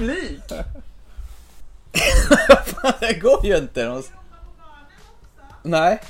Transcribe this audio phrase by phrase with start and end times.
[0.00, 0.42] publik!
[3.00, 4.02] det går ju inte.
[5.62, 6.00] Nej.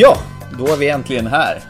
[0.00, 0.18] Ja,
[0.58, 1.62] då är vi äntligen här.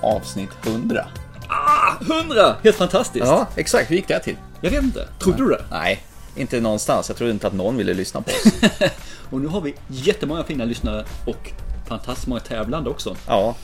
[0.00, 1.06] Avsnitt 100.
[1.48, 2.56] Ah, 100!
[2.64, 3.26] Helt fantastiskt.
[3.26, 3.90] Ja, exakt.
[3.90, 4.36] Hur gick det till?
[4.60, 5.08] Jag vet inte.
[5.18, 5.64] Trodde du det?
[5.70, 6.02] Nej,
[6.36, 7.08] inte någonstans.
[7.08, 8.70] Jag trodde inte att någon ville lyssna på oss.
[9.30, 11.52] Och nu har vi jättemånga fina lyssnare och
[11.88, 13.16] fantastiskt många tävlande också.
[13.26, 13.54] Ja,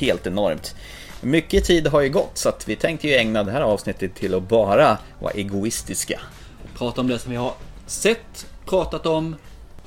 [0.00, 0.74] helt enormt.
[1.20, 4.34] Mycket tid har ju gått så att vi tänkte ju ägna det här avsnittet till
[4.34, 6.20] att bara vara egoistiska.
[6.78, 7.52] Prata om det som vi har
[7.86, 9.36] sett, pratat om,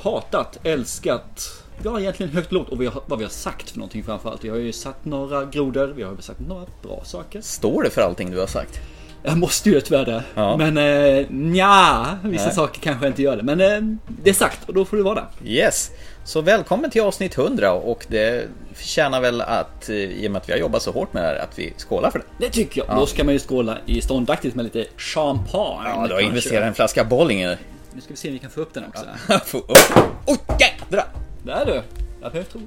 [0.01, 1.64] hatat, älskat.
[1.83, 4.43] Ja, egentligen högt och lågt och vi har, vad vi har sagt för någonting framförallt.
[4.43, 7.41] Vi har ju sagt några grodor, vi har sagt några bra saker.
[7.41, 8.79] Står det för allting du har sagt?
[9.23, 10.23] Jag måste ju tyvärr det.
[10.35, 10.57] Ja.
[10.57, 12.55] Men eh, nja, vissa Nej.
[12.55, 13.43] saker kanske inte gör det.
[13.43, 15.49] Men eh, det är sagt och då får det vara det.
[15.49, 15.91] Yes!
[16.23, 20.49] Så välkommen till avsnitt 100 och det förtjänar väl att, eh, i och med att
[20.49, 22.25] vi har jobbat så hårt med det här, att vi skålar för det.
[22.39, 22.97] Det tycker jag.
[22.97, 25.89] Då ska man ju skåla i ståndaktigt med lite champagne.
[25.95, 27.57] Ja, du har investerat en flaska Bollinger.
[27.93, 29.05] Nu ska vi se om vi kan få upp den också.
[29.45, 29.77] Få upp.
[30.25, 31.24] Oj, jädrar!
[31.45, 31.73] Där du.
[32.21, 32.61] Jag behöver tro.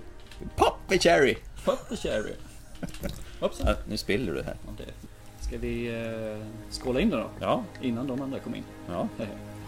[0.57, 1.37] Poppy cherry!
[1.65, 2.33] Pop the cherry.
[3.41, 3.67] Hoppsan.
[3.67, 4.57] Ja, nu spiller du här.
[4.67, 4.93] Ja, det-
[5.47, 7.31] Ska vi eh, skåla in det då?
[7.41, 8.65] Ja, Innan de andra kom in.
[8.89, 9.09] ja.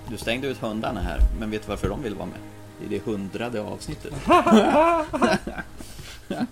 [0.08, 2.39] Du stängde ut hundarna här, men vet du varför de vill vara med?
[2.80, 4.12] Det är det hundrade avsnittet.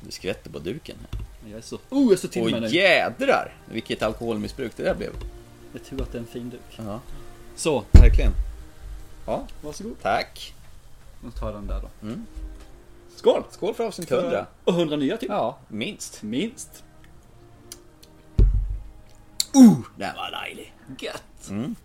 [0.00, 0.96] Du skvätter på duken.
[1.10, 1.20] här.
[1.50, 1.76] Jag är så...
[1.76, 2.66] Oh, jag är så till med Oj nu.
[2.68, 3.54] jädrar!
[3.72, 5.10] Vilket alkoholmissbruk det där blev.
[5.72, 6.60] Det är tur att det är en fin duk.
[6.76, 7.00] Ja,
[7.56, 8.32] Så, verkligen.
[9.26, 9.96] Ja, varsågod.
[10.02, 10.54] tack.
[11.20, 12.06] Nu tar jag den där då.
[12.06, 12.26] Mm.
[13.16, 13.44] Skål!
[13.50, 14.46] Skål för avsnitt 100.
[14.64, 15.28] Och 100 nya till.
[15.28, 16.22] Ja, minst.
[16.22, 16.84] Minst.
[19.96, 20.74] Den var dejlig.
[20.98, 21.48] Gött!
[21.50, 21.76] Mm.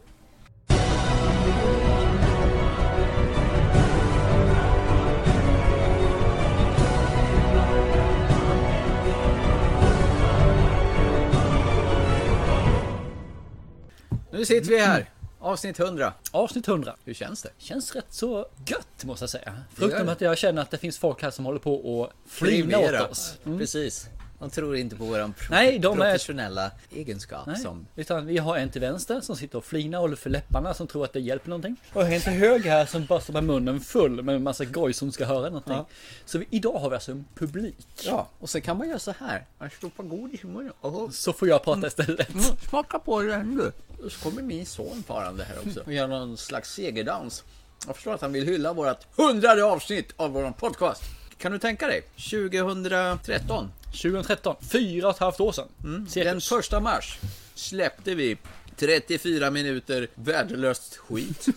[14.32, 15.15] Nu sitter vi här.
[15.46, 16.14] Avsnitt 100.
[16.32, 16.96] Avsnitt 100.
[17.06, 17.50] Hur känns det?
[17.58, 19.54] Känns rätt så gött måste jag säga.
[19.74, 23.12] Förutom att jag känner att det finns folk här som håller på och flina åt
[23.12, 23.38] oss.
[23.46, 23.60] Mm.
[23.60, 24.08] Precis.
[24.40, 27.88] De tror inte på våran pro- Nej, de är- professionella egenskap Nej, som...
[27.96, 30.88] utan vi har en till vänster som sitter och flinar och håller för läpparna som
[30.88, 31.76] tror att det hjälper någonting.
[31.94, 34.94] Och en till höger här som bara står med munnen full med en massa goj
[34.94, 35.74] som ska höra någonting.
[35.74, 35.86] Ja.
[36.26, 37.88] Så vi, idag har vi alltså en publik.
[38.04, 39.46] Ja, och sen kan man göra så här.
[39.60, 40.74] Man stoppar godis i munnen.
[40.82, 41.10] Oh.
[41.10, 42.28] Så får jag prata istället.
[42.70, 43.72] Smaka på den du.
[44.06, 45.80] Och så kommer min son farande här också.
[45.86, 47.44] Och gör någon slags segerdans.
[47.88, 51.04] Jag förstår att han vill hylla vårt hundrade avsnitt av vår podcast.
[51.38, 52.02] Kan du tänka dig?
[52.16, 53.72] 2013.
[53.92, 55.68] 2013, fyra och ett halvt år sedan.
[55.78, 56.50] Den Cirkus.
[56.50, 57.20] första mars
[57.56, 58.38] släppte vi
[58.78, 61.46] 34 minuter värdelöst skit.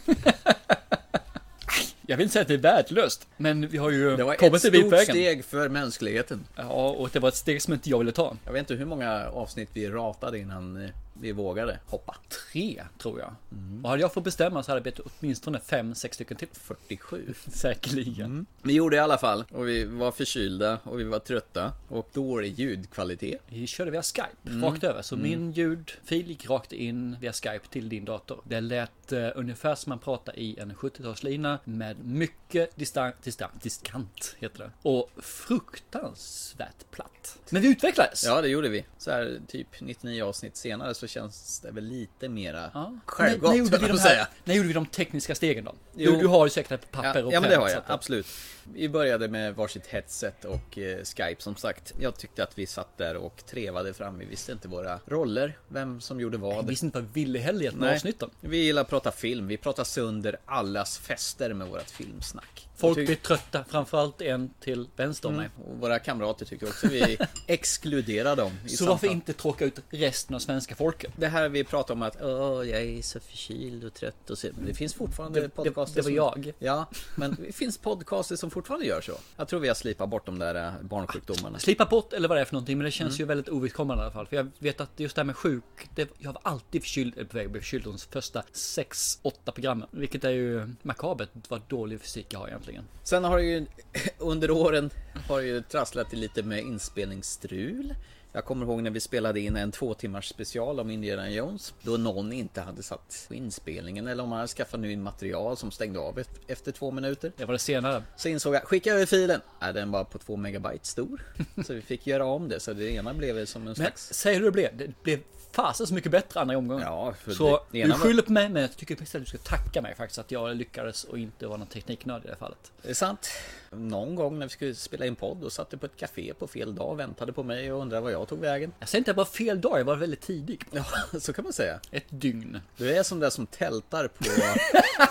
[2.10, 4.54] Jag vill inte säga att det är värdelöst, men vi har ju Det var kommit
[4.54, 5.14] ett en bit på stort vägen.
[5.14, 6.44] steg för mänskligheten.
[6.56, 8.36] Ja, och det var ett steg som inte jag ville ta.
[8.44, 10.90] Jag vet inte hur många avsnitt vi ratade innan eh,
[11.20, 12.16] vi vågade hoppa.
[12.52, 13.34] Tre, tror jag.
[13.52, 13.84] Mm.
[13.84, 16.48] Och hade jag fått bestämma så hade det blivit åtminstone fem, sex stycken till.
[16.52, 17.34] 47.
[17.52, 18.46] Säkerligen.
[18.62, 22.58] Vi gjorde i alla fall och vi var förkylda och vi var trötta och dålig
[22.60, 23.40] ljudkvalitet.
[23.48, 24.64] Vi körde via Skype, Mm.
[24.64, 25.02] rakt över.
[25.02, 28.40] Så min ljudfil gick rakt in via Skype till din dator.
[28.44, 34.36] Det lät eh, ungefär som man pratar i en 70-talslina med mycket distan, distan, diskant,
[34.38, 34.70] heter det.
[34.82, 37.38] Och fruktansvärt platt.
[37.50, 38.24] Men vi utvecklades!
[38.24, 38.84] Ja, det gjorde vi.
[38.98, 42.98] Så här typ 99 avsnitt senare så känns det väl lite mera Ja.
[43.06, 45.74] självgott, när, när, gjorde vi de här, när gjorde vi de tekniska stegen då?
[45.94, 46.12] Jo.
[46.12, 48.26] Du, du har ju säkert ett papper Ja, och ja men det har jag, absolut.
[48.74, 51.92] Vi började med varsitt headset och eh, Skype som sagt.
[52.00, 54.18] Jag tyckte att vi satt där och trevade fram.
[54.18, 56.66] Vi visste inte våra roller, vem som gjorde vad.
[56.66, 57.94] visste inte vad vi ville heller med Nej.
[57.94, 58.30] avsnitten.
[58.40, 59.46] Vi gillar att prata film.
[59.46, 62.67] Vi pratar sönder allas fester med vårt filmsnack.
[62.80, 65.48] Folk blir trötta, framförallt en till vänster om mig.
[65.68, 69.14] och våra kamrater tycker också vi exkluderar dem i Så varför samtal.
[69.14, 71.12] inte tråka ut resten av svenska folket?
[71.16, 74.48] Det här vi pratar om att Åh, jag är så förkyld och trött och så.
[74.56, 76.42] Men det finns fortfarande Det, det, podcaster det var som...
[76.44, 76.52] jag.
[76.58, 76.86] Ja,
[77.16, 79.12] men det finns podcaster som fortfarande gör så.
[79.36, 81.58] Jag tror vi har slipat bort de där eh, barnsjukdomarna.
[81.58, 83.18] Slipa bort eller vad det är för någonting, men det känns Mm.
[83.18, 84.26] ju väldigt ovidkommande i alla fall.
[84.26, 85.64] För jag vet att just det här med sjuk,
[85.94, 89.88] det, jag var alltid förkyld, eller på väg att bli förkyld de första 6-8 programmen.
[89.90, 92.67] Vilket är ju makabert vad dålig fysik jag har egentligen.
[93.02, 93.66] Sen har det ju
[94.18, 94.90] under åren
[95.28, 97.94] har det ju trasslat lite med inspelningsstrul.
[98.32, 101.74] Jag kommer ihåg när vi spelade in en två timmars special om Indiana Jones.
[101.82, 105.70] Då någon inte hade satt på inspelningen eller om man hade skaffat ny material som
[105.70, 107.32] stängde av efter två minuter.
[107.36, 108.02] Det var det senare.
[108.16, 109.40] Så insåg jag, skicka över filen.
[109.60, 111.22] Nej, den var på två megabyte stor.
[111.66, 112.60] Så vi fick göra om det.
[112.60, 114.12] Så det ena blev som en Men slags...
[114.12, 114.76] säger du det blev?
[114.76, 115.18] Det blev
[115.52, 116.84] fasen så mycket bättre andra omgången.
[116.86, 119.94] Ja, Så det du skyller på mig, men jag tycker istället du ska tacka mig
[119.94, 122.72] faktiskt att jag lyckades och inte var någon tekniknörd i det här fallet.
[122.82, 123.28] Det är sant.
[123.70, 126.46] Någon gång när vi skulle spela in podd och satt du på ett café på
[126.46, 128.72] fel dag och väntade på mig och undrade var jag tog vägen.
[128.78, 130.64] Jag säger inte att det var fel dag, jag var väldigt tidig.
[130.70, 130.84] Ja,
[131.20, 131.80] så kan man säga.
[131.90, 132.60] Ett dygn.
[132.76, 134.24] Du är som den som tältar på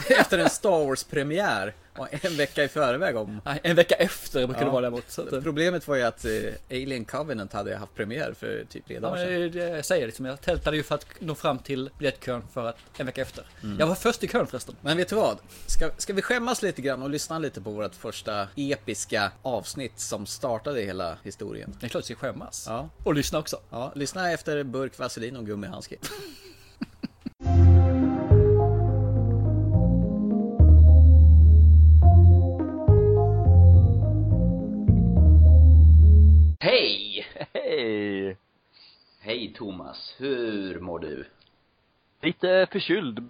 [0.13, 1.74] efter en Star Wars-premiär
[2.21, 4.65] en vecka i förväg om en vecka efter brukar Ja.
[4.65, 5.19] det vara däremot.
[5.19, 6.31] Att, eh, Problemet var ju att eh,
[6.69, 9.33] Alien Covenant hade haft premiär för typ tre Ja, dagar sedan.
[9.33, 12.65] är det jag säger liksom, jag tältade ju för att nå fram till biljettkön för
[12.65, 13.44] att en vecka efter.
[13.63, 13.80] Mm.
[13.80, 14.75] Jag var först i kön förresten.
[14.81, 15.38] Men vet du vad?
[15.65, 20.25] Ska, ska vi skämmas lite grann och lyssna lite på vårt första episka avsnitt som
[20.25, 21.75] startade hela historien?
[21.79, 22.65] Det är klart jag ska skämmas.
[22.67, 22.89] Ja.
[23.03, 23.57] Och lyssna också.
[23.69, 25.95] Ja, lyssna efter burk vaselin och gummihandske.
[36.59, 37.25] Hej!
[37.53, 38.38] Hej!
[39.19, 41.25] Hej Thomas, hur mår du?
[42.21, 43.29] Lite förkyld.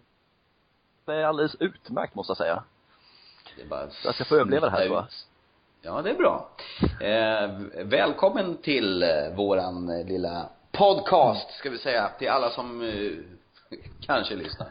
[1.06, 2.64] Det är alldeles utmärkt måste jag säga.
[3.58, 5.06] Det är bara Jag ska få överleva det här, tror jag.
[5.82, 6.50] Ja, det är bra.
[7.02, 13.12] Eh, välkommen till eh, våran eh, lilla podcast, ska vi säga, till alla som eh,
[14.06, 14.70] kanske lyssnar.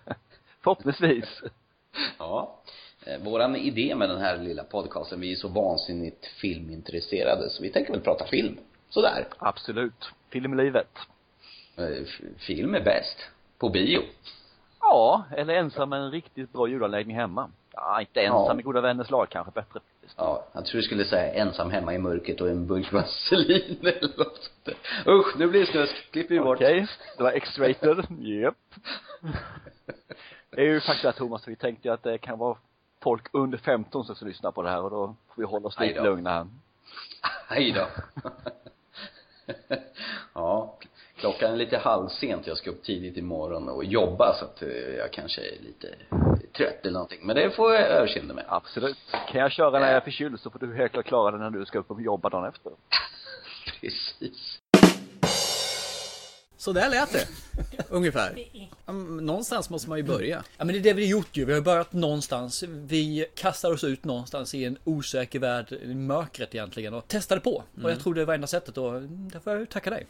[0.60, 1.42] Förhoppningsvis.
[2.18, 2.58] Ja.
[3.06, 7.70] Eh, våran idé med den här lilla podcasten, vi är så vansinnigt filmintresserade, så vi
[7.70, 8.58] tänker väl prata film.
[8.88, 9.26] Sådär.
[9.38, 10.10] Absolut.
[10.30, 10.98] Filmlivet.
[11.76, 13.16] Eh, f- film är bäst.
[13.58, 14.00] På bio.
[14.80, 17.50] Ja, eller ensam med en riktigt bra ljudanläggning hemma.
[17.80, 18.54] Ja, inte ensam Ja.
[18.54, 19.80] med goda vänners lag kanske bättre.
[20.16, 24.18] Ja, jag tror du skulle säga ensam hemma i mörkret och en burk vaselin eller
[24.18, 24.74] något sånt där.
[25.12, 26.10] Usch, nu blir det snusk.
[26.12, 26.56] Klipper vi bort.
[26.56, 26.86] Okej,
[27.16, 28.06] det var X-rated.
[28.20, 28.54] Japp.
[30.50, 32.56] Det är ju faktiskt att Thomas, vi tänkte ju att det kan vara
[33.02, 35.80] folk under 15 som ska lyssna på det här och då får vi hålla oss
[35.80, 36.46] lite lugna här.
[37.48, 37.86] Hej då.
[40.34, 40.78] ja,
[41.18, 42.46] klockan är lite halvsent.
[42.46, 44.68] Jag ska upp tidigt imorgon och jobba så att eh,
[44.98, 45.88] jag kanske är lite
[46.56, 47.20] trött eller någonting.
[47.22, 48.44] Men det får jag överseende med.
[48.48, 48.98] Absolut.
[49.28, 51.50] Kan jag köra när jag är förkyld så får du helt klart klara det när
[51.50, 52.72] du ska upp och jobba dagen efter.
[53.80, 54.60] Precis.
[56.58, 57.28] Så där lät det.
[57.88, 58.38] Ungefär.
[59.20, 60.44] Någonstans måste man ju börja.
[60.56, 61.44] Ja men det är det vi har gjort ju.
[61.44, 62.62] Vi har börjat någonstans.
[62.68, 67.62] Vi kastar oss ut någonstans i en osäker värld, i mörkret egentligen och testade på.
[67.82, 70.06] Och jag tror det var enda sättet och därför får jag tacka dig.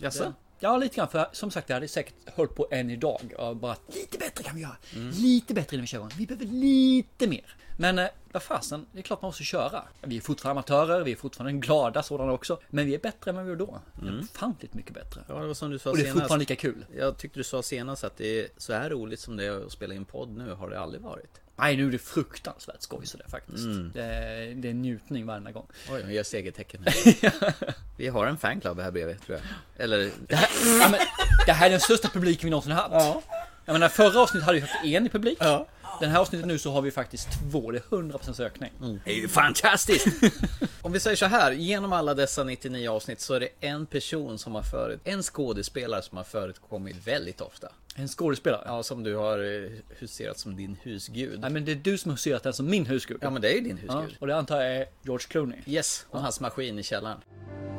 [0.00, 0.32] Jaså?
[0.62, 1.08] Ja, lite grann.
[1.08, 3.34] För som sagt, vi hade säkert hållit på än idag.
[3.38, 4.76] Och bara lite bättre kan vi göra.
[5.12, 6.10] Lite bättre innan vi kör igång.
[6.18, 7.56] Vi behöver lite mer.
[7.76, 9.82] Men eh, vad fasen, det är klart man måste köra.
[10.02, 12.60] Vi är fortfarande amatörer, vi är fortfarande glada sådana också.
[12.70, 13.80] Men vi är bättre än vad vi var då.
[14.02, 14.20] Mm.
[14.20, 15.24] Ofantligt mycket bättre.
[15.28, 16.20] Ja, det var som du sa Och det är senast.
[16.20, 16.84] fortfarande lika kul.
[16.96, 19.72] Jag tyckte du sa senast att det är så här roligt som det är att
[19.72, 21.40] spela in podd nu har det aldrig varit.
[21.56, 23.64] Nej, nu är det fruktansvärt skoj så det faktiskt.
[23.94, 25.66] Det, är, det är njutning varenda gång.
[25.90, 27.54] Oj, jag gör segertecken här.
[27.96, 29.84] Vi har en fanclub här bredvid, tror jag.
[29.84, 30.10] Eller...
[30.28, 30.48] Det här,
[30.80, 31.00] ja, men,
[31.46, 32.94] det här är den största publiken vi någonsin haft.
[32.94, 33.22] Ja.
[33.64, 35.38] Jag menar, förra avsnittet hade vi haft en i publik.
[35.40, 35.66] Ja.
[36.02, 37.70] Den här avsnittet nu så har vi faktiskt två.
[37.70, 38.70] Det är 100% ökning.
[39.04, 40.06] Det är ju fantastiskt!
[40.82, 44.38] Om vi säger så här, genom alla dessa 99 avsnitt så är det en person
[44.38, 47.68] som har förut, en skådespelare som har förekommit väldigt ofta.
[47.96, 48.62] En skådespelare.
[48.66, 51.40] Ja, som du har eh, huserat som din husgud.
[51.40, 53.18] Nej men det är du som har huserat den som min husgud.
[53.20, 54.16] Ja, men det är ju din Ja, husgud.
[54.20, 55.58] och det antar jag är George Clooney.
[55.66, 57.18] Yes, och hans maskin i källaren.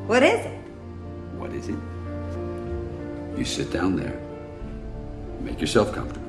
[0.08, 0.51] What is it?
[1.39, 1.75] What is it?
[3.36, 4.20] You sit down there,
[5.42, 6.23] make yourself comfortable,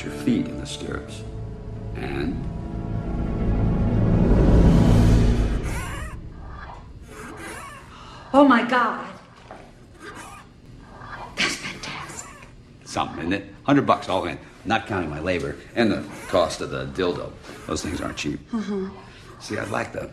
[0.00, 1.22] put your feet in the stirrups,
[1.96, 2.34] and
[8.32, 9.06] Oh my God.
[11.36, 12.30] That's fantastic.
[12.84, 13.44] something, isn't it?
[13.64, 17.32] Hundred bucks all in, not counting my labor and the cost of the dildo.
[17.66, 18.38] Those things aren't cheap.
[18.52, 18.88] Mm-hmm.
[19.40, 20.10] See, I'd like to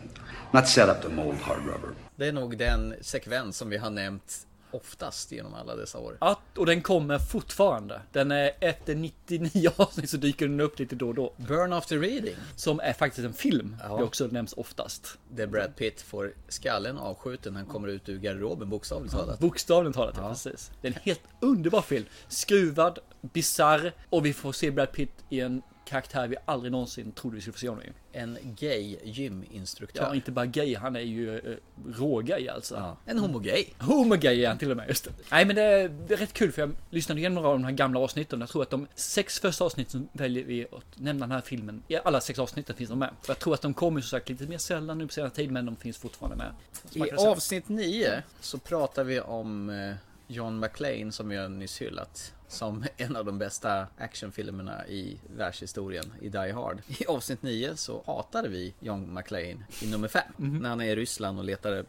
[0.51, 1.93] not set up to mold hard rubber.
[2.15, 6.17] Det är nog den sekvens som vi har nämnt oftast genom alla dessa år.
[6.21, 8.01] Ja, och den kommer fortfarande.
[8.11, 11.33] Den är efter 99 avsnitt så dyker den upp lite då och då.
[11.37, 12.35] Burn after reading.
[12.55, 13.77] Som är faktiskt en film.
[13.83, 13.97] Ja.
[13.97, 15.17] Det också nämns oftast.
[15.29, 19.39] Där Brad Pitt får skallen avskjuten han kommer ut ur garderoben bokstavligt talat.
[19.39, 20.29] Bokstavligt talat, ja.
[20.29, 20.71] precis.
[20.81, 22.05] Det är en helt underbar film.
[22.27, 27.35] Skruvad, bizarr och vi får se Brad Pitt i en karaktär vi aldrig någonsin trodde
[27.35, 28.17] vi skulle få se honom i.
[28.17, 30.03] En gay gyminstruktör.
[30.03, 31.55] Ja, inte bara gay, han är ju eh,
[31.87, 32.75] rågay alltså.
[32.75, 33.65] Ja, En homogay.
[33.79, 35.11] Homogay är han till och med, just det.
[35.31, 37.63] Nej men det är, det är rätt kul för jag lyssnade igenom några av de
[37.63, 38.39] här gamla avsnitten.
[38.39, 41.83] Jag tror att de sex första avsnitten väljer vi att nämna den här filmen.
[41.87, 43.09] I alla sex avsnitten finns de med.
[43.19, 45.51] Och jag tror att de kommer som sagt lite mer sällan nu på senare tid,
[45.51, 46.51] men de finns fortfarande med.
[46.93, 49.95] I avsnitt 9 så pratar vi om eh,
[50.27, 52.33] John McClane som jag nyss hyllat.
[52.47, 56.81] Som en av de bästa actionfilmerna i världshistorien i Die Hard.
[56.87, 60.23] I avsnitt 9 så hatade vi John McClane i nummer 5.
[60.37, 61.71] När han är i Ryssland och letar...
[61.71, 61.83] Eh.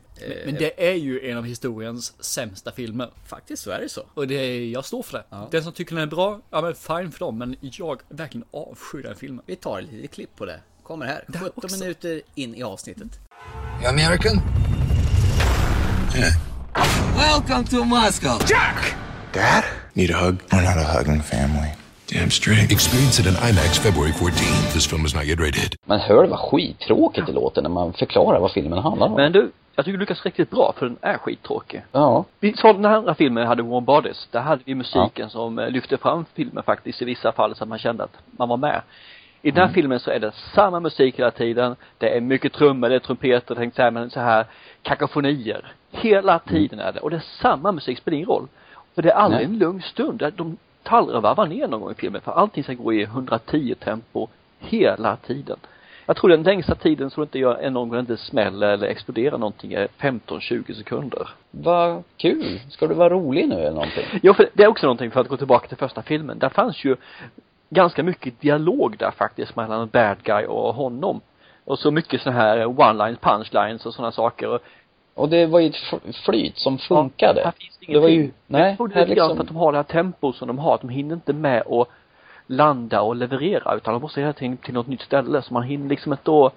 [0.44, 3.10] Men det är ju en av historiens sämsta filmer.
[3.26, 4.02] Faktiskt så är det så.
[4.14, 5.24] Och det är, jag står för det.
[5.30, 5.48] Ja.
[5.50, 7.38] Den som tycker den är bra, ja men fine för dem.
[7.38, 9.44] Men jag verkligen avskyr den filmen.
[9.46, 10.60] Vi tar ett litet klipp på det.
[10.82, 11.24] Kommer här.
[11.26, 11.78] Där 17 också.
[11.78, 13.20] minuter in i avsnittet.
[13.82, 14.40] You American?
[16.16, 16.32] Yeah.
[17.16, 18.38] Welcome to Moscow.
[18.48, 19.07] Jack!
[19.32, 19.64] Dad?
[19.94, 20.38] Need a hug?
[20.50, 21.70] We're not a hugging family.
[22.12, 22.72] Damn straight.
[22.72, 24.72] Experience it in IMAX February 14th.
[24.72, 25.76] This film is not yet rated.
[25.84, 29.14] Man hör vad skittråkigt det låter när man förklarar vad filmen handlar om.
[29.14, 31.82] Men du, jag tycker du lyckas riktigt bra för den är skittråkig.
[31.92, 32.24] Ja.
[32.40, 34.28] Vi sa den här andra filmen hade Warm Bodies.
[34.30, 37.68] Där hade vi musiken som eh, lyfte fram filmen faktiskt i vissa fall så att
[37.68, 38.82] man kände att man var med.
[39.42, 41.76] I den här filmen så är det samma musik hela tiden.
[41.98, 44.46] Det är mycket trummor, det är trumpeter, tänkte säga, men så här
[44.82, 45.72] kakofonier.
[45.90, 47.00] Hela tiden är det.
[47.00, 48.48] Och det är samma musik, spelar ingen roll.
[48.98, 49.54] För det är aldrig Nej.
[49.54, 50.32] en lugn stund.
[50.36, 52.20] De tar aldrig och varvar ner någon gång i filmen.
[52.20, 54.28] För allting ska gå i 110 tempo
[54.58, 55.56] hela tiden.
[56.06, 58.86] Jag tror den längsta tiden så det inte gör en någon gång inte smäller eller
[58.86, 61.28] exploderar någonting är 15-20 sekunder.
[61.50, 62.60] Vad kul.
[62.70, 64.04] Ska du vara rolig nu eller någonting?
[64.22, 66.38] Jo, för det är också någonting för att gå tillbaka till första filmen.
[66.38, 66.96] Där fanns ju
[67.70, 71.20] ganska mycket dialog där faktiskt mellan bad guy och honom.
[71.64, 74.48] Och så mycket så här one-lines, punchlines och sådana saker.
[74.48, 74.60] Och
[75.18, 77.42] Och det var ju ett flyt som funkade.
[77.44, 77.94] här finns ingenting.
[77.94, 79.78] det var ju, nej, jag tror det är grann för liksom, att de har det
[79.78, 80.74] här tempo som de har.
[80.74, 81.88] Att de hinner inte med att
[82.46, 83.74] landa och leverera.
[83.74, 85.42] Utan de måste hela tiden till något nytt ställe.
[85.42, 86.50] Så man hinner liksom inte då,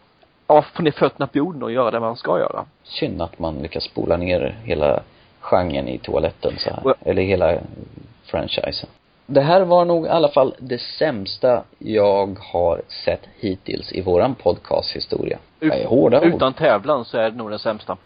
[0.48, 2.66] ja, få ner fötterna på jorden och göra det man ska göra.
[2.84, 5.00] synd att man lyckas spola ner hela
[5.40, 6.88] genren i toaletten så här.
[6.88, 7.58] Och- Eller hela
[8.24, 8.90] franchisen.
[9.26, 14.36] Det här var nog i alla fall det sämsta jag har sett hittills i våran
[14.36, 15.38] podcasthistoria.
[15.60, 16.14] Det ord.
[16.14, 17.98] Utan tävlan så är det nog den sämsta.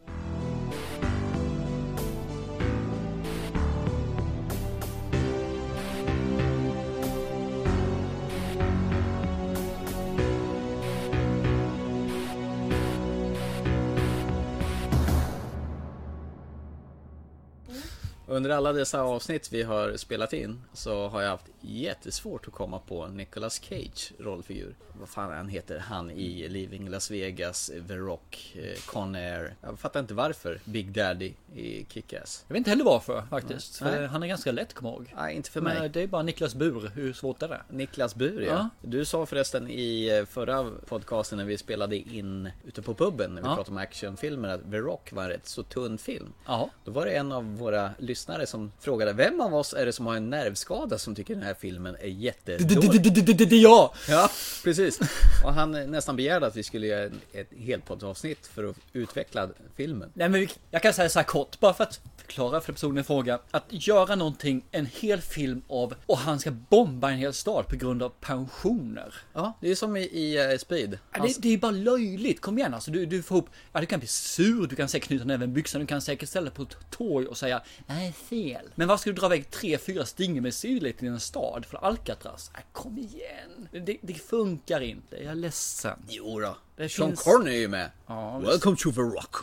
[18.36, 22.80] Under alla dessa avsnitt vi har spelat in så har jag haft jättesvårt att komma
[22.80, 24.76] på Nicolas Cage rollfigur.
[25.00, 29.56] Vad fan han heter, han i Leaving Las Vegas, The Rock, eh, Con Air.
[29.62, 32.44] Jag fattar inte varför Big Daddy i Kick-Ass.
[32.48, 33.82] Jag vet inte heller varför faktiskt.
[33.82, 33.92] Nej.
[33.94, 35.14] För han är ganska lätt att komma ihåg.
[35.18, 35.90] Nej, inte för Men mig.
[35.90, 37.62] det är bara Niklas Bur, hur svårt är det?
[37.70, 38.48] Niklas Bur ja.
[38.54, 38.70] Ja.
[38.82, 43.42] Du sa förresten i eh, förra podcasten när vi spelade in ute på puben när
[43.42, 43.56] vi Ja.
[43.56, 46.34] pratade om actionfilmer att The Rock var en rätt så tunn film.
[46.46, 46.70] Ja.
[46.86, 50.06] Då var det en av våra lyssnare som frågade Vem av oss är det som
[50.06, 53.14] har en nervskada som tycker den här filmen är jättedålig?
[53.38, 53.94] Det är jag!
[54.10, 54.30] Ja,
[54.64, 55.00] precis.
[55.44, 60.12] Och han nästan begärde att vi skulle göra ett helpoddsavsnitt för att utveckla filmen.
[60.14, 63.04] Nej men jag kan säga så här kort, bara för att förklara för personen i
[63.04, 63.40] fråga.
[63.52, 67.76] Att göra någonting, en hel film av, och han ska bomba en hel stad på
[67.76, 69.14] grund av pensioner.
[69.34, 71.00] Ja, det är som i, i eh, Speed.
[71.14, 72.92] Ja, det, det är bara löjligt, kom igen alltså.
[72.92, 75.82] Du, du får ihop, ja du kan bli sur, du kan säkert knyta näven byxan,
[75.82, 78.66] du kan säkert ställa på ett torg och säga nej fel.
[78.76, 82.52] Men varför ska du dra iväg tre, fyra stingermissiler till en stad för Alcatraz?
[82.54, 83.68] Nej, kom igen.
[83.86, 86.00] Det, det funkar inte, jag är ledsen.
[86.08, 86.58] Jo då.
[86.76, 87.92] Det Sean finns- Connery är ju med.
[88.08, 88.40] Ja.
[88.40, 89.36] Welcome to the Rock.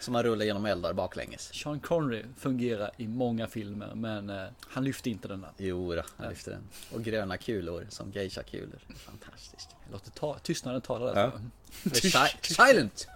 [0.00, 1.54] Som han rullar genom eldar baklänges.
[1.54, 5.50] Sean Connery fungerar i många filmer, men eh, han lyfte inte den där.
[5.56, 6.62] Jo då, han lyfter den.
[6.92, 8.78] Och gröna kulor som geisha-kulor.
[8.96, 9.68] Fantastiskt.
[9.92, 11.20] Låter ta, tystnaden tala där.
[11.22, 11.32] Ja.
[11.92, 13.08] Si- Silent!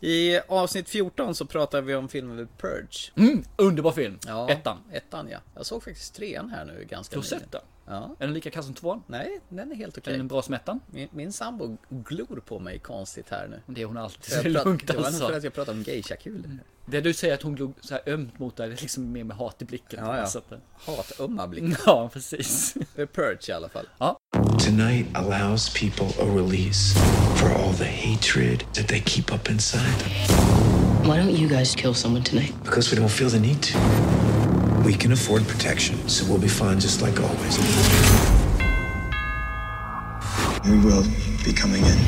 [0.00, 3.12] I avsnitt 14 så pratar vi om filmen The Purge.
[3.16, 4.18] Mm, underbar film.
[4.26, 4.78] Ja, Ettan.
[4.92, 5.38] Ettan ja.
[5.54, 7.42] Jag såg faktiskt trean här nu ganska nyligen.
[7.88, 8.16] Ja.
[8.18, 9.02] Är den lika kass som tvåan?
[9.06, 10.16] Nej, den är helt Är okej.
[10.16, 10.80] den bra som ettan?
[10.86, 13.60] Min, min sambo glor på mig konstigt här nu.
[13.74, 14.34] Det är hon alltid.
[14.38, 15.28] Är prat- lugnt det var nog alltså.
[15.28, 16.58] för att jag pratade om geisha-kulor.
[16.86, 19.24] Det du säger att hon glog så här ömt mot dig, det är liksom mer
[19.24, 20.04] med hat i blicken.
[20.04, 20.26] Ja, ja.
[20.26, 21.76] Så att, eh, Hatumma blick.
[21.86, 22.74] ja, precis.
[22.96, 23.88] The Purge i alla fall.
[23.98, 24.18] Ja.
[24.66, 26.92] Tonight allows people a release
[27.38, 30.02] for all the hatred that they keep up inside.
[31.06, 32.52] Why don't you guys kill someone tonight?
[32.64, 33.78] Because we don't feel the need to.
[34.84, 37.58] We can afford protection, so we'll be fine just like always.
[40.68, 41.04] We will
[41.44, 41.98] be coming in.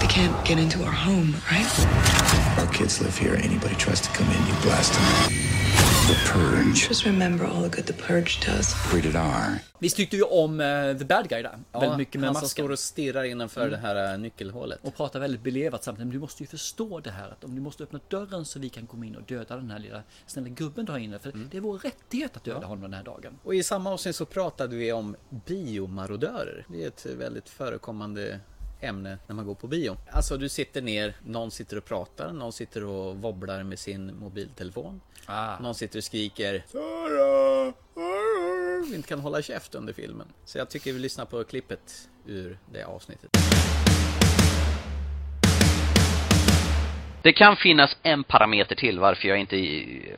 [0.00, 2.58] They can't get into our home, right?
[2.58, 3.36] Our kids live here.
[3.36, 5.87] Anybody tries to come in, you blast them.
[6.08, 6.88] The Purge.
[6.88, 8.94] Just remember all the good the purge does.
[8.94, 9.58] Rated R.
[9.78, 11.58] Vi tyckte ju om eh, The Bad Guy där.
[11.72, 12.64] väldigt mycket med han som masken.
[12.64, 14.78] står och stirrar innanför det här äh, nyckelhålet.
[14.82, 16.06] Och pratar väldigt belevat samtidigt.
[16.06, 18.68] Men du måste ju förstå det här att om du måste öppna dörren så vi
[18.68, 21.18] kan komma in och döda den här lilla snälla gubben du har inne.
[21.18, 23.38] För det är vår rättighet att döda honom den här dagen.
[23.42, 26.66] Och i samma avsnitt så pratade vi om biomarodörer.
[26.68, 28.40] Det är ett väldigt förekommande
[28.80, 29.96] ämne när man går på bio.
[30.10, 35.00] Alltså du sitter ner, någon sitter och pratar, någon sitter och wobblar med sin mobiltelefon.
[35.30, 35.58] Ah.
[35.60, 37.72] Någon sitter och skriker Sara!
[38.90, 40.26] Vi inte kan hålla käft under filmen.
[40.44, 43.30] Så jag tycker vi lyssnar på klippet ur det avsnittet.
[47.22, 49.56] Det kan finnas en parameter till varför jag inte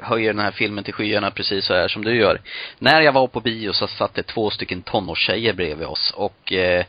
[0.00, 2.40] höjer den här filmen till skyarna precis så här som du gör.
[2.79, 6.85] När jag var på bio så satt det två stycken tonårstjejer bredvid oss och eh,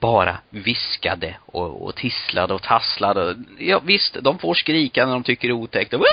[0.00, 3.36] bara viskade och, och tisslade och tasslade.
[3.58, 6.04] Ja visst, de får skrika när de tycker det är otäckt och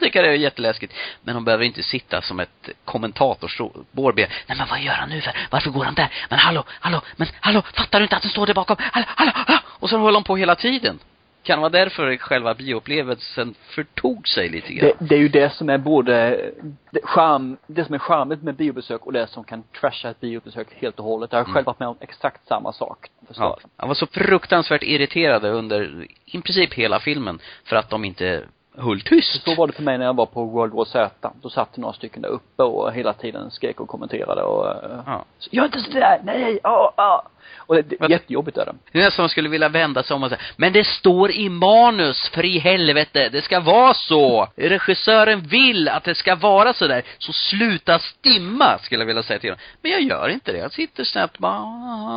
[0.00, 0.94] tycker det är jätteläskigt.
[1.22, 5.32] Men de behöver inte sitta som ett kommentatorsbord Nej men vad gör han nu för?
[5.50, 6.08] Varför går han där?
[6.30, 8.76] Men hallå, hallå, men hallå, fattar du inte att den står där bakom?
[8.80, 9.58] Hallå, hallå, hallå!
[9.66, 10.98] Och så håller de på hela tiden.
[11.44, 14.90] Kan det vara därför själva bioupplevelsen förtog sig lite grann?
[14.98, 16.40] Det, det är ju det som är både
[16.90, 20.68] det, charm, det som är charmigt med biobesök och det som kan trasha ett biobesök
[20.74, 21.32] helt och hållet.
[21.32, 23.10] Jag har själv varit med om exakt samma sak.
[23.36, 23.58] Ja.
[23.76, 28.42] Jag var så fruktansvärt irriterade under i princip hela filmen för att de inte
[28.76, 29.44] höll tyst.
[29.44, 31.32] Så var det för mig när jag var på World War Z.
[31.42, 35.24] Då satt några stycken där uppe och hela tiden skrek och kommenterade och eh, Ja.
[35.50, 37.22] Gör inte sådär, nej, ja, ja.
[37.56, 38.74] Och det, det jättejobbigt är det.
[38.92, 41.48] Det är nästan man skulle vilja vända sig om och säga, men det står i
[41.48, 44.48] manus, för i helvete, det ska vara så!
[44.56, 49.38] Regissören vill att det ska vara så där, så sluta stimma, skulle jag vilja säga
[49.38, 49.58] till dem.
[49.82, 51.60] Men jag gör inte det, jag sitter snabbt bara,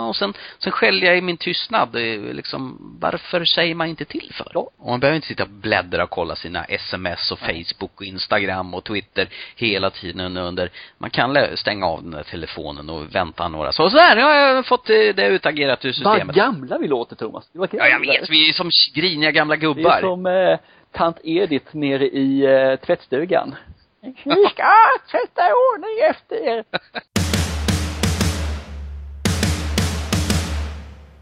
[0.07, 1.95] och sen, sen skäller jag i min tystnad,
[2.33, 4.57] liksom, varför säger man inte till för?
[4.57, 8.73] Och man behöver inte sitta och bläddra och kolla sina sms och Facebook och Instagram
[8.73, 13.71] och Twitter hela tiden under, man kan stänga av den där telefonen och vänta några,
[13.71, 16.35] så sådär, nu har jag fått det utagerat ur Vad systemet.
[16.35, 17.49] gamla vi låter Thomas.
[17.53, 18.29] Det var Ja, jag vet.
[18.29, 20.01] Vi är som griniga gamla Vi är gubbar.
[20.01, 20.59] som eh,
[20.91, 23.55] tant Edith nere i eh, tvättstugan.
[24.01, 24.63] Vi ska
[25.11, 26.63] tvätta i ordning efter er.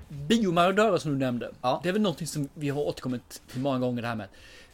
[0.07, 1.51] Biomarodörer som du nämnde.
[1.61, 1.79] Ja.
[1.83, 4.27] Det är väl någonting som vi har återkommit till många gånger det här med.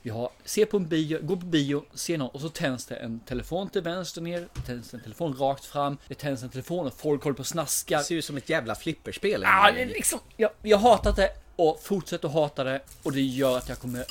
[0.03, 2.95] Vi har, ser på en bio, går på bio, ser någon och så tänds det
[2.95, 6.93] en telefon till vänster ner, tänds en telefon rakt fram, det tänds en telefon och
[6.93, 7.97] folk håller på och snaskar.
[7.97, 9.41] Det ser ut som ett jävla flipperspel.
[9.41, 13.21] Ja, det är liksom, jag, jag hatat det och fortsätter att hata det och det
[13.21, 14.05] gör att jag kommer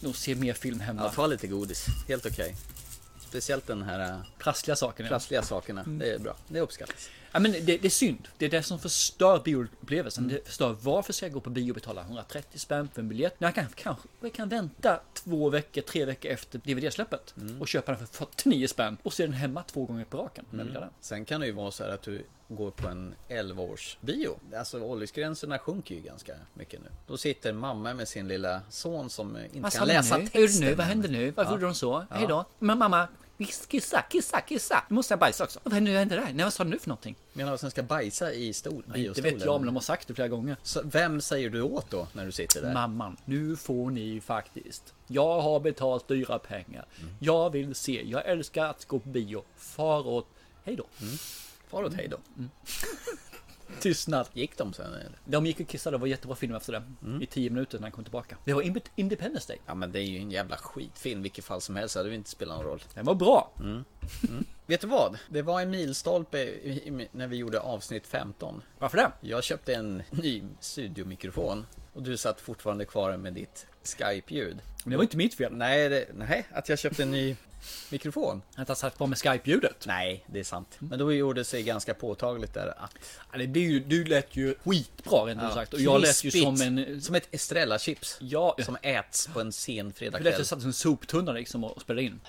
[0.00, 1.02] nog se mer film hemma.
[1.02, 1.86] Ja, ta lite godis.
[2.08, 2.56] Helt okej.
[3.28, 5.08] Speciellt den här äh, Prassliga sakerna.
[5.08, 5.82] prassliga sakerna.
[5.86, 6.36] Det är bra.
[6.48, 7.08] Det uppskattas.
[7.32, 8.28] Ja, men det, det är synd.
[8.38, 10.24] Det är det som förstör bioupplevelsen.
[10.24, 10.36] Mm.
[10.36, 13.40] Det förstör varför ska jag gå på bio och betala 130 spänn för en biljett?
[13.40, 17.60] När jag kan, kanske jag kan vänta två veckor, tre veckor efter DVD-släppet Mm.
[17.60, 20.44] och köpa den för 49 spänn och se den hemma två gånger på raken.
[20.50, 20.88] det.
[21.00, 24.38] Sen kan det ju vara så här att du går på en 11-års bio.
[24.56, 26.88] Alltså åldersgränserna sjunker ju ganska mycket nu.
[27.06, 30.26] Då sitter mamma med sin lilla son som inte Vad kan läsa nu?
[30.26, 30.66] Texten.
[30.68, 30.74] nu?
[30.74, 31.30] Vad hände nu?
[31.30, 31.54] Varför Ja.
[31.54, 32.06] gjorde de så?
[32.10, 32.16] Ja.
[32.16, 32.44] Hej då.
[32.58, 33.08] Men mamma,
[33.44, 34.84] kissa, kissa, kissa.
[34.88, 35.60] Nu måste jag bajsa också.
[35.62, 36.32] Vad hände, hände där?
[36.34, 37.16] Nej, vad sa du nu för någonting?
[37.32, 39.34] Menar du att den ska bajsa i stol, Det biostolen?
[39.34, 40.56] vet jag, men de har sagt det flera gånger.
[40.62, 42.72] Så vem säger du åt då när du sitter där?
[42.74, 44.94] Mamman, nu får ni faktiskt.
[45.06, 46.86] Jag har betalt dyra pengar.
[47.00, 47.14] Mm.
[47.20, 48.02] Jag vill se.
[48.04, 49.44] Jag älskar att gå på bio.
[49.56, 50.26] Far åt...
[50.64, 50.86] Hej då.
[51.70, 52.18] Far åt hej då.
[53.80, 54.28] Tystnad.
[54.32, 55.18] Gick de sen eller?
[55.24, 55.96] De gick och kissade.
[55.96, 56.82] Det var jättebra film efter det.
[57.04, 57.22] Mm.
[57.22, 58.36] I tio minuter när han kom tillbaka.
[58.44, 59.60] Det var Inde- Independence Day.
[59.66, 61.94] Ja men det är ju en jävla skitfilm vilket fall som helst.
[61.94, 62.82] Det hade ju inte spelat någon roll.
[62.94, 63.52] Den var bra.
[64.66, 65.18] Vet du vad?
[65.28, 68.62] Det var en milstolpe i- i- när vi gjorde avsnitt 15.
[68.78, 69.12] Varför det?
[69.20, 74.58] Jag köpte en ny studiomikrofon och du satt fortfarande kvar med ditt Skype-ljud.
[74.84, 75.52] Det var inte mitt fel.
[75.56, 77.36] Nej, det, nej, att jag köpte en ny
[77.90, 78.42] mikrofon.
[78.56, 79.84] Att jag satt på med Skype-ljudet.
[79.86, 80.76] Nej, det är sant.
[80.78, 82.94] Men då gjorde det sig ganska påtagligt där att...
[83.32, 85.74] Ja, det blir ju, du lät ju skitbra rent ut sagt.
[85.74, 87.02] Och jag lät ju som en...
[87.02, 88.16] Som ett Estrella-chips.
[88.20, 90.34] Ja, Som äts på en sen det lät fredagkväll.
[90.38, 92.20] jag satt som en soptunna liksom och spelade in.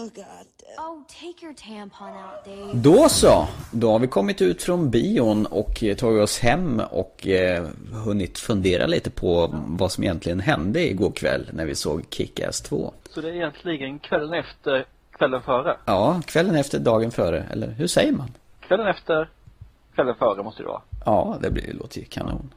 [0.00, 0.08] Oh.
[0.78, 0.94] Oh,
[2.46, 2.84] out.
[2.84, 7.26] Då så, då har vi kommit ut från bion och eh, tagit oss hem och
[7.26, 7.66] eh,
[8.04, 12.92] hunnit fundera lite på vad som egentligen hände igår kväll när vi såg Kick-Ass 2.
[13.10, 15.76] Så det är egentligen kvällen efter, kvällen före.
[15.84, 18.28] Ja, kvällen efter, dagen före, eller hur säger man?
[18.60, 19.28] Kvällen efter,
[19.94, 20.82] kvällen före måste det vara.
[21.04, 22.50] Ja, det blir, låter ju kanon.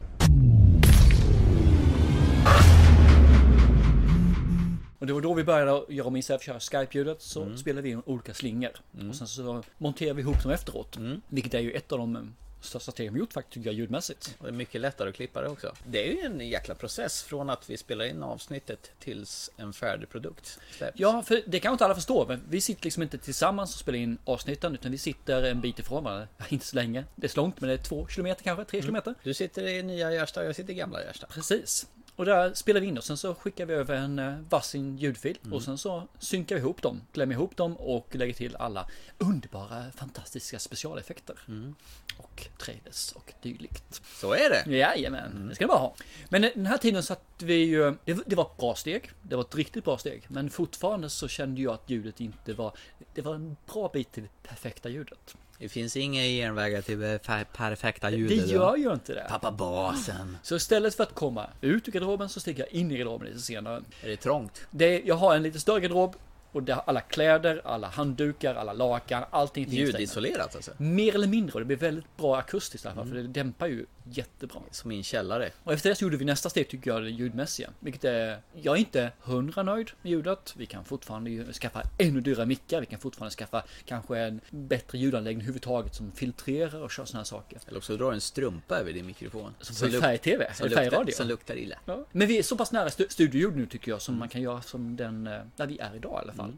[5.03, 7.57] Och det var då vi började om istället för att köra Skype-ljudet så Mm.
[7.57, 8.71] spelade vi in olika slingor.
[9.09, 10.97] Och sen så monterade vi ihop dem efteråt.
[11.29, 12.21] Vilket är ju ett av de eh,
[12.61, 14.35] största steg de gjort faktiskt tycker jag ljudmässigt.
[14.39, 15.73] Och det är mycket lättare att klippa det också.
[15.87, 20.09] Det är ju en jäkla process från att vi spelar in avsnittet tills en färdig
[20.09, 20.99] produkt släpps.
[20.99, 23.99] Ja, för det kan inte alla förstå, men vi sitter liksom inte tillsammans och spelar
[23.99, 26.27] in avsnitten, utan vi sitter en bit ifrån varandra.
[26.49, 29.15] Inte så länge, det är så långt, men det är två kilometer kanske, tre kilometer.
[29.23, 31.27] Du sitter i nya Gärsta och jag sitter i gamla Gärsta.
[31.27, 31.87] Precis.
[32.15, 35.37] Och där spelar vi in och sen så skickar vi över en eh, varsin ljudfil
[35.43, 35.53] Mm.
[35.53, 39.91] och sen så synkar vi ihop dem, klämmer ihop dem och lägger till alla underbara,
[39.91, 41.35] fantastiska specialeffekter.
[41.47, 41.75] Mm.
[42.17, 44.01] Och trailers och dylikt.
[44.21, 44.75] Så är det.
[44.77, 45.47] Jajamän, Mm.
[45.49, 45.95] det ska det bara ha.
[46.29, 49.11] Men den här tiden satt vi ju, det, det var ett bra steg.
[49.21, 50.23] Det var ett riktigt bra steg.
[50.27, 52.77] Men fortfarande så kände jag att ljudet inte var,
[53.13, 55.35] det var en bra bit till det perfekta ljudet.
[55.63, 58.47] Det finns inga genvägar till det per- perfekta Det ljudet.
[58.47, 59.25] gör ju inte det.
[59.29, 60.37] Pappa basen.
[60.43, 63.39] Så istället för att komma ut ur garderoben så sticker jag in i garderoben lite
[63.39, 63.81] senare.
[64.01, 64.61] Är det trångt?
[64.71, 66.15] Det, jag har en lite större garderob
[66.51, 69.65] och där alla kläder, alla handdukar, alla lakan, allting.
[69.69, 70.71] Ljudisolerat alltså?
[70.77, 73.85] Mer eller mindre och det blir väldigt bra akustiskt alla fall för det dämpar ju
[74.03, 74.61] jättebra.
[74.71, 75.51] Som i en källare.
[75.63, 77.69] Och efter det så gjorde vi nästa steg tycker jag det ljudmässiga.
[77.79, 80.53] Vilket är, jag är inte hundra nöjd med ljudet.
[80.57, 82.79] Vi kan fortfarande skaffa ännu dyrare mickar.
[82.79, 87.25] Vi kan fortfarande skaffa kanske en bättre ljudanläggning överhuvudtaget som filtrerar och kör sådana här
[87.25, 87.59] saker.
[87.67, 89.53] Eller också drar en strumpa över din mikrofon.
[89.59, 91.13] Som färg-tv, eller luktar, färgradio.
[91.13, 91.79] som luktar illa.
[91.85, 92.05] Ja.
[92.11, 94.61] Men vi är så pass nära stu- studioljud nu tycker jag som man kan göra
[94.61, 96.53] som den, eh, där vi är idag i alla fall.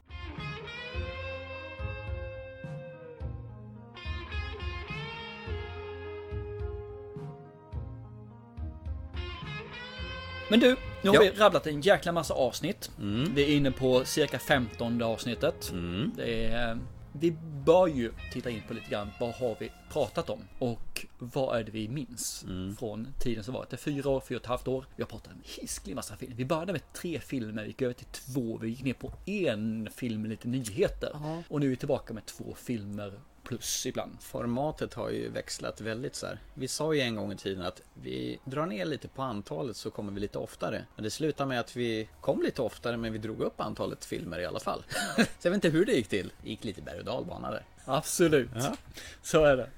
[10.59, 11.21] Men du, nu har Ja.
[11.21, 12.91] vi rabblat en jäkla massa avsnitt.
[13.35, 15.73] Vi är inne på cirka 15 avsnittet.
[16.15, 16.77] Det är,
[17.19, 17.31] vi
[17.65, 20.39] bör ju titta in på lite grann, vad har vi pratat om?
[20.59, 22.45] Och vad är det vi minns
[22.79, 23.69] från tiden som varit?
[23.69, 24.85] Det är fyra år, fyra och ett halvt år.
[24.95, 26.35] Vi har pratat om en hisklig massa filmer.
[26.35, 29.89] Vi började med tre filmer, vi gick över till två, vi gick ner på en
[29.95, 31.11] film med lite nyheter.
[31.49, 33.13] Och nu är vi tillbaka med två filmer
[33.45, 34.17] plus ibland.
[34.19, 36.39] Formatet har ju växlat väldigt så här.
[36.53, 39.91] Vi sa ju en gång i tiden att vi drar ner lite på antalet så
[39.91, 40.85] kommer vi lite oftare.
[40.95, 44.39] Men det slutar med att vi kom lite oftare men vi drog upp antalet filmer
[44.39, 44.83] i alla fall.
[45.15, 46.33] så jag vet inte hur det gick till.
[46.41, 47.65] Det gick lite berg och dalbana där.
[47.85, 48.49] Absolut.
[48.55, 48.75] Ja.
[49.21, 49.69] Så är det.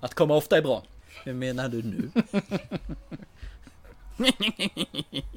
[0.00, 0.82] Att komma ofta är bra.
[1.24, 2.10] Hur menar du nu?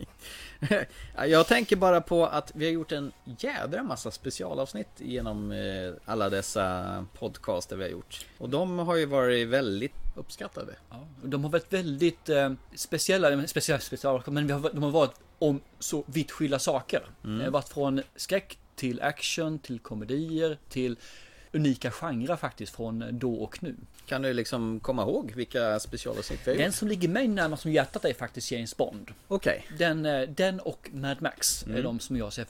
[1.15, 5.93] Ja, Jag tänker bara på att vi har gjort en jädra massa specialavsnitt genom eh,
[6.05, 8.25] alla dessa podcaster vi har gjort.
[8.37, 10.75] Och de har ju varit väldigt uppskattade.
[10.89, 15.61] Ja, de har varit väldigt eh, speciella, speciella, speciella, men har, de har varit om
[15.79, 17.03] så vitt skilda saker.
[17.23, 17.37] Mm.
[17.37, 20.97] Det har varit från skräck till action, till komedier, till
[21.55, 23.75] unika genrer faktiskt från då och nu.
[24.05, 28.05] Kan du liksom komma ihåg vilka specialavsnitt vi Den som ligger mig närmast om hjärtat
[28.05, 29.11] är faktiskt James Bond.
[29.27, 29.65] Okej.
[29.77, 31.83] Den, eh, den och Mad Max är Mm.
[31.83, 32.45] de som jag ser.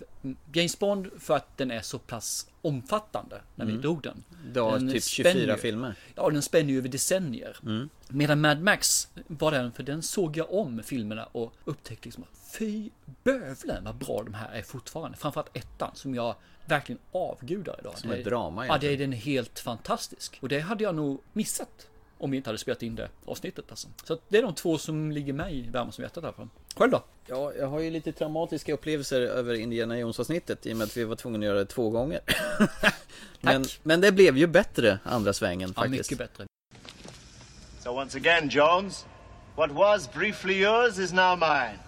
[0.54, 3.82] James Bond för att den är så pass omfattande när vi Mm.
[3.82, 4.24] drog den.
[4.54, 5.96] Du har Den typ spänner 24 ju- filmer.
[6.16, 7.58] Ja, den spänner ju över decennier.
[7.64, 7.90] Mm.
[8.10, 12.24] Medan Mad Max var den, för den såg jag om filmerna och upptäckte liksom
[12.60, 12.90] fy
[13.24, 15.18] bövlen vad bra de här är fortfarande.
[15.18, 17.98] Framförallt ettan som jag verkligen avgudar idag.
[17.98, 20.38] Som Det- ett drama Ja, det är den helt fantastisk.
[20.42, 23.88] Och det hade jag nog missat om vi inte hade spelat in det avsnittet alltså.
[24.04, 26.48] Så att det är de två som ligger mig varmast om hjärtat i alla fall.
[26.76, 27.04] Själv då?
[27.28, 30.98] Ja, jag har ju lite traumatiska upplevelser över Indiana Jones avsnittet i och med att
[30.98, 32.20] vi var tvungna att göra det två gånger.
[33.42, 36.12] men, men det blev ju bättre andra svängen Ja, faktiskt.
[36.12, 36.46] mycket bättre.
[37.84, 39.06] So once again, Jones,
[39.56, 41.80] what was briefly yours is now mine.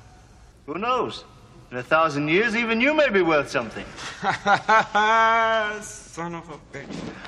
[0.66, 1.26] Who knows?
[1.70, 3.86] In a thousand years, even you may be worth something.
[5.82, 6.88] Son of a bitch.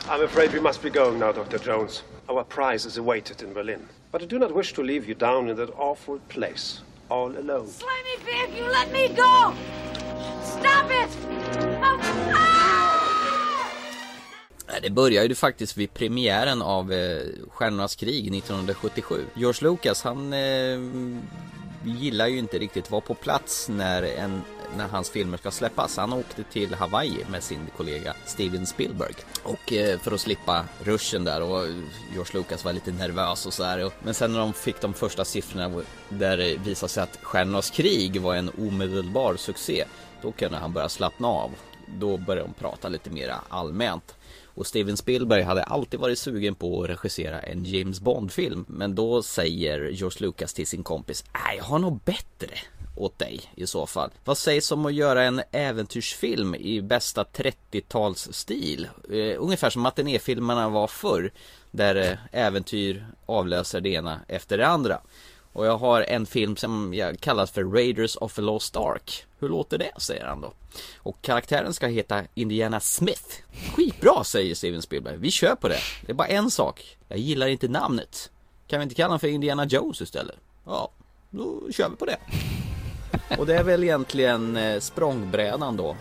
[0.10, 1.58] I'm afraid we must be going now, Dr.
[1.60, 2.04] Jones.
[2.30, 3.86] Our prize is awaited in Berlin.
[4.13, 7.67] But I do not wish to leave you down in that awful place, all alone.
[7.67, 9.54] Slimy pig, you let me go!
[10.43, 11.10] Stop it!
[11.82, 11.99] Oh,
[12.34, 12.80] ah!
[14.82, 19.25] Det började ju faktiskt vid premiären av eh, Stjärnornas krig 1977.
[19.34, 20.80] George Lucas han eh,
[21.83, 24.41] gillar ju inte riktigt vara på plats när, en,
[24.77, 25.97] när hans filmer ska släppas.
[25.97, 29.13] Han åkte till Hawaii med sin kollega Steven Spielberg.
[29.43, 31.67] Och eh, för att slippa ruschen där och
[32.13, 33.91] George Lucas var lite nervös och sådär.
[34.03, 38.21] Men sen när de fick de första siffrorna där det visade sig att Stjärnornas krig
[38.21, 39.85] var en omedelbar succé.
[40.21, 41.51] Då kunde han börja slappna av.
[41.85, 44.15] Då började de prata lite mer allmänt.
[44.53, 48.65] Och Steven Spielberg hade alltid varit sugen på att regissera en James Bond-film.
[48.67, 52.49] Men då säger George Lucas till sin kompis, nej jag har något bättre
[52.95, 54.09] åt dig i så fall.
[54.23, 58.88] Vad sägs om att göra en äventyrsfilm i bästa 30-talsstil?
[59.09, 61.31] Eh, ungefär som matinéfilmerna var förr.
[61.71, 65.01] Där eh, äventyr avlöser det ena efter det andra.
[65.53, 69.25] Och jag har en film som jag kallat för Raiders of the Lost Ark.
[69.39, 69.91] Hur låter det?
[69.97, 70.53] säger han då.
[70.97, 73.35] Och karaktären ska heta Indiana Smith.
[73.75, 75.17] Skitbra säger Steven Spielberg.
[75.17, 75.79] Vi kör på det.
[76.05, 76.97] Det är bara en sak.
[77.07, 78.31] Jag gillar inte namnet.
[78.67, 80.35] Kan vi inte kalla honom för Indiana Jones istället?
[80.65, 80.91] Ja,
[81.29, 82.17] då kör vi på det.
[83.38, 85.95] Och det är väl egentligen eh, språngbrädan då.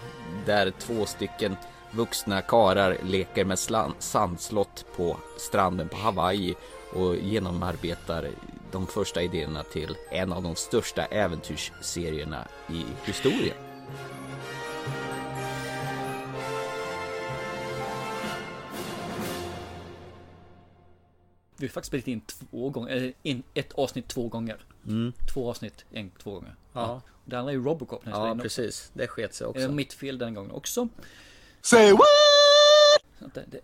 [0.47, 1.57] Där två stycken
[1.91, 3.59] vuxna karar leker med
[3.99, 6.55] sandslott på stranden på Hawaii
[6.93, 8.31] och genomarbetar
[8.73, 13.57] de första idéerna till en av de största äventyrsserierna i historien.
[21.57, 24.57] Vi har faktiskt spelat in två gånger, eller in ett avsnitt två gånger.
[24.87, 25.13] Mm.
[25.35, 26.55] Två avsnitt, en, två gånger.
[26.73, 27.03] Ja.
[27.25, 28.43] Det andra är ju Robocop Ja, också.
[28.43, 28.91] precis.
[28.95, 29.63] Det sket sig också.
[29.63, 30.89] Eh, Mitt fel den gången också.
[31.61, 32.01] Say what?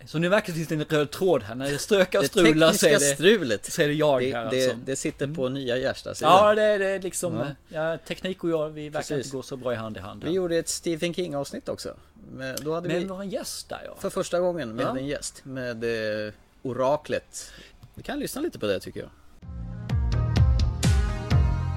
[0.06, 1.54] Så, nu verkar det finnas en röd tråd här.
[1.54, 3.72] När det strökar och strular så är det, strulet.
[3.72, 4.78] så är det jag Det, här det, alltså.
[4.84, 6.32] det sitter på nya Gärstasidan.
[6.32, 7.34] Ja, det är liksom,
[7.68, 7.90] Ja.
[7.92, 7.98] ja.
[7.98, 9.26] teknik och jag, vi verkar Precis.
[9.26, 10.24] inte gå så bra i hand i hand.
[10.24, 11.94] Vi gjorde ett Stephen King avsnitt också.
[12.32, 13.94] Men då hade Men vi var en gäst där ja.
[13.98, 14.98] för första gången med Ja.
[14.98, 15.40] en gäst.
[15.44, 15.84] Med
[16.26, 17.50] eh, Oraklet.
[17.94, 19.10] Vi kan lyssna lite på det tycker jag.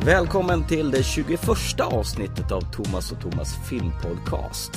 [0.06, 1.40] Välkommen till det 21
[1.80, 4.72] avsnittet av Thomas och Thomas filmpodcast.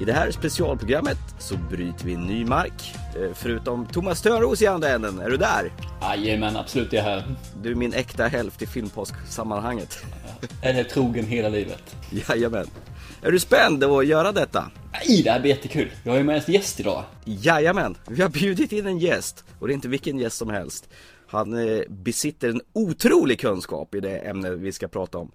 [0.00, 2.94] I det här specialprogrammet så bryter vi ny mark.
[3.16, 5.72] Eh, Förutom Thomas Törnros i andra änden, är du där?
[6.02, 7.24] Jajamän, absolut, jag är här.
[7.62, 9.98] Du är min äkta hälft i filmpodcast-sammanhanget.
[10.62, 11.96] Är det trogen hela livet?
[12.28, 12.66] Jajamän.
[13.22, 14.70] Är du spänd att göra detta?
[14.92, 15.90] Nej, det här blir jättekul.
[16.04, 17.04] Jag har ju med en gäst idag.
[17.24, 20.88] Jajamän, vi har bjudit in en gäst och det är inte vilken gäst som helst.
[21.26, 25.30] Han eh, besitter en otrolig kunskap i det ämne vi ska prata om.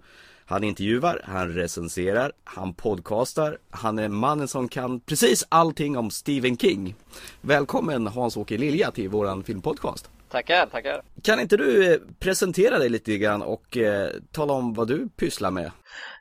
[0.48, 6.56] Han intervjuar, han recenserar, han podcastar, han är mannen som kan precis allting om Stephen
[6.56, 6.94] King.
[7.40, 10.10] Välkommen Hans-Åke Lilja till våran filmpodcast.
[10.28, 11.02] Tackar, tackar.
[11.22, 15.50] Kan inte du eh, presentera dig lite grann och eh, tala om vad du pysslar
[15.50, 15.70] med?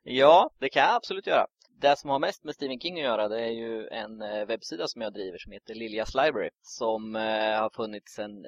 [0.03, 1.45] Ja, det kan jag absolut göra.
[1.81, 4.88] Det som har mest med Stephen King att göra det är ju en eh, webbsida
[4.88, 7.21] som jag driver som heter Liljas Library som eh,
[7.61, 8.45] har funnits sedan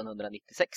[0.00, 0.68] 1996.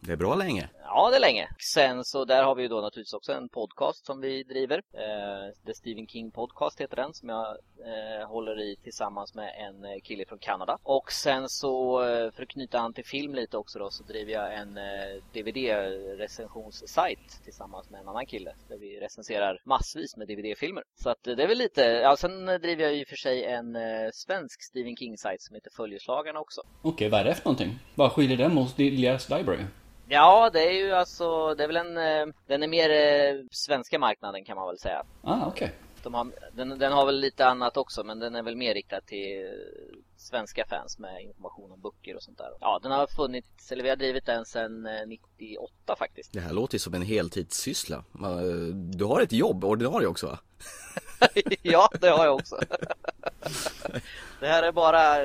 [0.00, 0.68] Det är bra länge.
[0.82, 1.48] Ja, det är länge.
[1.72, 4.82] Sen så där har vi ju då naturligtvis också en podcast som vi driver.
[4.92, 9.84] Eh, The Stephen King Podcast heter den som jag eh, håller i tillsammans med en
[9.84, 10.78] eh, kille från Kanada.
[10.82, 14.32] Och sen så eh, för att knyta an till film lite också då så driver
[14.32, 20.82] jag en eh, DVD-recensionssajt tillsammans med en annan kille där vi recenserar massvis med DVD-filmer.
[21.02, 23.76] Så att eh, det är väl lite, ja sen driver jag och för sig en
[23.76, 26.60] eh, svensk Stephen King-sajt som heter Följeslagarna också.
[26.82, 27.78] Okej, vad är det för någonting?
[27.94, 29.64] Vad skiljer den mot Liljas Library?
[30.08, 33.98] Ja, det är ju alltså, det är väl en, eh, den är mer eh, svenska
[33.98, 35.02] marknaden kan man väl säga.
[35.22, 35.72] Ah, okej.
[36.02, 39.00] De har, den, den har väl lite annat också, men den är väl mer riktad
[39.00, 42.50] till eh, svenska fans med information om böcker och sånt där.
[42.60, 46.32] Ja, den har funnits, eller vi har drivit den sedan eh, 98 faktiskt.
[46.32, 48.04] Det här låter ju som en heltidssyssla.
[48.72, 50.38] Du har ett jobb, ordinarie också va?
[51.62, 52.56] ja, det har jag också.
[54.40, 55.16] det här är bara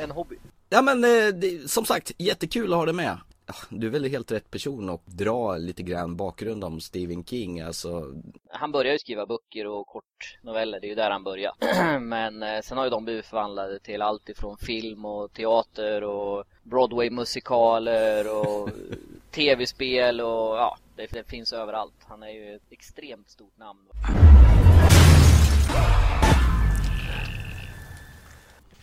[0.00, 0.36] en hobby.
[0.68, 3.18] Ja men eh, det, som sagt, jättekul att ha dig med.
[3.46, 7.60] Ja, Du är väl helt rätt person att dra lite grann bakgrund om Stephen King,
[7.60, 8.12] alltså
[8.50, 11.56] Han började ju skriva böcker och kortnoveller, det är ju där han började.
[12.00, 16.44] Men eh, sen har ju de blivit förvandlade till allt ifrån film och teater och
[16.62, 18.70] Broadway-musikaler och
[19.30, 21.94] tv-spel och ja, det, det finns överallt.
[22.08, 23.80] Han är ju ett extremt stort namn.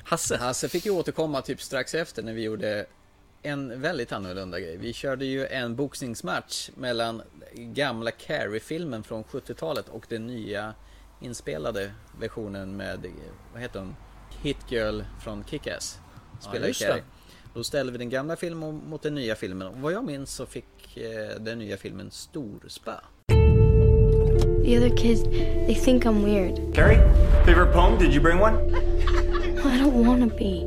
[0.04, 0.38] Hasse.
[0.38, 2.86] Hasse fick ju återkomma typ strax efter när vi gjorde
[3.42, 4.78] en väldigt annorlunda grej.
[4.78, 7.22] Vi körde ju en boxningsmatch mellan
[7.54, 10.74] gamla Carrie-filmen från 70-talet och den nya
[11.22, 13.06] inspelade versionen med,
[13.54, 13.96] vad heter hon?
[14.42, 16.00] Hit Girl från Kick-Ass.
[16.40, 16.74] Spelar det.
[16.74, 17.04] Carrie.
[17.54, 20.46] Då ställde vi den gamla filmen mot den nya filmen och vad jag minns så
[20.46, 22.96] fick eh, den nya filmen stor spö.
[24.64, 26.76] The other kids, they think I'm weird.
[26.76, 27.00] Carrie,
[27.46, 27.98] favorite poem?
[28.00, 28.58] Did you bring one?
[29.64, 30.66] I don't wanna be.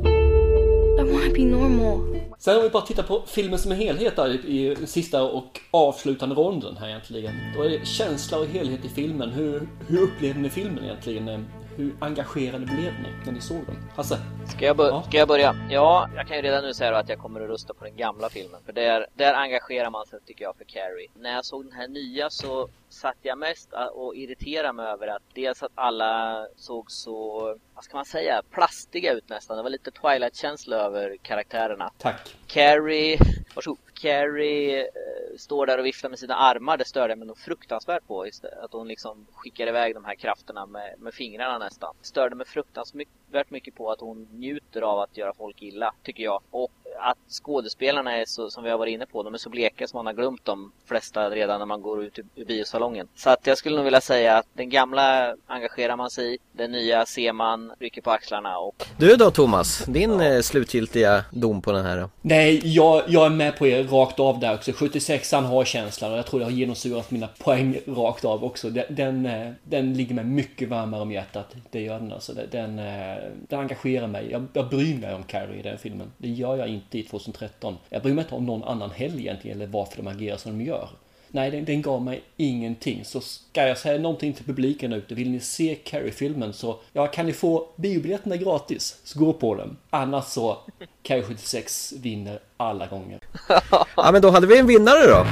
[0.99, 2.15] I wanna be normal.
[2.39, 6.35] Sen om vi bara tittar på filmen som en helhet där i sista och avslutande
[6.35, 7.33] ronden här egentligen.
[7.57, 9.29] Då är det känsla och helhet i filmen.
[9.29, 11.45] Hur, hur upplever ni filmen egentligen?
[11.77, 13.75] Hur engagerade blev ni när ni såg den?
[13.95, 14.17] Hasse?
[14.47, 15.55] Ska jag, bör- ska jag börja?
[15.69, 18.29] Ja, jag kan ju redan nu säga att jag kommer att rösta på den gamla
[18.29, 18.59] filmen.
[18.65, 21.07] För där, där engagerar man sig tycker jag för Carrie.
[21.19, 25.21] När jag såg den här nya så satt jag mest och irriterade mig över att
[25.33, 27.39] dels att alla såg så,
[27.75, 29.57] vad ska man säga, plastiga ut nästan.
[29.57, 31.91] Det var lite Twilight-känsla över karaktärerna.
[31.97, 32.35] Tack.
[32.47, 33.17] Carrie,
[33.55, 33.77] varsågod.
[33.93, 34.87] Carrie eh,
[35.37, 36.77] står där och viftar med sina armar.
[36.77, 38.25] Det störde jag mig nog fruktansvärt på.
[38.61, 41.95] Att hon liksom skickar iväg de här krafterna med, med fingrarna nästan.
[42.01, 46.41] Störde mig fruktansvärt mycket på att hon njuter av att göra folk illa, tycker jag.
[46.49, 49.87] Och att skådespelarna är så, som vi har varit inne på, de är så bleka
[49.87, 53.07] som man har glömt de flesta redan när man går ut ur, biosalongen.
[53.15, 56.71] Så att jag skulle nog vilja säga att den gamla engagerar man sig i, den
[56.71, 58.85] nya ser man, rycker på axlarna och...
[58.97, 62.09] Du då Thomas, din eh, slutgiltiga dom på den här då?
[62.21, 64.71] Nej, jag, jag är med på er rakt av där också.
[64.71, 68.69] 76an har känslan och jag tror det har genomsyrat mina poäng rakt av också.
[68.69, 71.55] Den, den, eh, den ligger mig mycket varmare om hjärtat.
[71.71, 72.33] Det gör den alltså.
[72.51, 73.15] Den, eh,
[73.49, 74.31] den engagerar mig.
[74.31, 76.11] Jag, jag bryr mig om Carrie i den filmen.
[76.17, 77.77] Det gör jag inte i 2013.
[77.89, 80.65] Jag bryr mig inte om någon annan helg egentligen, eller varför de agerar som de
[80.65, 80.89] gör.
[81.27, 83.05] Nej, den, den gav mig ingenting.
[83.05, 87.25] Så ska jag säga någonting till publiken ute, vill ni se Carrie-filmen så, ja, kan
[87.25, 89.77] ni få biobiljetterna gratis, så gå på den.
[89.89, 90.57] Annars så,
[91.01, 93.19] Carrie 76 vinner alla gånger.
[93.97, 95.25] Ja men då hade vi en vinnare då.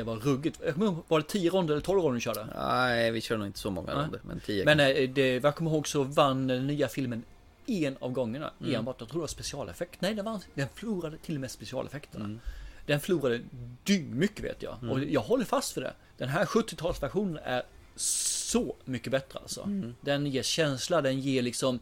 [0.00, 0.60] Det var ruggigt.
[1.08, 2.46] Var det 10 ronder eller 12 ronder ni körde?
[2.56, 4.04] Nej, vi kör nog inte så många Nej.
[4.04, 7.22] ronder, men 10 Men eh, det, vad jag kommer ihåg så vann den nya filmen
[7.66, 8.74] en av gångerna Mm.
[8.74, 10.00] enbart, jag tror det var specialeffekt.
[10.00, 12.24] Nej, den, vann, den förlorade till och med specialeffekterna.
[12.24, 12.40] Mm.
[12.86, 13.40] Den förlorade
[14.10, 14.76] mycket vet jag.
[14.82, 14.90] Mm.
[14.90, 15.92] Och jag håller fast för det.
[16.18, 17.62] Den här 70-talsversionen är
[17.96, 19.62] så mycket bättre alltså.
[19.62, 19.94] Mm.
[20.00, 21.80] Den ger känsla, den ger liksom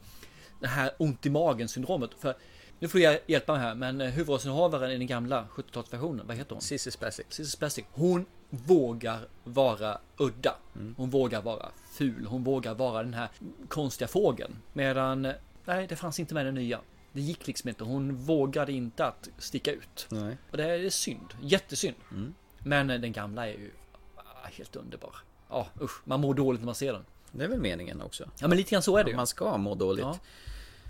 [0.61, 2.11] det här ont i magen syndromet.
[2.21, 2.35] För
[2.79, 6.55] nu får jag hjälpa mig här, men eh, huvudrollsinnehavaren i den gamla 70-talsversionen, vad heter
[6.55, 6.63] hon?
[6.63, 7.27] Cissi Spacek.
[7.29, 7.87] Cissi Spacek.
[7.93, 10.57] Hon vågar vara udda.
[10.77, 10.95] Mm.
[10.99, 12.27] Hon vågar vara ful.
[12.27, 13.29] Hon vågar vara den här
[13.69, 14.57] konstiga fågeln.
[14.73, 15.33] Medan,
[15.65, 16.81] nej, det fanns inte med den nya.
[17.13, 17.85] Det gick liksom inte.
[17.85, 20.07] Hon vågade inte att sticka ut.
[20.09, 20.37] Nej.
[20.51, 21.35] Och det är synd.
[21.43, 21.97] Jättesynd.
[22.11, 22.35] Mm.
[22.59, 23.71] Men eh, den gamla är ju
[24.17, 25.17] ah, helt underbar.
[25.49, 26.01] Ja, usch.
[26.05, 27.05] Man mår dåligt när man ser den.
[27.33, 28.31] Det är väl meningen också?
[28.41, 29.17] Ja, men lite grann så är det ju.
[29.17, 30.05] Man ska må dåligt.
[30.05, 30.19] Ja.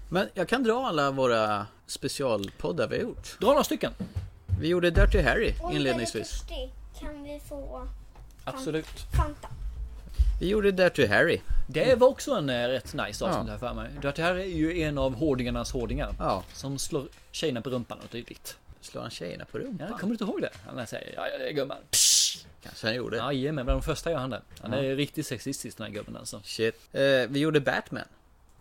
[0.08, 3.38] Men jag kan dra alla våra specialpoddar vi har gjort.
[3.40, 3.92] Dra några stycken.
[4.60, 6.44] Vi gjorde Dirty Harry Oj, vad jag är inledningsvis.
[7.00, 7.88] Kan vi få
[8.44, 8.86] Absolut.
[9.16, 9.48] Fanta?
[10.40, 11.40] Vi gjorde Dirty Harry.
[11.68, 13.52] Det var också en eh, rätt nice avsnitt Ja.
[13.52, 13.90] här för mig.
[14.02, 16.14] Det här är ju en av hårdingarnas hårdingar.
[16.18, 16.42] Ja.
[16.52, 18.58] Som slår tjejerna på rumpan och dylikt.
[18.80, 19.86] Slår han tjejerna på rumpan?
[19.90, 20.50] Ja, kommer du inte ihåg det?
[20.76, 21.76] Han säger ja, ja, gumman.
[21.90, 22.44] Psh.
[22.62, 23.16] Kanske han gjorde.
[23.16, 24.40] Jajamän, bland de första gör han det.
[24.62, 24.94] Han är Ja.
[24.96, 26.40] riktigt sexistisk den här gubben alltså.
[26.44, 26.74] Shit.
[26.92, 28.04] Eh, vi gjorde Batman.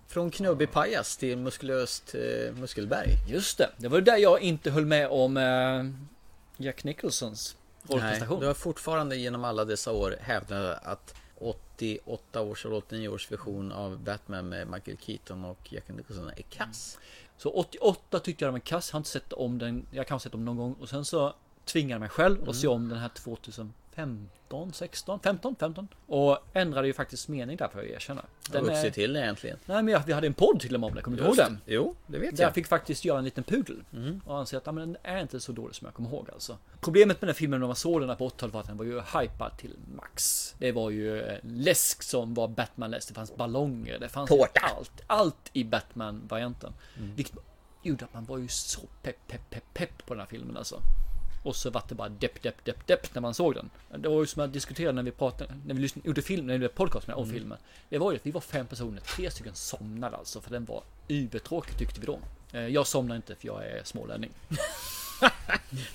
[0.08, 3.10] Från knubbig pajas till muskulöst eh, muskelberg.
[3.28, 8.39] Just det, det var där jag inte höll med om eh, Jack Nicholsons Nej, rollprestation.
[8.39, 13.72] du har fortfarande genom alla dessa år hävdat att 88 års eller 89 års version
[13.72, 16.98] av Batman med Michael Keaton och Jack Nicholson är kass.
[17.38, 20.15] Så 88 tyckte jag den var kass, jag har inte sett om den, jag kan
[20.15, 20.74] ha sett om någon gång.
[20.74, 21.34] Och sen så
[21.65, 22.50] tvingade jag mig själv Mm.
[22.50, 23.10] att se om den här
[23.98, 25.88] 2015, 16, 15, 15.
[26.08, 28.26] Och ändrade ju faktiskt mening där får jag erkänna.
[28.52, 28.90] Den Den är...
[28.90, 29.58] till egentligen.
[29.66, 31.36] nej men jag, vi hade en podd till och med om det, kommer du ihåg
[31.38, 31.60] den?
[31.66, 32.48] Jo, det vet Där jag.
[32.50, 33.84] jag fick faktiskt göra en liten pudel.
[33.94, 34.22] Mm.
[34.26, 36.58] Och anser att men den är inte så dålig som jag kommer ihåg alltså.
[36.82, 38.86] Problemet med den filmen när man såg den här på 80-talet var att den var
[38.86, 40.56] ju hypad till max.
[40.60, 43.08] Det var ju eh, läsk som var Batman-läsk.
[43.08, 44.00] Det fanns ballonger.
[44.00, 44.60] Det fanns Tårta.
[44.78, 45.02] allt.
[45.08, 46.74] Allt i Batman-varianten.
[46.98, 47.16] Mm.
[47.16, 47.36] Vilket
[47.84, 50.82] gjorde att man var ju så pepp, pepp, pepp, pepp på den här filmen alltså.
[51.48, 53.70] Och så var det bara depp, depp, depp, depp när man såg den.
[53.98, 56.54] Det var ju som jag diskuterade när vi pratade, när vi lyssnade, gjorde film, när
[56.58, 57.36] vi gjorde podcast med om Mm.
[57.36, 57.58] filmen.
[57.90, 60.84] Det var ju att vi var fem personer, tre stycken somnade alltså, för den var
[61.08, 62.20] übertråkig tyckte vi då.
[62.52, 64.32] Eh, Jag somnar inte för jag är smålänning.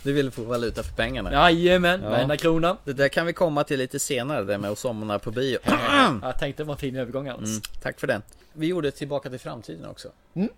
[0.03, 1.33] Du ville få valuta för pengarna.
[1.33, 2.77] Jajamän, varenda krona.
[2.85, 5.59] Det där kan vi komma till lite senare, det med att somna på bio.
[6.23, 7.45] Jag tänkte det var en fin övergång alltså.
[7.45, 8.23] Mm, tack för den.
[8.53, 10.09] Vi gjorde Tillbaka till framtiden också.
[10.35, 10.49] Mm.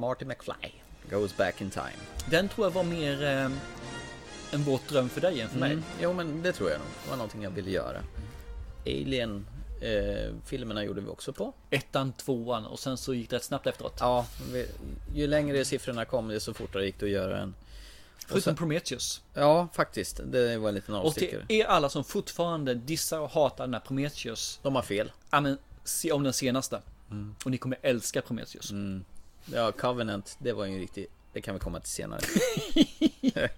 [0.00, 0.70] Marty McFly
[1.10, 1.92] goes back in time.
[2.30, 3.50] Den tror jag var mer eh,
[4.52, 5.72] en våt dröm för dig än för mig.
[5.72, 5.84] Mm.
[6.00, 6.88] Jo, men det tror jag nog.
[7.04, 8.00] Det var någonting jag ville göra.
[8.86, 9.46] Alien
[9.80, 11.52] eh, filmerna gjorde vi också på.
[11.70, 13.96] Ettan, tvåan och sen så gick det rätt snabbt efteråt.
[14.00, 14.66] Ja, vi,
[15.14, 17.54] ju längre siffrorna kom, desto fortare gick det att göra en.
[18.26, 19.22] Förutom Prometheus.
[19.34, 20.20] Ja, faktiskt.
[20.24, 21.44] Det var en liten Och till avstickare.
[21.48, 24.60] er alla som fortfarande dissar och hatar den här Prometheus.
[24.62, 25.12] De har fel.
[25.30, 26.82] Ja men, se om den senaste.
[27.10, 27.34] Mm.
[27.44, 28.72] Och ni kommer älska Prometheus.
[29.52, 31.06] Ja, Covenant, det var ju en riktig...
[31.32, 32.20] Det kan vi komma till senare.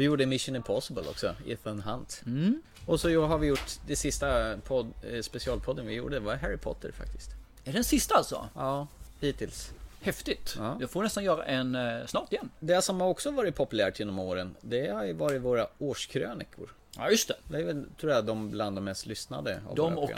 [0.00, 2.22] vi gjorde Mission Impossible också, Ethan Hunt.
[2.26, 2.62] Mm.
[2.86, 6.92] Och så har vi gjort det sista podd, eh, specialpodden vi gjorde, var Harry Potter
[6.92, 7.30] faktiskt.
[7.64, 8.48] Är den sista alltså?
[8.54, 8.86] Ja,
[9.20, 9.70] hittills.
[10.00, 10.54] Häftigt.
[10.58, 10.76] Ja.
[10.80, 12.50] Jag får nästan göra en eh, snart igen.
[12.60, 16.74] Det som har också varit populärt genom åren, det har ju varit våra årskrönikor.
[16.96, 17.36] Ja, just det.
[17.48, 19.60] Det är väl, tror jag, de bland de mest lyssnade.
[19.68, 20.10] Av De och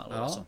[0.00, 0.22] andra Ja.
[0.22, 0.44] alltså.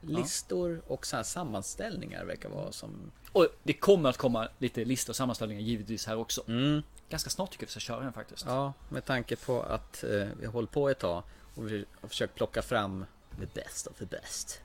[0.00, 3.12] Listor och så här sammanställningar verkar vara som...
[3.32, 6.42] Och det kommer att komma lite listor och sammanställningar givetvis här också.
[6.48, 6.82] Mm.
[7.08, 8.44] Ganska snart tycker jag vi ska köra en faktiskt.
[8.46, 11.22] Ja, med tanke på att eh, vi har hållit på ett tag
[11.54, 13.04] och vi har försökt plocka fram
[13.40, 14.60] the best of the best.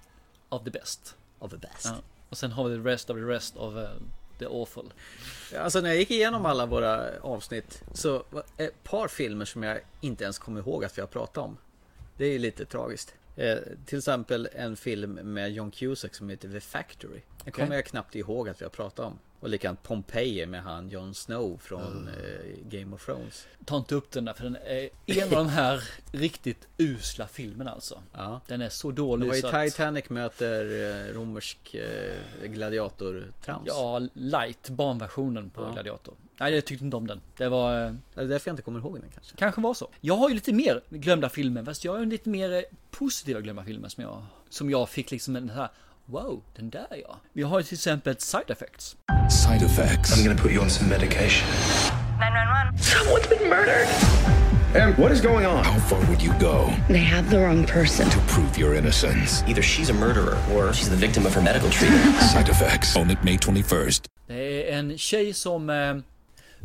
[0.49, 1.15] Of the best.
[1.39, 1.85] Of the best.
[1.85, 1.95] Ja.
[2.29, 3.89] Och sen har vi the rest of the rest of eh,
[4.39, 4.93] the Awful.
[5.57, 9.79] Alltså när jag gick igenom alla våra avsnitt så var ett par filmer som jag
[10.01, 11.57] inte ens kommer ihåg att vi har pratat om.
[12.17, 13.13] Det är ju lite tragiskt.
[13.36, 17.21] Eh, till exempel en film med John Cusack som heter The Factory.
[17.45, 17.77] Det kommer Okej.
[17.77, 19.19] jag knappt ihåg att vi har pratat om.
[19.39, 23.47] Och likadant Pompeji med han Jon Snow från eh, Game of Thrones.
[23.65, 27.71] Ta inte upp den där för den är en av de här riktigt usla filmerna
[27.71, 28.03] alltså.
[28.13, 28.41] Ja.
[28.47, 33.63] Den är så Det dålig var ju så att, Titanic möter eh, romersk eh, gladiator-trams.
[33.65, 35.71] Ja, light, barnversionen på Ja.
[35.73, 36.13] Gladiator.
[36.43, 37.21] Nej, jag tyckte inte om den.
[37.37, 37.85] Det var...
[37.85, 39.35] eh, Det är därför jag inte kommer ihåg den kanske.
[39.35, 39.87] Kanske var så.
[40.01, 43.41] Jag har ju lite mer glömda filmer, fast jag har ju lite mer eh, positiva
[43.41, 45.69] glömda filmer som jag, som jag fick liksom en här
[46.05, 47.19] Wow, den där ja.
[47.33, 48.95] Vi har ju till exempel Side Effects.
[49.45, 50.17] Side effects.
[50.17, 51.47] I'm gonna put you on some medication.
[52.19, 52.77] 911.
[52.77, 53.87] Someone's been murdered.
[54.75, 55.63] Em, what is going on?
[55.65, 58.09] How far would you go They have the wrong person.
[58.09, 59.43] to prove your innocence?
[59.47, 62.15] Either she's a murderer or she's the victim of her medical treatment.
[62.21, 62.95] Side effects.
[62.97, 64.05] Own it May 21st.
[64.27, 65.75] Det är en tjej som eh,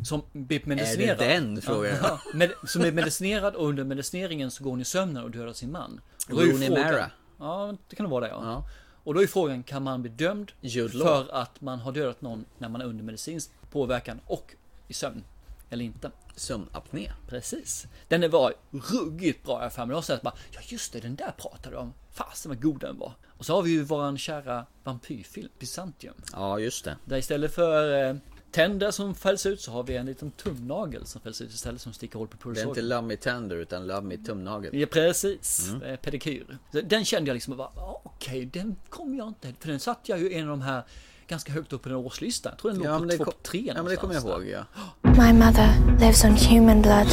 [0.04, 1.20] som blir medicinerad.
[1.20, 1.98] Är det den, frågar jag?
[2.02, 5.52] Ja, med, som är medicinerad och under medicineringen så går hon i sömnen och dödar
[5.52, 6.00] sin man.
[6.28, 7.10] Rooney frågan- Mara.
[7.38, 8.40] Ja, det kan det vara det ja.
[8.42, 8.64] Ja.
[9.04, 10.52] Och då är frågan, kan man bli dömd
[10.92, 14.54] för att man har dödat någon när man är under medicinsk påverkan och
[14.88, 15.24] i sömn?
[15.70, 16.10] Eller inte?
[16.36, 17.10] Sömnapné.
[17.28, 17.86] Precis.
[18.08, 18.54] Den var
[18.92, 19.92] ruggigt bra jag för mig.
[19.92, 21.92] Jag har sett bara, ja just det, den där pratade om.
[22.12, 23.12] Fasen vad god den var.
[23.38, 26.14] Och så har vi ju våran kära vampyrfilm, Byzantium.
[26.32, 26.96] Ja, just det.
[27.04, 28.16] Där istället för eh,
[28.50, 31.92] tänder som fälls ut så har vi en liten tumnagel som fälls ut istället som
[31.92, 32.68] sticker hål på Det är pulsådern.
[32.68, 34.70] inte Love Me Tender utan Love Me Tumnagel.
[34.80, 35.82] Ja precis, Mm.
[35.82, 36.58] eh, pedikyr.
[36.72, 40.00] Så den kände jag liksom bara, ah, okej den kom jag inte, för den satt
[40.02, 40.82] jag ju en av de här
[41.28, 42.52] ganska högt upp på den årslistan.
[42.52, 44.46] Jag tror den Ja, låg på det topp tre Ja, men det kommer jag ihåg
[44.48, 44.64] ja.
[45.02, 47.06] My mother lives on human blood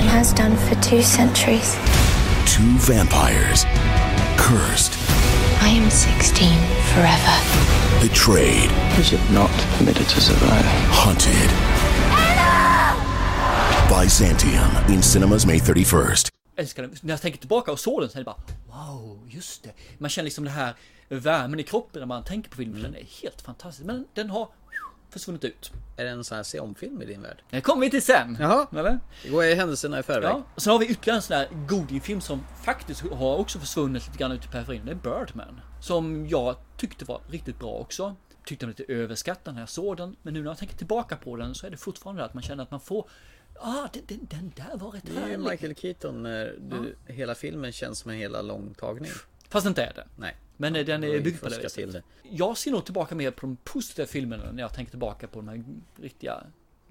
[0.00, 1.76] and has done for two centuries.
[2.56, 3.64] Two vampires.
[4.38, 4.94] Cursed.
[5.62, 6.48] I am 16
[6.94, 7.36] forever.
[8.02, 8.70] Betrayed.
[9.00, 10.69] Is it not permitted to survive?
[11.04, 11.50] Hunted.
[13.88, 14.70] Byzantium.
[14.94, 16.28] In cinemas May 31st.
[16.56, 16.96] älskar den.
[17.00, 19.72] När jag tänker tillbaka och såg den så är det bara wow, just det.
[19.98, 20.74] Man känner liksom det här
[21.08, 22.80] värmen i kroppen när man tänker på filmen.
[22.80, 22.92] Mm.
[22.92, 23.86] Den är helt fantastisk.
[23.86, 24.48] Men den har
[25.10, 25.72] försvunnit ut.
[25.96, 27.42] Är det en sån här se om-film i din värld?
[27.50, 28.36] Det kommer vi till sen.
[28.40, 28.66] Jaha.
[28.72, 28.98] Eller?
[29.22, 30.30] Det går i händelserna i förväg.
[30.30, 30.42] Ja.
[30.54, 34.18] Och sen har vi ytterligare en sån här godingfilm som faktiskt har också försvunnit lite
[34.18, 34.82] grann ut i periferin.
[34.84, 35.60] Det är Birdman.
[35.80, 38.16] Som jag tyckte var riktigt bra också.
[38.44, 40.16] Tyckte den var lite överskattad när jag såg den.
[40.22, 42.62] Men nu när jag tänker tillbaka på den så är det fortfarande att man känner
[42.62, 43.08] att man får
[43.62, 45.38] Ah, den, den, den där var rätt Det är härlig.
[45.38, 49.10] Michael Keaton när du, hela filmen känns som en hela lång tagning.
[49.48, 50.06] Fast inte är det.
[50.16, 50.36] Nej.
[50.56, 51.92] Men eh, den är byggd på det viset.
[51.92, 52.02] det.
[52.22, 55.48] Jag ser nog tillbaka mer på de positiva filmerna när jag tänker tillbaka på de
[55.48, 55.64] här
[56.02, 56.42] riktiga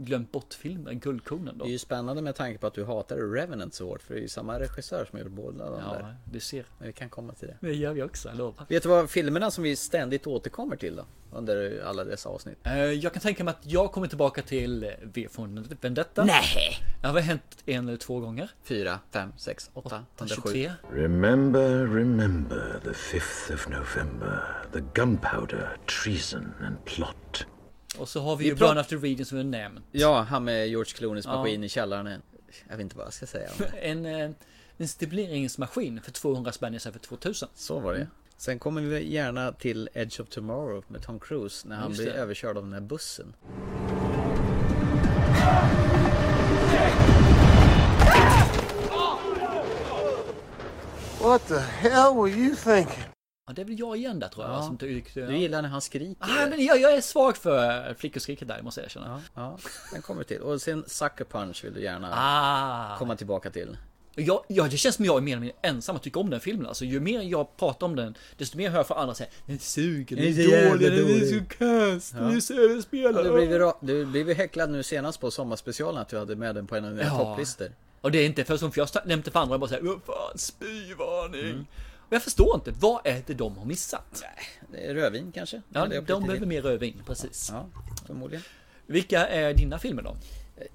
[0.01, 1.65] glömt bort-filmerna, guldkornen då.
[1.65, 4.19] Det är ju spännande med tanke på att du hatar Revenant så hårt för det
[4.19, 6.15] är ju samma regissör som gjort båda de Ja, där.
[6.31, 6.65] du ser.
[6.77, 7.57] Men vi kan komma till det.
[7.67, 8.65] Det gör vi också, jag lovar.
[8.69, 11.05] Vet du vad filmerna som vi ständigt återkommer till då?
[11.31, 12.57] Under alla dessa avsnitt?
[12.63, 16.23] Eh, Jag kan tänka mig att jag kommer tillbaka till eh, V för Vendetta.
[16.25, 16.77] Nej!
[17.01, 18.51] Det har hänt en eller två gånger.
[18.63, 20.41] Fyra, fem, sex, åtta, 107.
[20.51, 20.71] 23.
[20.91, 24.43] Remember, remember the 5th of November,
[24.73, 27.45] the gunpowder, treason and plot.
[27.97, 29.85] Och så har vi, Vi ju Burn After Reading som vi nämnt.
[29.91, 31.37] Ja, han med George Clooneys Ja.
[31.37, 32.21] maskin i källaren.
[32.69, 33.49] Jag vet inte vad jag ska säga.
[33.81, 34.29] En, eh,
[34.77, 37.49] en stipuleringsmaskin för 200 spänn istället för 2000.
[37.55, 38.07] Så var det.
[38.37, 42.13] Sen kommer vi gärna till Edge of Tomorrow med Tom Cruise när han Just blir
[42.13, 42.19] det.
[42.19, 43.33] överkörd av den här bussen.
[51.21, 53.03] What the hell were you thinking?
[53.49, 54.55] Ja, det är väl jag igen där tror jag.
[54.55, 54.61] Ja.
[54.63, 56.15] Som tyckte, Du gillar när han skriker.
[56.23, 59.21] Ah, men jag, jag är svag för flickoskriket där, måste jag erkänna.
[59.35, 59.57] Ja,
[59.93, 60.41] den kommer till.
[60.41, 62.97] Och sen Sucker Punch vill du gärna Ah.
[62.97, 63.77] komma tillbaka till.
[64.15, 66.39] Jag, ja, det känns som jag är mer eller mindre ensam att tycka om den
[66.39, 66.67] filmen.
[66.67, 69.59] Alltså, ju mer jag pratar om den, desto mer hör jag från andra säga Den
[69.59, 72.35] suger, den är så dålig, den är dålig." så kass, den Ja.
[72.35, 73.27] är skådespelare.
[73.27, 76.55] Ja, du, blev, du blev ju häcklad nu senast på sommarspecialen att du hade med
[76.55, 77.17] den på en av dina Ja.
[77.17, 77.67] topplistor.
[78.01, 80.01] Och det är inte för som för jag nämnde för andra och bara säger vad
[80.03, 81.49] fan, spyvarning.
[81.49, 81.65] Mm.
[82.09, 84.23] Och jag förstår inte, vad är det de har missat?
[84.71, 85.61] Det är Rödvin kanske?
[85.69, 87.49] Ja, de behöver mer rödvin, precis.
[87.51, 87.65] Ja,
[88.07, 88.43] förmodligen.
[88.85, 90.15] Vilka är dina filmer då?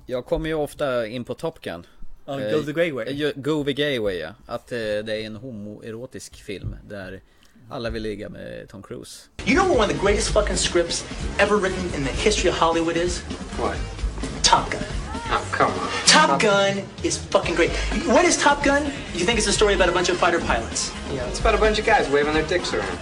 [0.07, 1.87] Jag kommer ju ofta in på Top Gun.
[2.27, 3.13] Ja, Eh, Go the Gay Way.
[3.13, 4.29] ju- Go the Gay Way ja.
[4.47, 7.21] Att eh, det är en homoerotisk film där
[7.71, 9.21] alla vill ligga med Tom Cruise.
[9.47, 11.05] You know what one of the greatest fucking scripts
[11.39, 13.23] ever written in the history of Hollywood is?
[13.61, 13.77] What?
[14.43, 15.04] Top Gun.
[15.37, 15.89] Oh, come on.
[16.07, 17.71] Top Gun is fucking great.
[18.07, 18.85] What is Top Gun?
[19.15, 20.93] You think it's a story about a bunch of fighter pilots?
[21.13, 22.99] Yeah, it's about a bunch of guys waving their dicks around.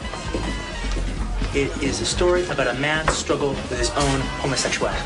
[1.55, 5.03] It is a story about a man's struggle with his own homosexuality.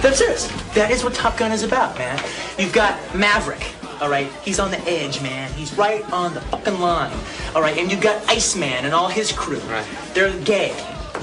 [0.00, 0.48] That's serious.
[0.74, 2.20] That is what Top Gun is about, man.
[2.58, 3.64] You've got Maverick,
[4.00, 4.26] all right?
[4.42, 5.52] He's on the edge, man.
[5.52, 7.16] He's right on the fucking line,
[7.54, 7.78] all right?
[7.78, 9.60] And you've got Iceman and all his crew.
[9.60, 9.86] Right.
[10.14, 10.72] They're gay,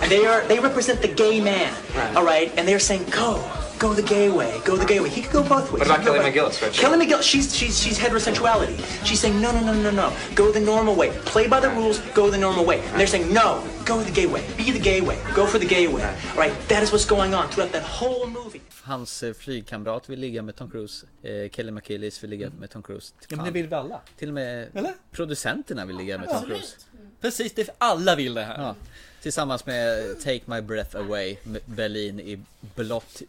[0.01, 1.74] And they are they represent the gay man.
[2.15, 3.43] All right, and they're saying go.
[3.80, 4.61] Go the gay way.
[4.65, 5.09] Go the gay way.
[5.09, 5.80] He could go both ways.
[5.80, 6.82] What about Kelly McGillis, Reggie?
[6.82, 8.77] Kelly McGill, she's she's she's heterosexuality.
[9.05, 10.11] She's saying no, no, no, no, no.
[10.36, 11.09] Go the normal way.
[11.34, 11.99] Play by the rules.
[12.13, 12.80] Go the normal way.
[12.91, 13.63] And they're saying no.
[13.86, 14.43] Go the gay way.
[14.57, 15.17] Be the gay way.
[15.34, 16.03] Go for the gay way.
[16.03, 16.53] All right.
[16.67, 18.61] That is what's going on throughout that whole movie.
[18.84, 21.05] Hans eh, flygkamrat vill ligga med Tom Cruise.
[21.23, 23.13] Eh, Kelly McKillis vill ligga med Tom Cruise.
[23.27, 24.01] Ja, men det vill vi alla.
[24.17, 24.93] Till och med Eller?
[25.11, 26.75] producenterna vill ligga med Tom Cruise.
[27.21, 28.57] Precis, det är alla vill det här.
[28.57, 28.75] Ja.
[29.22, 32.39] Tillsammans med Take My Breath Away, Berlin i
[32.76, 33.22] blått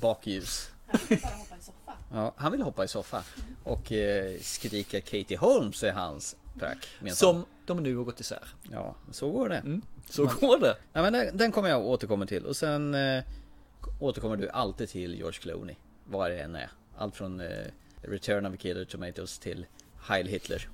[0.00, 0.70] bakljus.
[2.12, 3.24] Ja, han vill hoppa i soffa.
[3.64, 6.88] Och eh, skrika Katie Holmes är hans track.
[7.00, 7.10] han.
[7.10, 8.44] Som de nu har gått isär.
[8.72, 9.80] Ja, så går det.
[10.10, 10.76] så går det.
[10.92, 12.44] Ja, men den, den kommer jag återkomma till.
[12.44, 13.24] Och sen eh,
[14.00, 15.76] återkommer du alltid till George Clooney.
[16.04, 16.70] Vad det än är.
[16.96, 17.48] Allt från eh,
[18.02, 19.66] Return of the Killer Tomatoes till
[20.00, 20.68] Heil Hitler.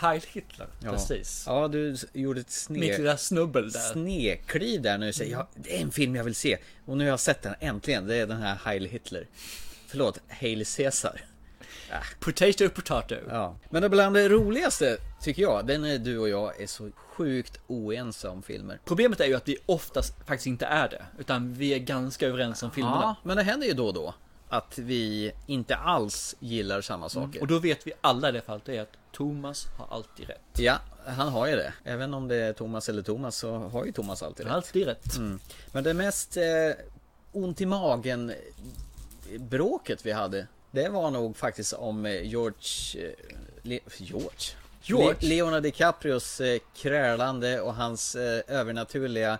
[0.00, 0.92] Heil Hitler, Ja.
[0.92, 1.44] precis.
[1.46, 2.78] Ja, du gjorde ett sne...
[2.78, 3.80] Mitt lilla snubbel där.
[3.80, 6.58] snekliv där när du säger ja, det är en film jag vill se.
[6.84, 8.06] Och nu har jag sett den äntligen.
[8.06, 9.26] Det är den här Heil Hitler.
[9.86, 11.20] Förlåt, Hail Caesar.
[12.20, 13.16] Potato potato.
[13.28, 13.56] Ja.
[13.70, 18.28] Men bland det roligaste tycker jag, den är du och jag är så sjukt oense
[18.28, 18.80] om filmer.
[18.84, 21.02] Problemet är ju att vi oftast faktiskt inte är det.
[21.18, 23.00] Utan vi är ganska överens om filmerna.
[23.02, 24.14] Ja, men det händer ju då och då
[24.50, 27.28] att vi inte alls gillar samma saker.
[27.28, 27.42] Mm.
[27.42, 30.40] Och då vet vi alla i det fallet är att Thomas har alltid rätt.
[30.58, 31.72] Ja, han har ju det.
[31.84, 34.54] Även om det är Thomas eller Thomas så har ju Thomas alltid rätt.
[34.54, 35.16] Alltid rätt.
[35.16, 35.40] Mm.
[35.72, 36.42] Men det mest eh,
[37.32, 43.36] ont i magen eh, bråket vi hade Det var nog faktiskt om eh, George eh,
[43.62, 44.56] Le, George?
[44.82, 45.16] George?
[45.20, 49.38] Le, Leonardo DiCaprios eh, krälande och hans eh, övernaturliga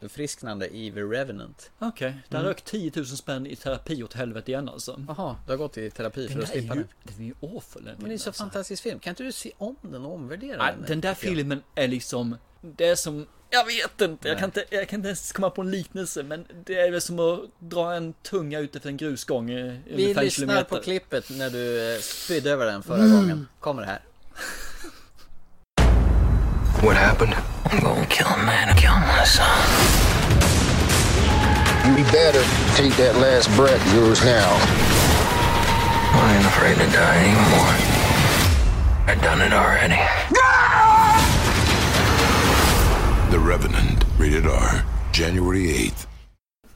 [0.00, 2.48] påfrisknande i The Revenant Okej, där Mm.
[2.48, 5.00] rök 10 000 spänn i terapi åt helvete igen alltså.
[5.08, 7.84] Jaha, du har gått i terapi för Den att slippa det den är ju awful
[7.84, 8.32] den Men det är så filmen, alltså.
[8.32, 10.84] fantastisk film, kan inte du se om den och omvärdera Nej, den?
[10.88, 14.88] den där filmen är liksom, det är som, jag vet inte, jag kan inte, jag
[14.88, 18.12] kan inte ens komma på en liknelse, men det är väl som att dra en
[18.12, 20.76] tunga ut efter en grusgång eh, i Vi ungefär en lyssnar kilometer.
[20.76, 23.48] på klippet när du eh, spydde över den förra gången.
[23.60, 24.00] Kommer det här.
[26.82, 27.34] What happened?
[27.74, 29.58] I'm gonna kill a man and kill my son.
[31.98, 32.44] You better
[32.76, 34.50] take that last breath of yours now.
[36.22, 37.74] I ain't afraid to die anymore.
[39.08, 39.98] I've done it already.
[43.30, 46.06] The Revenant, rated R, January 8th.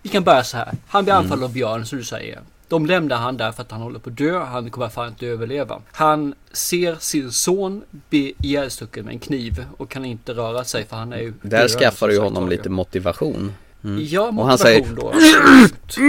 [0.02, 0.72] Vi kan börja så här.
[0.88, 1.22] Han blir Mm.
[1.24, 2.40] anfallen av björn som du säger.
[2.68, 4.38] De lämnar han där för att han håller på att dö.
[4.38, 5.80] Han kommer fan inte överleva.
[5.92, 10.96] Han ser sin son bli ihjälstucken med en kniv och kan inte röra sig för
[10.96, 13.52] han är ju Där döende, skaffar du ju honom lite motivation.
[13.84, 14.04] Mm.
[14.10, 16.08] Ja, Och han säger motivation då.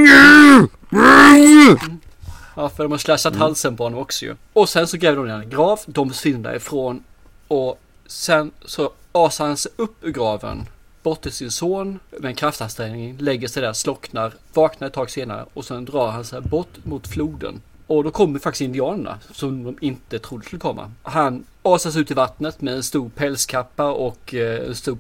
[2.55, 3.41] Ja, för de har slashat Mm.
[3.41, 4.36] halsen på honom också ju.
[4.53, 5.80] Och sen så gräver de ner en grav.
[5.86, 7.03] De försvinner därifrån.
[7.47, 10.66] Och sen så asar han sig upp ur graven.
[11.04, 13.18] Bort till sin son med en kraftansträngning.
[13.18, 14.34] Lägger sig där, slocknar.
[14.54, 15.45] Vaknar ett tag senare.
[15.54, 17.62] Och sen drar han sig bort mot floden.
[17.88, 20.91] Och då kommer faktiskt indianerna som de inte trodde skulle komma.
[21.04, 24.97] Han asas ut i vattnet med en stor pälskappa och eh, en stor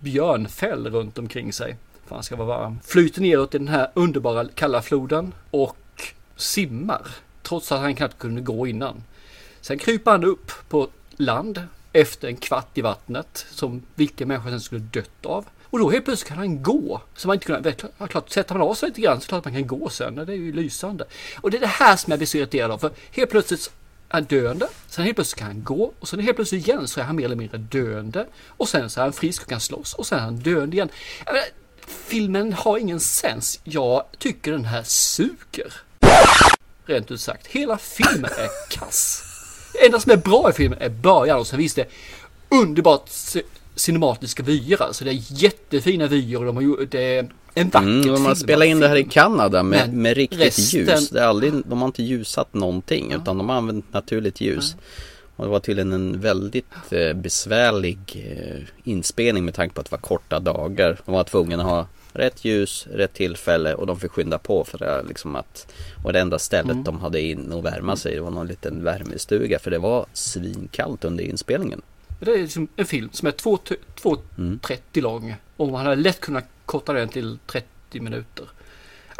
[0.00, 1.76] björnfäll runt omkring sig.
[2.06, 2.78] För han ska vara varm.
[2.84, 5.76] Flyter neråt i den här underbara kalla floden och
[6.36, 7.06] simmar.
[7.42, 9.02] Trots att han knappt kunde gå innan.
[9.60, 11.60] Sen kryper han upp på land
[11.92, 15.44] efter en kvart i vattnet som vilken människa sen skulle dött av.
[15.64, 17.00] Och då helt plötsligt kan han gå.
[17.14, 19.54] Så man inte kunde, ja, klart, sätter man av sig lite grann så klart man
[19.54, 20.14] kan gå sen.
[20.14, 21.04] Det är ju lysande.
[21.40, 22.78] Och det är det här som jag blir så irriterad av.
[22.78, 23.70] För helt plötsligt
[24.08, 24.68] är han döende.
[24.86, 25.92] Sen helt plötsligt kan han gå.
[25.98, 28.26] Och sen helt plötsligt igen så är han mer eller mindre döende.
[28.48, 29.94] Och sen så är han frisk och kan slåss.
[29.94, 30.88] Och sen är han döende igen.
[31.26, 31.48] Jag menar,
[31.86, 33.60] filmen har ingen sens.
[33.64, 35.72] Jag tycker den här suger.
[36.86, 37.46] Rent ut sagt.
[37.46, 39.31] Hela filmen är kass.
[39.86, 41.86] Enda som är bra i filmen är början och sen visst det
[42.48, 43.42] underbart ci-
[43.74, 44.82] cinematiska vyer.
[44.82, 48.24] Alltså det är jättefina vyer och de har gjort det är en vacker Mm, de
[48.26, 49.04] har spelat in det här i.
[49.04, 51.10] Kanada med, Men med riktigt resten- ljus.
[51.10, 54.76] Det är aldrig, de har inte ljusat någonting utan de har använt naturligt ljus.
[55.36, 57.98] Och det var tydligen en väldigt eh, besvärlig
[58.36, 60.98] eh, inspelning med tanke på att det var korta dagar.
[61.04, 64.78] De var tvungna att ha rätt ljus, rätt tillfälle och de fick skynda på för
[64.78, 65.72] det liksom att
[66.04, 66.84] och det enda stället Mm.
[66.84, 71.04] de hade in och värma sig det var någon liten värmestuga för det var svinkallt
[71.04, 71.82] under inspelningen.
[72.20, 76.92] Det är liksom en film som är 2.30 lång och man hade lätt kunnat korta
[76.92, 78.46] den till 30 minuter.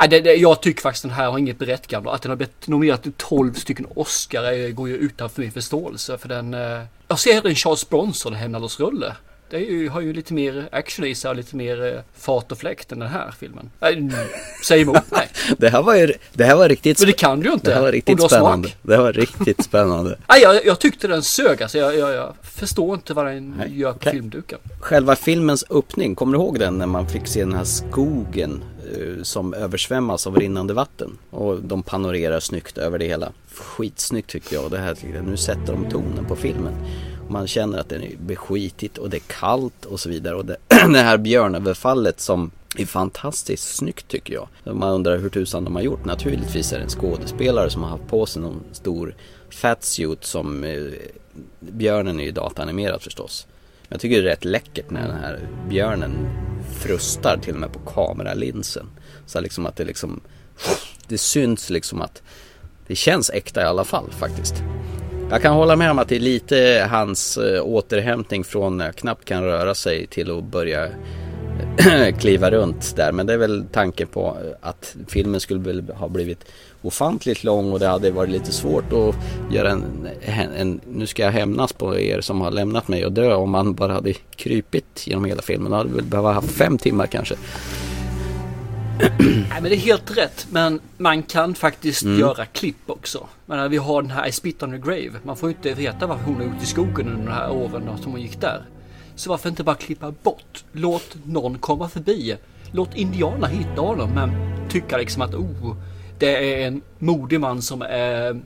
[0.00, 2.10] Nej, det, det, jag tycker faktiskt den här har inget berättigande.
[2.10, 6.18] Att den har blivit nominerad till 12 stycken Oscar går ju utanför min förståelse.
[6.18, 6.54] För den...
[6.54, 9.16] Eh, jag ser en Charles Bronson Hämnarlos rulle.
[9.52, 12.58] Det ju, har ju lite mer action i sig och lite mer eh, fart och
[12.58, 13.70] fläkt än den här filmen.
[13.80, 13.88] Äh,
[14.64, 15.28] säg emot mig.
[15.58, 17.70] Det här var ju, det här var riktigt Men det kan du ju inte.
[17.70, 18.68] Det här var riktigt spännande.
[18.68, 18.76] smak.
[18.82, 20.18] Det var riktigt spännande.
[20.28, 21.78] Nej, jag, jag tyckte den sög alltså.
[21.78, 24.12] Jag, jag, jag förstår inte vad den gör på okej.
[24.12, 24.58] filmduken.
[24.80, 28.64] Själva filmens öppning, kommer du ihåg den när man fick se den här skogen
[28.96, 31.18] eh, som översvämmas av rinnande vatten?
[31.30, 33.32] Och de panorerar snyggt över det hela.
[33.54, 34.70] Skitsnyggt tyckte jag.
[34.70, 36.74] Det här, nu sätter de tonen på filmen.
[37.28, 40.34] Man känner att den är beskitigt och det är kallt och så vidare.
[40.34, 44.48] Och det, det här björnöverfallet som är fantastiskt snyggt tycker jag.
[44.76, 46.04] Man undrar hur tusan de har gjort.
[46.04, 49.14] Naturligtvis är det en skådespelare som har haft på sig någon stor
[49.50, 50.82] fatsuit som eh,
[51.60, 53.46] björnen är ju datanimerad förstås.
[53.88, 56.28] Jag tycker det är rätt läckert när den här björnen
[56.80, 58.86] frustar till och med på kameralinsen.
[59.26, 60.20] Så liksom att det liksom
[61.08, 62.22] Det syns liksom att
[62.86, 64.54] Det känns äkta i alla fall faktiskt.
[65.30, 68.96] Jag kan hålla med om att det är lite hans eh, återhämtning från när jag
[68.96, 70.84] knappt kan röra sig till att börja
[71.78, 73.12] eh, kliva runt där.
[73.12, 76.44] Men det är väl tanken på att filmen skulle väl ha blivit
[76.82, 79.14] ofantligt lång och det hade varit lite svårt att
[79.54, 80.08] göra en,
[80.56, 83.74] en, nu ska jag hämnas på er som har lämnat mig och dö om man
[83.74, 85.70] bara hade krypit genom hela filmen.
[85.70, 87.34] Då hade väl behövt ha fem timmar kanske.
[89.18, 90.46] Nej men det är helt rätt.
[90.50, 92.18] Men man kan faktiskt Mm.
[92.20, 93.26] göra klipp också.
[93.46, 95.10] Men vi har den här I spit on the grave.
[95.22, 97.82] Man får ju inte veta vad hon har gjort i skogen under de här åren
[97.86, 98.62] då som hon gick där.
[99.14, 100.64] Så varför inte bara klippa bort?
[100.72, 102.36] Låt någon komma förbi.
[102.72, 104.30] Låt indianerna hitta honom men
[104.68, 105.76] tycka liksom att oh,
[106.18, 108.40] det är en modig man som är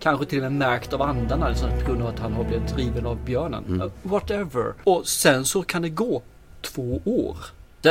[0.00, 2.74] kanske till och med märkt av andarna liksom, på grund av att han har blivit
[2.74, 3.64] driven av björnen.
[3.64, 3.80] Mm.
[3.80, 4.74] Uh, Whatever.
[4.84, 6.22] Och sen så kan det gå
[6.60, 7.36] två år.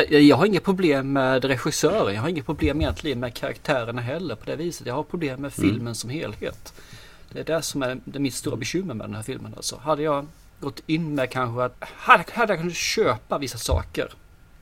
[0.09, 2.15] Jag har inget problem med regissören.
[2.15, 4.87] Jag har inget problem egentligen med karaktärerna heller på det viset.
[4.87, 5.69] Jag har problem med Mm.
[5.71, 6.73] filmen som helhet.
[7.33, 9.53] Det är det som är det mitt stora bekymmer med den här filmen.
[9.55, 9.77] Alltså.
[9.83, 10.27] Hade jag
[10.59, 14.09] gått in med kanske att hade, hade jag kunnat köpa vissa saker.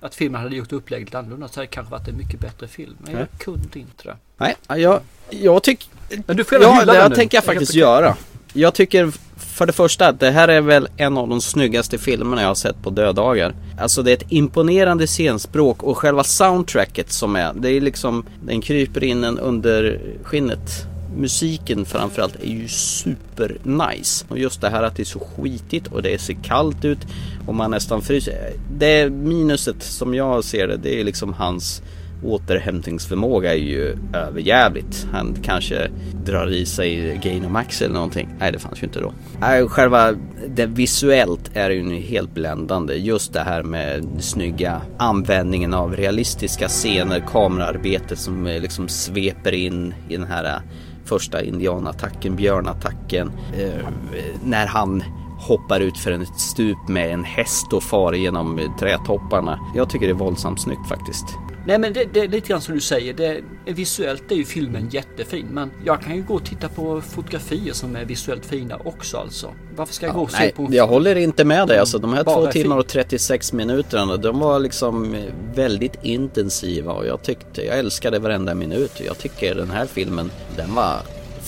[0.02, 2.96] Att filmen hade gjort upplägget annorlunda så hade det kanske varit en mycket bättre film.
[3.00, 3.28] Men jag Nej.
[3.40, 4.18] kunde inte det.
[4.38, 5.88] Nej, jag, jag tycker...
[6.26, 7.16] Men du får Ja, hylla det den här nu.
[7.16, 7.80] tänker jag faktiskt okej.
[7.82, 8.16] göra.
[8.54, 9.12] Jag tycker
[9.60, 12.84] för det första det här är väl en av de snyggaste filmerna jag har sett
[12.84, 13.55] på döddagar.
[13.80, 18.62] Alltså det är ett imponerande scenspråk och själva soundtracket som är, det är liksom, den
[18.62, 20.86] kryper in en under skinnet.
[21.18, 24.26] Musiken framförallt är ju super nice.
[24.30, 26.99] Och just det här att det är så skitigt och det ser kallt ut
[27.47, 28.53] och man nästan fryser.
[28.78, 31.82] Det minuset som jag ser det, det är liksom hans
[32.24, 35.07] återhämtningsförmåga är ju överjävligt.
[35.11, 35.89] Han kanske
[36.26, 38.30] drar i sig Gainomax eller någonting.
[38.39, 39.13] Nej, det fanns ju inte då.
[39.67, 40.15] Själva
[40.47, 42.95] det visuellt är ju helt bländande.
[42.95, 49.93] Just det här med snygga användningen av realistiska scener, kameraarbetet som eh, liksom sveper in
[50.09, 50.61] i den här eh,
[51.05, 53.32] första indianattacken, björnattacken.
[53.57, 53.88] Eh,
[54.43, 55.03] när han
[55.39, 59.59] hoppar ut för ett stup med en häst och far genom trädtopparna.
[59.76, 61.26] Jag tycker det är våldsamt snyggt faktiskt.
[61.70, 63.13] Nej men det, det är lite grann som du säger.
[63.13, 65.47] Det, visuellt är ju filmen jättefin.
[65.51, 69.53] Men jag kan ju gå och titta på fotografier som är visuellt fina också alltså.
[69.76, 71.78] Varför ska jag gå och se Nej, på en jag håller inte med dig.
[71.78, 75.22] Alltså, de här två timmar och 36 minuterna, de var liksom eh,
[75.55, 79.01] väldigt intensiva och jag tyckte, jag älskade varenda minut.
[79.05, 80.97] Jag tycker den här filmen, den var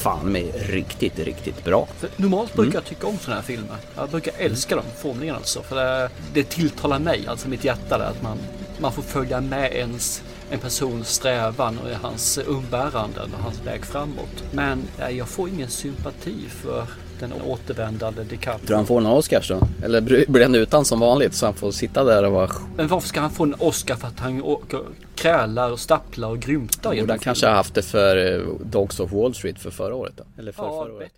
[0.01, 1.87] fan mig riktigt, riktigt bra.
[1.99, 2.73] För normalt brukar Mm.
[2.73, 3.77] jag tycka om sådana här filmer.
[3.95, 5.61] Jag brukar älska dem formligen alltså.
[5.61, 8.37] För det, det tilltalar mig, alltså mitt hjärta där, att man,
[8.79, 14.43] man får följa med ens en persons strävan och hans umbäranden och hans väg framåt.
[14.51, 16.85] Men jag får ingen sympati för
[17.21, 18.67] den återvändande DiCaprio.
[18.67, 19.67] Tror han får en Oscars då?
[19.83, 22.51] Eller blir den utan som vanligt så han får sitta där och vara...
[22.77, 24.81] Men varför ska han få en Oscar för att han åker,
[25.15, 29.11] krälar och stapplar och grymtar Borde han kanske ha haft det för eh, Dogs of
[29.11, 30.23] Wall Street för förra året då?
[30.37, 31.11] Eller för Ja, förra året?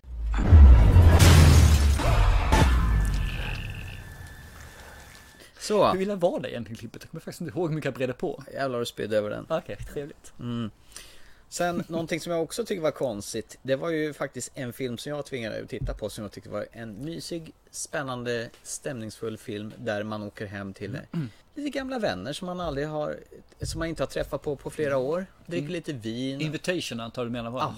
[5.60, 5.92] Så.
[5.92, 7.02] Hur illa var det egentligen klippet?
[7.02, 8.42] Jag kommer faktiskt inte ihåg hur mycket jag bredde på.
[8.52, 9.46] Jävlar du spydde över den.
[9.48, 10.32] Okej, trevligt.
[10.40, 10.70] Mm.
[11.54, 13.58] Sen någonting som jag också tycker var konstigt.
[13.62, 16.50] Det var ju faktiskt en film som jag tvingade att titta på som jag tyckte
[16.50, 21.30] var en mysig, spännande, stämningsfull film där man åker hem till Mm.
[21.54, 23.16] lite gamla vänner som man aldrig har,
[23.62, 25.26] som man inte har träffat på på flera år.
[25.46, 25.72] Dricker Mm.
[25.72, 26.40] lite vin.
[26.40, 27.74] Invitation antar du menar var Ah.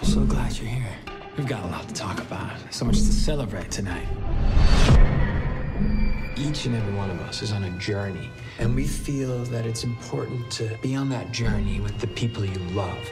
[0.00, 0.94] I'm so glad you're here.
[1.36, 4.08] We've got a lot to talk about, so much to celebrate tonight.
[6.36, 8.28] Each and every one of us is on a journey,
[8.58, 12.58] and we feel that it's important to be on that journey with the people you
[12.74, 13.10] love.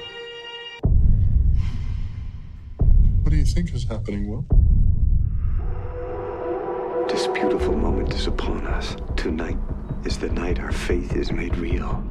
[3.23, 4.45] What do you think is happening, Will?
[7.09, 8.97] This beautiful moment is upon us.
[9.17, 9.59] Tonight
[10.05, 12.03] is the night our faith is made real.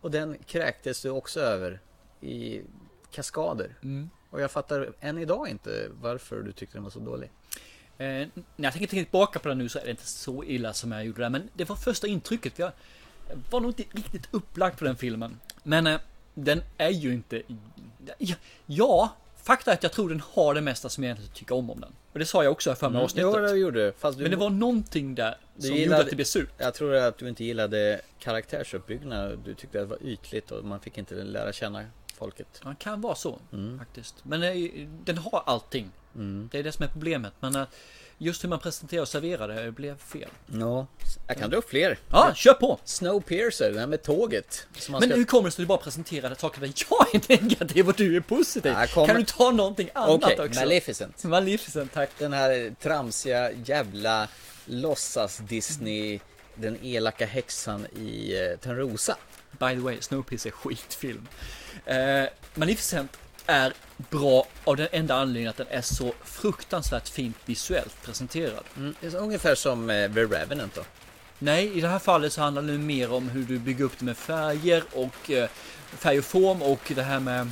[0.00, 1.80] Och den kräktes du också över
[2.20, 2.62] i
[3.10, 3.76] kaskader.
[3.82, 4.10] Mm.
[4.30, 7.30] Och jag fattar än idag inte varför du tyckte den var så dålig.
[8.02, 10.92] Eh, när jag tänker tillbaka på den nu så är det inte så illa som
[10.92, 11.28] jag gjorde det.
[11.30, 12.58] Men det var första intrycket.
[12.58, 12.72] Jag
[13.50, 15.40] var nog inte riktigt upplagd på den filmen.
[15.62, 16.00] Men eh,
[16.34, 17.42] den är ju inte...
[18.18, 18.34] Ja,
[18.66, 21.70] ja, fakta är att jag tror den har det mesta som jag egentligen tycker om
[21.70, 21.92] om den.
[22.12, 23.30] Och det sa jag också för mig Mm, avsnittet.
[23.36, 23.92] jo, det gjorde du.
[23.98, 26.50] Fast du- Men det var någonting där som gillade- gjorde att det blev surt.
[26.58, 29.42] Jag tror att du inte gillade karaktärsuppbyggnaden.
[29.44, 31.84] Du tyckte att det var ytligt och man fick inte lära känna
[32.14, 32.60] folket.
[32.64, 33.78] Man kan vara så Mm.
[33.78, 34.14] faktiskt.
[34.22, 34.56] Men eh,
[35.04, 35.90] den har allting.
[36.14, 36.48] Mm.
[36.52, 37.32] Det är det som är problemet.
[37.40, 37.64] Men eh,
[38.18, 40.28] just hur man presenterar och serverar det blev fel.
[40.46, 40.86] Ja,
[41.26, 41.98] jag kan dra upp fler.
[42.10, 42.80] Ja, kör på!
[42.84, 44.66] Snowpiercer, det här med tåget.
[44.90, 47.88] Men ska- hur kommer det sig att du bara presenterar saker där jag är negativ
[47.88, 48.74] och du är positiv?
[48.94, 50.60] Kommer- Kan du ta någonting annat Okej, också?
[50.60, 51.24] Maleficent.
[51.24, 52.10] Maleficent, tack.
[52.18, 54.28] Den här tramsiga jävla
[54.66, 56.20] låtsas-Disney,
[56.54, 59.16] den elaka häxan i eh, Törnrosa.
[59.50, 61.28] By the way, Snowpiercer är skitfilm.
[61.86, 68.02] Eh, Maleficent är bra av den enda anledningen att den är så fruktansvärt fint visuellt
[68.04, 68.64] presenterad.
[68.76, 70.82] Mm, det är ungefär som eh, The Revenant då.
[71.38, 74.04] Nej, i det här fallet så handlar det mer om hur du bygger upp det
[74.04, 75.48] med färger och eh,
[75.98, 77.50] färg och form och det här med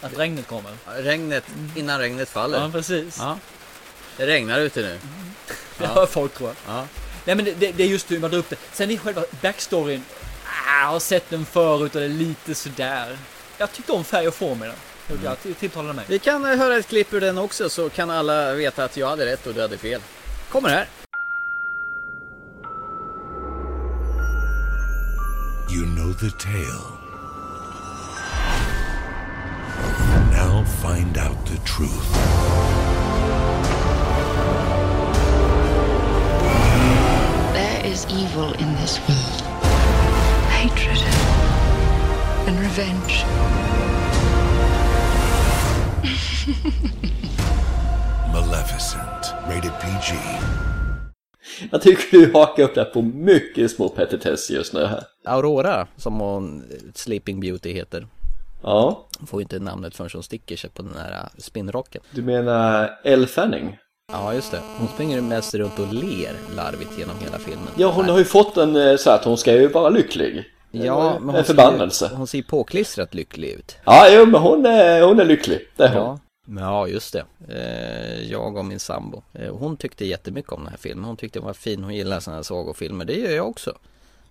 [0.00, 0.72] att regnet kommer.
[0.86, 1.44] Regnet,
[1.76, 2.60] innan regnet faller.
[2.60, 3.16] Ja, precis.
[3.18, 3.38] Ja.
[4.16, 4.98] Det regnar ute nu.
[5.78, 6.76] Det hör folk tror jag.
[6.76, 6.86] Ja.
[7.24, 8.56] Nej men det, det, är just hur man drar upp det.
[8.72, 10.04] Sen är själva backstoryn,
[10.44, 13.18] ah, jag har sett den förut och det är lite sådär.
[13.58, 14.76] Jag tyckte om färg och form i den.
[15.10, 15.24] Mm.
[15.24, 16.04] Jag till- tilltalade mig.
[16.08, 19.08] Vi kan eh, höra ett klipp ur den också så kan alla veta att jag
[19.08, 20.00] hade rätt och du hade fel.
[20.48, 20.86] Kommer här.
[25.70, 26.98] You know the tale.
[30.32, 32.08] Now find out the truth.
[37.54, 39.40] There is evil in this world.
[40.56, 40.98] Hatred
[42.48, 43.24] and revenge.
[48.32, 49.34] Maleficent.
[49.48, 50.14] Rated PG.
[51.70, 55.04] Jag tycker du hakar upp där på mycket små petitesser just nu här.
[55.24, 58.06] Aurora, som hon eh, Sleeping Beauty heter.
[58.62, 59.06] Ja.
[59.18, 62.02] Hon får inte namnet förrän hon sticker sig på den här eh, spinnrocken.
[62.10, 63.78] Du menar Elle Fanning?
[64.12, 64.60] Ja, just det.
[64.78, 67.68] Hon springer mest runt och ler larvigt genom hela filmen.
[67.76, 70.44] Ja, hon har ju fått en eh, så att hon ska ju vara lycklig.
[70.70, 72.08] Ja, men en hon förbannelse.
[72.08, 73.76] Ser, hon ser påklistrat lycklig ut.
[73.84, 75.68] Ja, jo, men hon är, hon är lycklig.
[75.76, 76.20] Det är hon.
[76.46, 77.24] Ja, ja just det.
[77.48, 79.22] Eh, jag och min sambo.
[79.32, 81.04] Eh, hon tyckte jättemycket om den här filmen.
[81.04, 81.84] Hon tyckte den var fin.
[81.84, 83.04] Hon gillar sådana här sagofilmer.
[83.04, 83.72] Det gör jag också.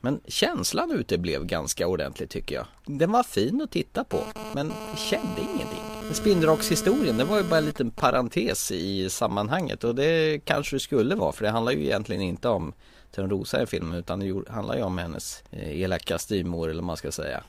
[0.02, 2.66] Men känslan ute blev ganska ordentlig tycker jag.
[2.86, 4.20] Den var fin att titta på,
[4.54, 6.14] men kände ingenting.
[6.14, 11.16] Spindelrockshistorien, det var ju bara en liten parentes i sammanhanget och det kanske det skulle
[11.16, 12.74] vara för det handlar ju egentligen inte om
[13.12, 16.98] Törnrosa i filmen utan det handlar ju om hennes eh, elaka styvmor eller vad man
[16.98, 17.44] ska säga.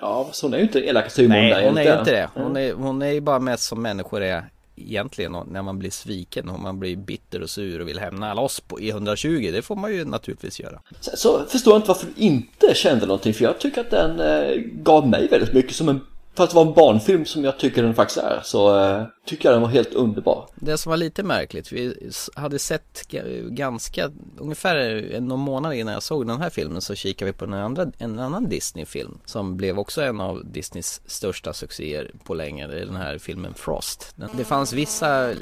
[0.00, 2.28] Ja, så hon är ju inte elaka styvmor där Nej, hon är ju inte det.
[2.34, 6.48] Hon är, hon är ju bara mest som människor är egentligen när man blir sviken
[6.48, 9.50] och man blir bitter och sur och vill hämna loss på i 120.
[9.52, 10.80] Det får man ju naturligtvis göra.
[11.00, 14.20] Så, så förstår jag inte varför du inte kände någonting för jag tycker att den
[14.20, 16.00] eh, gav mig väldigt mycket som en
[16.40, 19.54] för att vara en barnfilm som jag tycker den faktiskt är så eh, tycker jag
[19.54, 20.46] den var helt underbar.
[20.54, 23.08] Det som var lite märkligt, vi hade sett
[23.48, 27.54] ganska, ungefär någon månad innan jag såg den här filmen så kikade vi på en,
[27.54, 32.96] andra, en annan Disney-film som blev också en av Disneys största succéer på länge, den
[32.96, 34.14] här filmen Frost.
[34.32, 35.34] Det fanns vissa,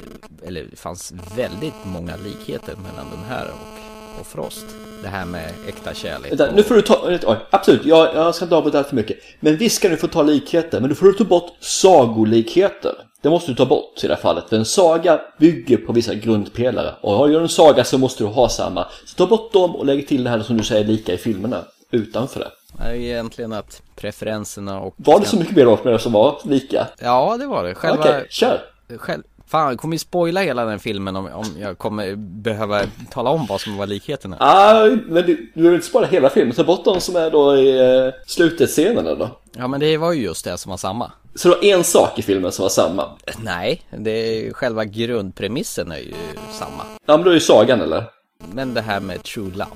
[0.42, 4.66] eller det fanns väldigt många likheter mellan den här och, och Frost.
[5.02, 6.30] Det här med äkta kärlek.
[6.30, 9.18] Vänta, nu får du ta, oj, absolut, jag, jag ska inte avbryta allt för mycket.
[9.40, 12.94] Men visst ska du få ta likheter, men då får du ta bort sagolikheter.
[13.22, 16.14] Det måste du ta bort i det här fallet, för en saga bygger på vissa
[16.14, 16.94] grundpelare.
[17.00, 18.86] Och har du en saga så måste du ha samma.
[19.06, 21.64] Så ta bort dem och lägg till det här som du säger lika i filmerna,
[21.90, 22.50] utanför det.
[22.84, 24.94] Är egentligen att preferenserna och...
[24.96, 26.86] Var det så mycket mer då med det som var lika?
[27.00, 27.74] Ja, det var det.
[27.74, 28.02] Själva...
[28.02, 28.60] Okej, kör!
[28.96, 29.22] Själv...
[29.48, 33.46] Fan, jag kommer ju spoila hela den filmen om, om jag kommer behöva tala om
[33.46, 34.36] vad som var likheterna.
[34.40, 37.56] Ah, men du, du vill inte spara hela filmen, ta bort de som är då
[37.56, 39.28] i eh, slutet scenerna då.
[39.56, 41.12] Ja, men det var ju just det som var samma.
[41.34, 43.08] Så det var en sak i filmen som var samma?
[43.38, 46.14] Nej, det är, själva grundpremissen är ju
[46.52, 46.82] samma.
[47.06, 48.04] Ja, men då är ju sagan eller?
[48.52, 49.70] Men det här med true love.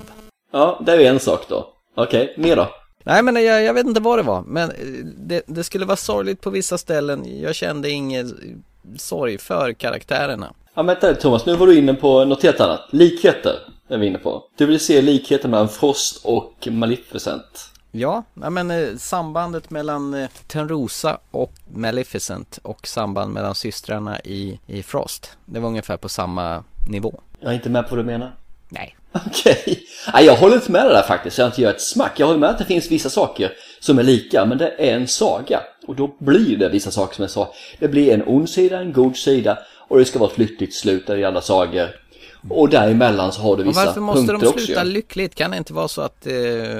[0.51, 1.67] Ja, det är ju en sak då.
[1.95, 2.69] Okej, mer då?
[3.03, 4.41] Nej, men jag, jag vet inte vad det var.
[4.41, 4.75] Men eh,
[5.17, 7.41] det, det skulle vara sorgligt på vissa ställen.
[7.41, 8.37] Jag kände ingen
[8.97, 10.53] sorg för karaktärerna.
[10.73, 12.81] Ja, vänta lite, Thomas, nu var du inne på något helt annat.
[12.91, 14.43] Likheter är vi inne på.
[14.57, 17.69] Du vill se likheter mellan Frost och Maleficent.
[17.91, 24.83] Ja, men eh, sambandet mellan eh, Törnrosa och Maleficent och samband mellan systrarna i, i
[24.83, 25.37] Frost.
[25.45, 27.21] Det var ungefär på samma nivå.
[27.39, 28.35] Jag är inte med på vad du menar.
[28.69, 28.95] Nej.
[29.27, 29.83] Okej.
[30.13, 31.37] Nej, jag håller inte med det där faktiskt.
[31.37, 32.19] Jag inte gör ett smack.
[32.19, 33.51] Jag håller med att det finns vissa saker
[33.83, 35.61] som är lika, men det är en saga.
[35.87, 37.53] Och då blir det vissa saker som jag sa.
[37.79, 39.57] Det blir en ond sida, en god sida
[39.87, 41.89] och det ska vara ett lyckligt slut i alla sagor.
[42.49, 44.65] Och däremellan så har du vissa varför måste punkter de också.
[44.65, 44.91] sluta ju.
[44.91, 45.35] lyckligt?
[45.35, 46.33] Kan det inte vara så att eh,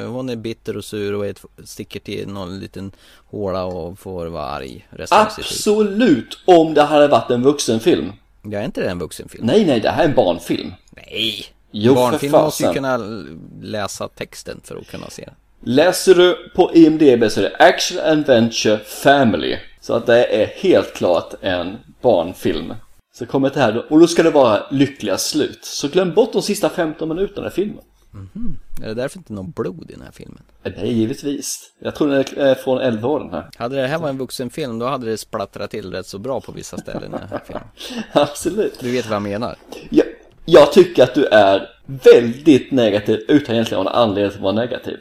[0.08, 2.91] hon är bitter och sur och är sticker till någon liten
[3.32, 5.18] håla och får vara arg resten?
[5.18, 6.38] Absolut!
[6.45, 8.12] Om det hade varit en vuxenfilm.
[8.41, 9.45] Ja, är inte det en vuxenfilm?
[9.45, 10.74] Nej, nej, det här är en barnfilm.
[10.89, 11.45] Nej!
[11.72, 12.97] Jo, Barnfilm måste ju kunna
[13.62, 15.36] läsa texten för att kunna se den.
[15.66, 19.57] Läser du på IMDB så är det Action Adventure Family.
[19.82, 22.74] Så att det är helt klart en barnfilm.
[23.14, 25.66] Så kommer det här och då ska det vara lyckliga slut.
[25.66, 27.84] Så glöm bort de sista 15 minuterna i filmen.
[28.11, 28.57] Mhm.
[28.84, 30.41] Är det därför inte någon blod i den här filmen?
[30.64, 31.72] Nej, givetvis.
[31.80, 33.49] Jag tror den är från 11 år den här.
[33.57, 36.51] Hade det här varit en vuxenfilm då hade det splattrat till rätt så bra på
[36.51, 37.64] vissa ställen i den här filmen.
[38.11, 38.80] Absolut.
[38.80, 39.55] Du vet vad jag menar?
[39.89, 40.05] Jag,
[40.45, 44.97] jag tycker att du är väldigt negativ utan egentligen någon anledning att vara negativ.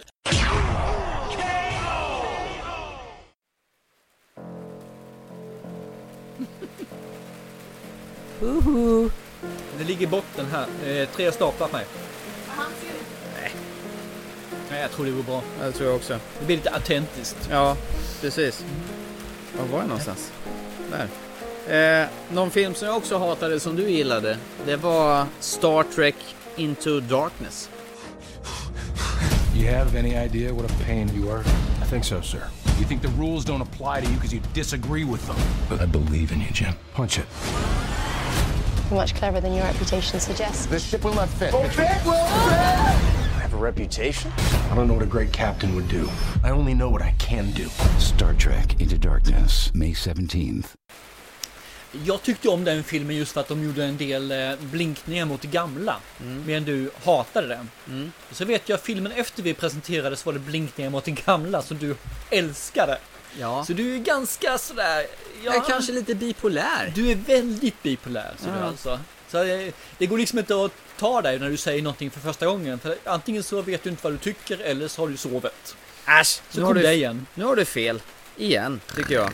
[8.42, 9.10] Uhu.
[9.78, 10.66] Det ligger i botten här.
[10.86, 11.86] Eh, tre staplar på mig.
[13.40, 13.50] Nej.
[14.70, 15.42] Nej, jag tror det går bra.
[15.60, 16.18] Ja, det tror jag också.
[16.40, 17.48] Det blir lite autentiskt.
[17.50, 17.76] Ja,
[18.20, 18.64] precis.
[19.58, 20.32] Var var det någonstans?
[20.90, 21.08] Där.
[22.02, 26.16] Eh, någon film som jag också hatade som du gillade, det var Star Trek
[26.56, 27.68] Into Darkness.
[29.56, 31.40] You have any idea what a pain you are?
[31.86, 32.42] I think so, sir.
[32.80, 35.36] You think the rules don't apply to you because you disagree with them.
[35.68, 36.72] But I believe in you, Jim.
[36.94, 37.26] Punch it.
[38.92, 40.66] Much cleverer than your reputation suggests.
[40.66, 41.54] This ship will not fit.
[41.54, 41.66] I
[43.40, 44.30] have a reputation?
[44.70, 46.10] I don't know what a great captain would do.
[46.44, 47.68] I only know what I can do.
[47.98, 50.66] Star Trek Into Darkness, May 17th.
[52.04, 55.42] Jag tyckte om den filmen just för att de gjorde en del eh, blinkningar mot
[55.42, 55.96] det gamla.
[56.46, 57.70] Medan du hatade den.
[57.88, 58.12] Mm.
[58.30, 61.62] Och så vet jag filmen efter vi presenterade så var det blinkningar mot det gamla
[61.62, 61.96] som du
[62.30, 62.98] älskade.
[63.38, 63.64] Ja.
[63.64, 65.06] Så du är ganska sådär...
[65.44, 66.92] Jag är kanske lite bipolär.
[66.94, 68.34] Du är väldigt bipolär.
[68.38, 68.64] Så, du Ja.
[68.64, 69.00] alltså.
[69.30, 72.46] så eh, det går liksom inte att ta dig när du säger någonting för första
[72.46, 72.78] gången.
[72.78, 75.76] För antingen så vet du inte vad du tycker eller så har du sovit.
[76.20, 77.26] Äsch, Så nu har, du, det igen.
[77.34, 78.00] nu har du fel.
[78.36, 79.30] Igen, tycker jag.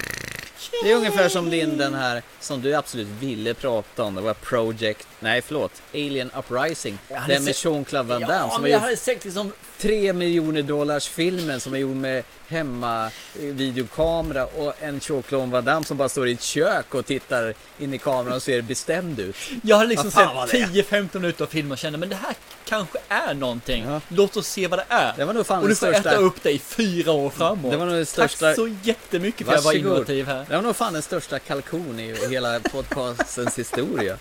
[0.82, 4.14] Det är ungefär som din den här som du absolut ville prata om.
[4.14, 6.98] Det var Project, nej förlåt, Alien Uprising.
[7.08, 9.52] Den med sett- Jean-Claude Van Damme Ja, som men jag gjort hade sett liksom...
[9.78, 13.10] 3 miljoner dollars filmen som är gjord med hemma eh,
[13.42, 17.98] videokamera och en Jean-Claude Van som bara står i ett kök och tittar in i
[17.98, 19.36] kameran och ser bestämd ut.
[19.62, 20.82] Jag hade liksom sett det?
[20.82, 23.86] 10-15 minuter av filmen och kände men det här kanske är någonting.
[24.08, 25.12] Låt oss se vad det är.
[25.16, 27.70] Det var nog fan och du den får största- äta upp i fyra år framåt.
[27.72, 30.46] Det var nog Tack största- så jättemycket för att jag var innovativ här.
[30.48, 34.16] Det var nog fan den största kalkon i hela podcastens historia.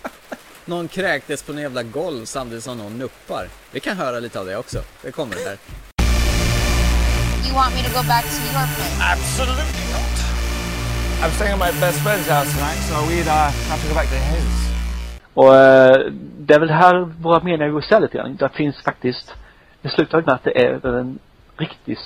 [0.68, 3.48] Någon kräktes på en jävla golv samtidigt som någon nuppar.
[3.72, 4.78] Vi kan höra lite av det också.
[5.02, 5.58] Det kommer det här.
[7.46, 8.98] You want me to go back to your place?
[9.12, 10.14] Absolutely not.
[11.22, 14.08] I'm staying at my best friend's house tonight, so we'd uh, have to go back
[14.08, 14.68] to his.
[15.34, 18.36] Och eh, det är väl här våra meningar går isär lite grann.
[18.36, 19.34] Det finns faktiskt,
[19.82, 21.18] det slutar med att det är en
[21.56, 21.98] riktig,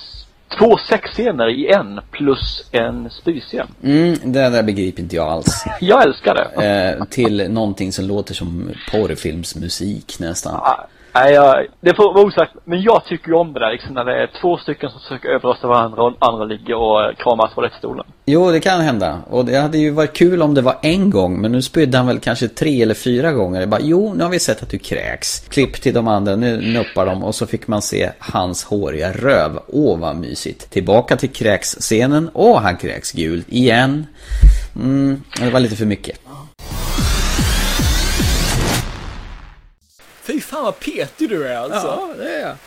[0.57, 3.67] två sexscener i en plus en spyscen.
[3.83, 5.65] Mm, det där begriper inte jag alls.
[5.81, 6.65] Jag älskar det.
[6.65, 10.61] Eh, till någonting som låter som porrfilmsmusik nästan.
[11.15, 12.51] Nej, jag, det får vara osagt.
[12.65, 15.29] Men jag tycker ju om det där liksom när det är två stycken som försöker
[15.29, 18.05] överrösta varandra och andra ligger och kramar kramas på rättstolen.
[18.25, 19.19] Jo, det kan hända.
[19.29, 22.07] Och det hade ju varit kul om det var en gång, men nu spydde han
[22.07, 23.59] väl kanske tre eller fyra gånger.
[23.59, 25.39] Det bara, jo, nu har vi sett att du kräks.
[25.39, 29.59] Klipp till de andra, nu nuppar de och så fick man se hans håriga röv.
[29.67, 30.69] Åh, vad mysigt.
[30.69, 32.29] Tillbaka till kräksscenen.
[32.33, 34.07] Åh, han kräks gult igen.
[34.75, 36.22] Mm, det var lite för mycket.
[40.23, 41.87] Fy fan vad petig du är alltså.
[41.87, 42.57] Ja, det är jag.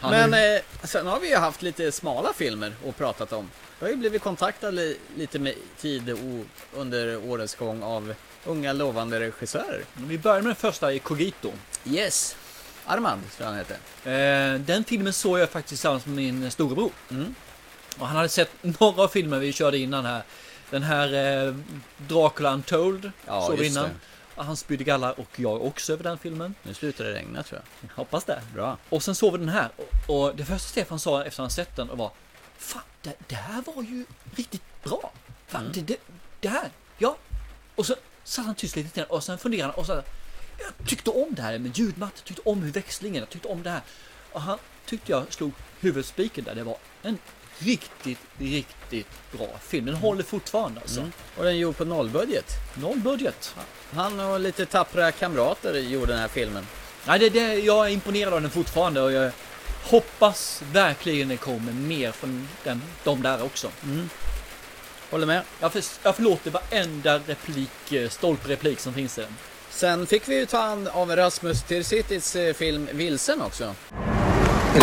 [0.10, 3.50] Men eh, sen har vi ju haft lite smala filmer och pratat om.
[3.78, 6.18] Jag har ju blivit kontaktad li- lite med tid
[6.74, 8.14] under årets gång av
[8.44, 9.84] unga lovande regissörer.
[9.94, 11.52] Vi börjar med den första i Cogito.
[11.84, 12.36] Yes.
[12.86, 13.58] Armand, tror jag han
[14.04, 14.54] heter.
[14.54, 16.90] Eh, den filmen såg jag faktiskt tillsammans med min storebror.
[17.10, 17.34] Mm.
[17.98, 20.22] Och han hade sett några filmer vi körde innan här.
[20.70, 21.14] Den här
[21.46, 21.54] eh,
[21.96, 23.84] Dracula Untold Ja, såg vi innan.
[23.84, 23.90] det.
[24.44, 26.54] Han spydde galla och jag också över den filmen.
[26.62, 27.88] Nu slutar det regna tror jag.
[27.96, 28.42] Hoppas det.
[28.54, 28.78] Bra.
[28.88, 29.70] Och sen såg vi den här.
[30.06, 32.10] Och, och det första Stefan sa efter han sett den var
[32.58, 34.04] Fan, det, det här var ju
[34.36, 35.12] riktigt bra.
[35.46, 35.72] Fan, Mm.
[35.72, 35.96] det, det,
[36.40, 37.16] det här, ja.
[37.74, 40.02] Och så satt han tyst lite till och sen funderade han och så
[40.58, 43.62] Jag tyckte om det här med ljudmatt, jag tyckte om hur växlingen, jag tyckte om
[43.62, 43.80] det här.
[44.32, 46.54] Och han tyckte jag slog huvudspiken där.
[46.54, 47.18] Det var en
[47.64, 49.86] riktigt, riktigt bra film.
[49.86, 51.00] Den håller fortfarande alltså.
[51.00, 51.12] Mm.
[51.36, 52.52] Och den är gjord på nollbudget.
[52.74, 53.54] Nollbudget.
[53.94, 56.66] Han och lite tappra kamrater gjorde den här filmen.
[57.06, 59.32] Nej, det, det, jag är imponerad av den fortfarande och jag,
[59.84, 63.70] hoppas verkligen det kommer mer från den, de där också.
[65.10, 65.42] Håller med.
[65.60, 69.36] Jag, för, jag förlåter varenda replik, eh, stolpreplik som finns i den.
[69.70, 73.74] Sen fick vi ju ta hand av Rasmus Tirsitis eh, film Vilsen också.
[74.76, 74.80] Är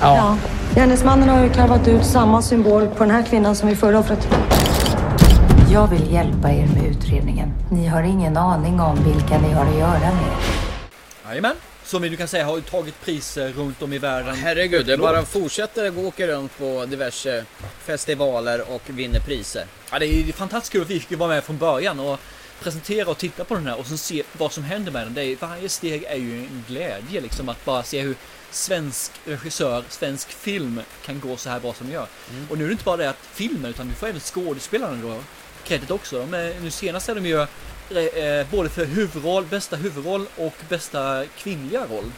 [0.00, 0.36] Ja.
[0.74, 4.28] Gärningsmannen har ju karvat ut samma symbol på den här kvinnan som vid förra offret.
[5.72, 7.52] Jag vill hjälpa er med utredningen.
[7.70, 10.36] Ni har ingen aning om vilka ni har att göra med.
[11.28, 11.54] Jajamän.
[11.84, 14.34] Som vi nu kan säga har ju tagit priser runt om i världen.
[14.34, 17.44] Herregud, det bara fortsätter gå åka runt på diverse
[17.78, 19.64] festivaler och vinner priser.
[19.92, 22.20] Ja, det är fantastiskt kul att vi fick vara med från början och
[22.62, 25.14] presentera och titta på den här och sen se vad som händer med den.
[25.14, 28.14] Det är, varje steg är ju en glädje liksom att bara se hur
[28.50, 32.06] svensk regissör, svensk film kan gå så här bra som den gör.
[32.50, 35.20] Och nu är det inte bara det att filmen utan vi får även skådespelarna då
[35.64, 36.18] credit också.
[36.18, 41.24] De är, nu senast är de ju eh, både för huvudroll, bästa huvudroll och bästa
[41.36, 42.12] kvinnliga roll.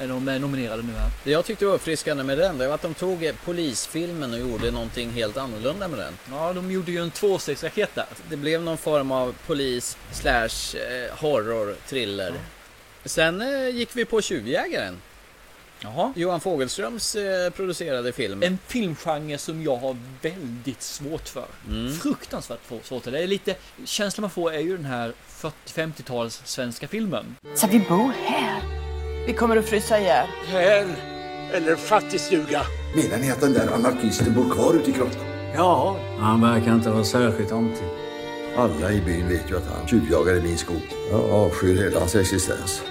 [0.00, 1.10] Är de är nominerade nu här.
[1.24, 4.38] Det jag tyckte var uppfriskande med den, det var att de tog eh, polisfilmen och
[4.38, 6.18] gjorde någonting helt annorlunda med den.
[6.30, 8.06] Ja, de gjorde ju en tvåstegsraket där.
[8.28, 12.34] Det blev någon form av polis slash eh, horror thriller.
[13.04, 14.96] Sen eh, gick vi på Tjuvjägaren.
[15.82, 16.12] Jaha.
[16.16, 18.42] Johan Fogelströms eh, producerade film.
[18.42, 21.46] En filmgenre som jag har väldigt svårt för.
[21.68, 21.92] Mm.
[21.92, 23.04] Fruktansvärt svårt.
[23.04, 23.54] Det är lite,
[23.84, 27.36] känslan man får är ju den här 40-50-tals svenska filmen.
[27.54, 28.62] Så vi bor här?
[29.26, 30.28] Vi kommer att frysa ihjäl.
[30.46, 30.86] Här
[31.52, 32.62] eller fattigstuga.
[32.94, 35.22] Menar ni att den där anarkisten bor kvar ute i grottan?
[35.54, 35.96] Ja.
[36.18, 37.92] Han verkar inte vara särskilt omtyckt.
[38.56, 40.82] Alla i byn vet ju att han tjuvjagar i min skog.
[41.10, 42.82] Jag avskyr hela hans existens.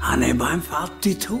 [0.00, 1.40] Han är bara en fattig tok.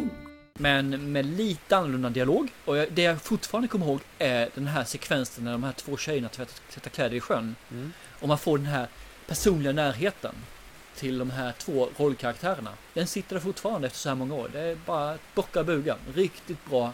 [0.58, 2.48] Men med lite annorlunda dialog.
[2.64, 6.28] Och det jag fortfarande kommer ihåg är den här sekvensen när de här två tjejerna
[6.28, 7.56] tvättar, tvättar kläder i sjön.
[7.70, 7.92] Mm.
[8.20, 8.86] Och man får den här
[9.26, 10.34] personliga närheten
[10.96, 12.70] till de här två rollkaraktärerna.
[12.94, 14.50] Den sitter där fortfarande efter så här många år.
[14.52, 15.96] Det är bara att bocka och buga.
[16.14, 16.92] Riktigt bra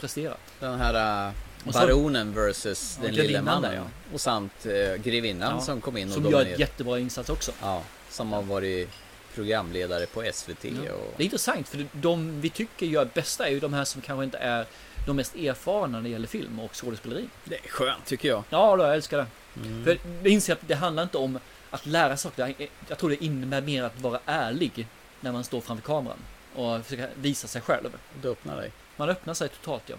[0.00, 0.40] presterat.
[0.60, 1.32] Den här uh,
[1.72, 3.74] baronen versus Ja, den lille mannen.
[3.74, 3.82] ja.
[4.14, 6.54] Och samt uh, grevinnan Ja, som kom in och Som gör dominerade.
[6.54, 7.52] ett jättebra insats också.
[7.62, 8.90] Ja, som har varit
[9.34, 10.92] programledare på SVT Ja.
[10.92, 11.14] och...
[11.16, 14.24] Det är intressant för de vi tycker gör bästa är ju de här som kanske
[14.24, 14.66] inte är
[15.06, 17.28] de mest erfarna när det gäller film och skådespeleri.
[17.44, 18.44] Det är skönt tycker jag.
[18.50, 19.26] Ja, då, jag älskar det.
[19.56, 19.84] Mm.
[19.84, 21.38] För jag inser att det handlar inte om
[21.70, 22.54] att lära saker.
[22.88, 24.86] Jag tror det innebär mer att vara ärlig
[25.20, 26.18] när man står framför kameran
[26.54, 27.88] och försöka visa sig själv.
[28.22, 28.72] Du öppnar dig.
[28.96, 29.96] Man öppnar sig totalt, ja.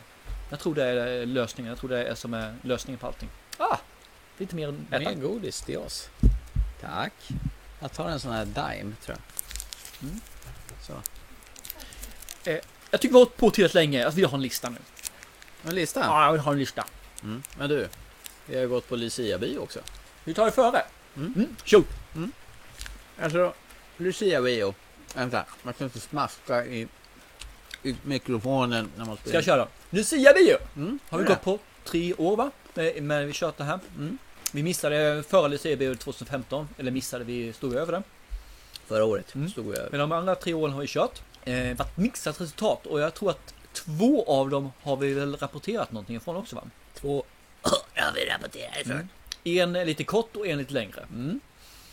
[0.49, 1.69] Jag tror det är lösningen.
[1.69, 3.29] Jag tror det är som är lösningen på allting.
[3.57, 3.77] Ah!
[4.37, 5.13] Lite mer än Mer äta.
[5.13, 6.09] godis till oss.
[6.81, 7.13] Tack.
[7.83, 9.19] Jag tar en sån här Dime tror jag.
[10.09, 10.21] Mm.
[10.81, 10.93] Så.
[12.49, 12.59] Eh,
[12.91, 14.05] jag tycker vi har hållit på tillräckligt länge.
[14.05, 14.77] Alltså, vi har en lista nu.
[15.63, 15.99] En lista?
[15.99, 16.85] Ja, jag vill ha en lista.
[17.23, 17.43] Mm.
[17.57, 17.87] Men du,
[18.45, 19.79] vi har gått på Lucia-bio också.
[20.23, 20.81] Vi tar det före.
[21.15, 21.33] Mm.
[21.35, 21.55] Mm.
[21.65, 21.87] Shoot!
[23.21, 23.53] Alltså,
[23.97, 24.73] Lucia-bio.
[25.15, 26.87] Vänta, man kan inte smaska i,
[27.83, 29.67] i mikrofonen när man Ska jag köra?
[29.89, 30.57] Lucia bio!
[30.75, 30.99] Mm.
[31.09, 32.51] Har vi gått på tre år va?
[32.73, 33.79] Med, med vi kört det här.
[33.97, 34.17] Mm.
[34.55, 36.67] Vi missade förra Lucia bio 2015.
[36.77, 38.03] Eller missade, vi stod över det.
[38.87, 39.49] Förra året Mm.
[39.49, 41.21] stod jag Men de andra tre åren har vi kört.
[41.43, 45.91] Eh, varit mixat resultat och jag tror att två av dem har vi väl rapporterat
[45.91, 46.63] någonting ifrån också va?
[46.93, 47.23] Två
[47.93, 49.09] Ja, vi rapporterar ifrån.
[49.43, 49.75] Mm.
[49.75, 51.05] En lite kort och en lite längre.
[51.13, 51.39] Mm.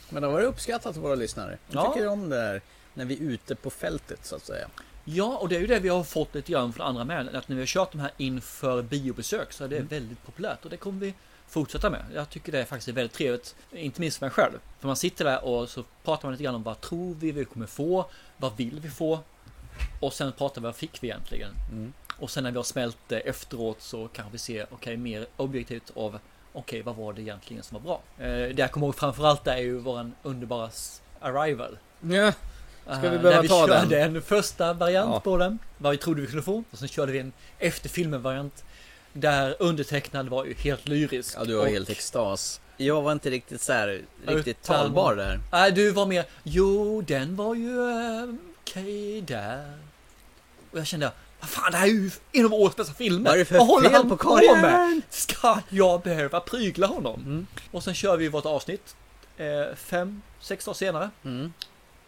[0.08, 1.58] Men då var det uppskattat av våra lyssnare.
[1.68, 1.92] De Ja.
[1.92, 2.60] tycker om det här
[2.94, 4.68] när vi är ute på fältet så att säga.
[5.04, 7.34] Ja, och det är ju det vi har fått lite grann från andra med.
[7.36, 9.88] Att när vi har kört de här inför biobesök så är det Mm.
[9.88, 11.14] väldigt populärt och det kommer vi
[11.50, 12.04] fortsätta med.
[12.14, 14.52] Jag tycker det är faktiskt väldigt trevligt, inte minst för mig själv.
[14.80, 17.44] För man sitter där och så pratar man lite grann om vad tror vi vi
[17.44, 18.04] kommer få?
[18.36, 19.18] Vad vill vi få?
[20.00, 21.50] Och sen pratar vi vad fick vi egentligen?
[21.72, 21.92] Mm.
[22.18, 25.92] Och sen när vi har smält det efteråt så kanske vi ser, okej, mer objektivt
[25.94, 26.18] av
[26.52, 28.26] Okej, vad var det egentligen som var bra?
[28.26, 30.70] Eh, det jag kommer ihåg framförallt är ju våran underbara
[31.20, 31.78] Arrival.
[32.00, 32.32] Ja,
[32.86, 34.16] ska vi Eh, behöva När vi ta körde den?
[34.16, 35.20] en första variant Ja.
[35.20, 35.58] på den.
[35.78, 36.64] Vad vi trodde vi skulle få.
[36.70, 38.64] Och sen körde vi en efter filmen variant.
[39.12, 41.34] Där undertecknad var ju helt lyrisk.
[41.38, 42.60] Ja, du var Och- helt extas.
[42.76, 45.40] Jag var inte riktigt så här, riktigt Utan- talbar där.
[45.52, 49.72] Nej, du var mer, jo den var ju eh, okej där.
[50.70, 53.24] Och jag kände, vad fan det här är ju en av årets bästa filmer.
[53.30, 54.60] Vad är det för håller fel han på karriären?
[54.62, 55.02] med?
[55.10, 57.46] Ska jag behöva prygla honom?
[57.70, 58.96] Och sen kör vi vårt avsnitt.
[59.36, 59.46] Eh,
[59.76, 61.10] fem, sex dagar senare.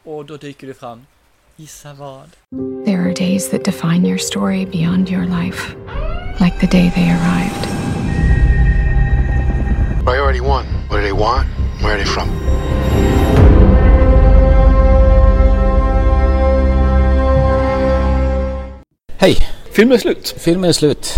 [0.05, 1.07] Och då dyker det fram.
[1.57, 2.31] Gissa vad?
[2.85, 5.73] There are days that define your story beyond your life,
[6.41, 7.69] like the day they arrived.
[10.05, 10.67] Priority one.
[10.89, 11.47] What do they want?
[11.81, 12.29] Where are they from?
[19.19, 19.37] Hej!
[19.73, 20.35] Filmen är slut.
[20.39, 21.15] Filmen är slut.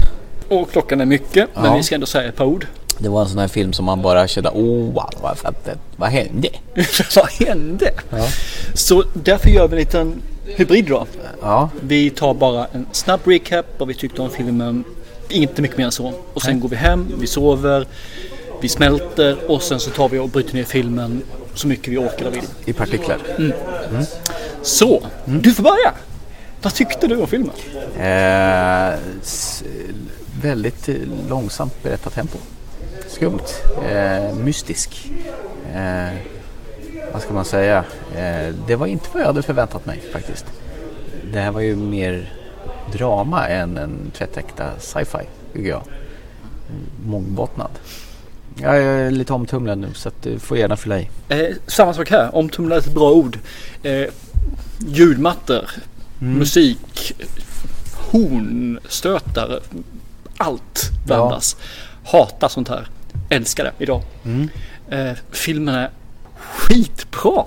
[0.49, 1.77] Och klockan är mycket, men Ja.
[1.77, 2.67] vi ska ändå säga ett par ord.
[2.99, 5.55] Det var en sån här film som man bara kände, oh wow, vad, vad,
[5.97, 6.49] vad hände?
[7.17, 7.91] vad hände?
[8.11, 8.27] Ja.
[8.75, 11.07] Så därför gör vi en liten hybrid då.
[11.43, 11.71] Ja.
[11.81, 14.85] Vi tar bara en snabb recap vad vi tyckte om filmen.
[15.29, 16.13] Inte mycket mer än så.
[16.35, 16.61] Och sen Nej.
[16.61, 17.87] går vi hem, vi sover,
[18.61, 21.23] vi smälter och sen så tar vi och bryter ner filmen
[21.55, 22.45] så mycket vi orkar och vill.
[22.65, 23.19] I partiklar.
[23.39, 23.53] Mm.
[23.91, 24.05] Mm.
[24.63, 25.93] Så, du får börja.
[26.63, 27.51] Vad tyckte du om filmen?
[27.99, 28.99] Eh,
[30.43, 30.95] väldigt eh,
[31.29, 32.39] långsamt berättartempo.
[33.09, 33.41] Skumt.
[33.91, 35.11] Eh, mystisk.
[35.75, 36.15] Eh,
[37.13, 37.85] vad ska man säga?
[38.17, 40.47] Eh, det var inte vad jag hade förväntat mig faktiskt.
[41.33, 42.33] Det här var ju mer
[42.93, 45.83] drama än en tvättäkta sci-fi, tycker jag.
[47.07, 47.71] Mångbottnad.
[48.57, 51.09] Jag är lite omtumlad nu så du får gärna fylla i.
[51.29, 53.39] Eh, samma sak här, omtumlad är ett bra ord.
[53.83, 54.05] Eh,
[54.79, 55.71] ljudmattor,
[56.21, 56.39] Mm.
[56.39, 57.13] musik,
[57.97, 59.61] hornstötar,
[60.37, 61.57] allt blandas.
[62.05, 62.89] Hatar sånt här.
[63.29, 64.03] Älskar det idag.
[64.25, 64.49] Mm.
[64.91, 65.91] Eh, filmen är
[66.39, 67.45] skitbra.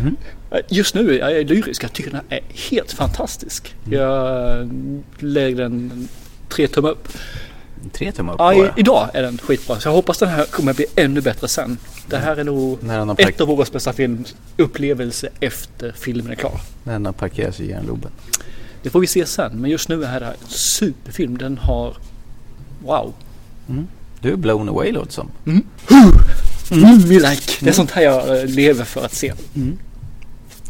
[0.00, 0.16] Mm.
[0.50, 1.84] Eh, Just nu är jag lyrisk.
[1.84, 2.40] Jag tycker den är
[2.70, 3.74] helt fantastisk.
[3.86, 3.98] Mm.
[3.98, 4.70] Jag
[5.18, 6.08] lägger den
[6.48, 7.08] tre tummar upp.
[7.92, 9.80] Tre tummar upp Ja, idag är den skitbra.
[9.80, 11.78] Så jag hoppas den här kommer bli ännu bättre sen.
[12.06, 12.78] Det här är nog
[13.18, 16.60] ett av våra bästa filmupplevelser efter filmen är klar.
[16.84, 18.10] När den har parkerats i järnloben.
[18.82, 19.52] Det får vi se sen.
[19.60, 21.38] Men just nu är det här en superfilm.
[21.38, 21.96] Den har...
[22.84, 23.14] Wow.
[23.68, 23.86] Mm.
[24.20, 25.30] Du är blown away låter som.
[25.46, 25.62] Mm.
[26.70, 27.52] Mm, me like.
[27.60, 29.32] Det är sånt här jag eh, lever för att se.
[29.56, 29.78] Mm.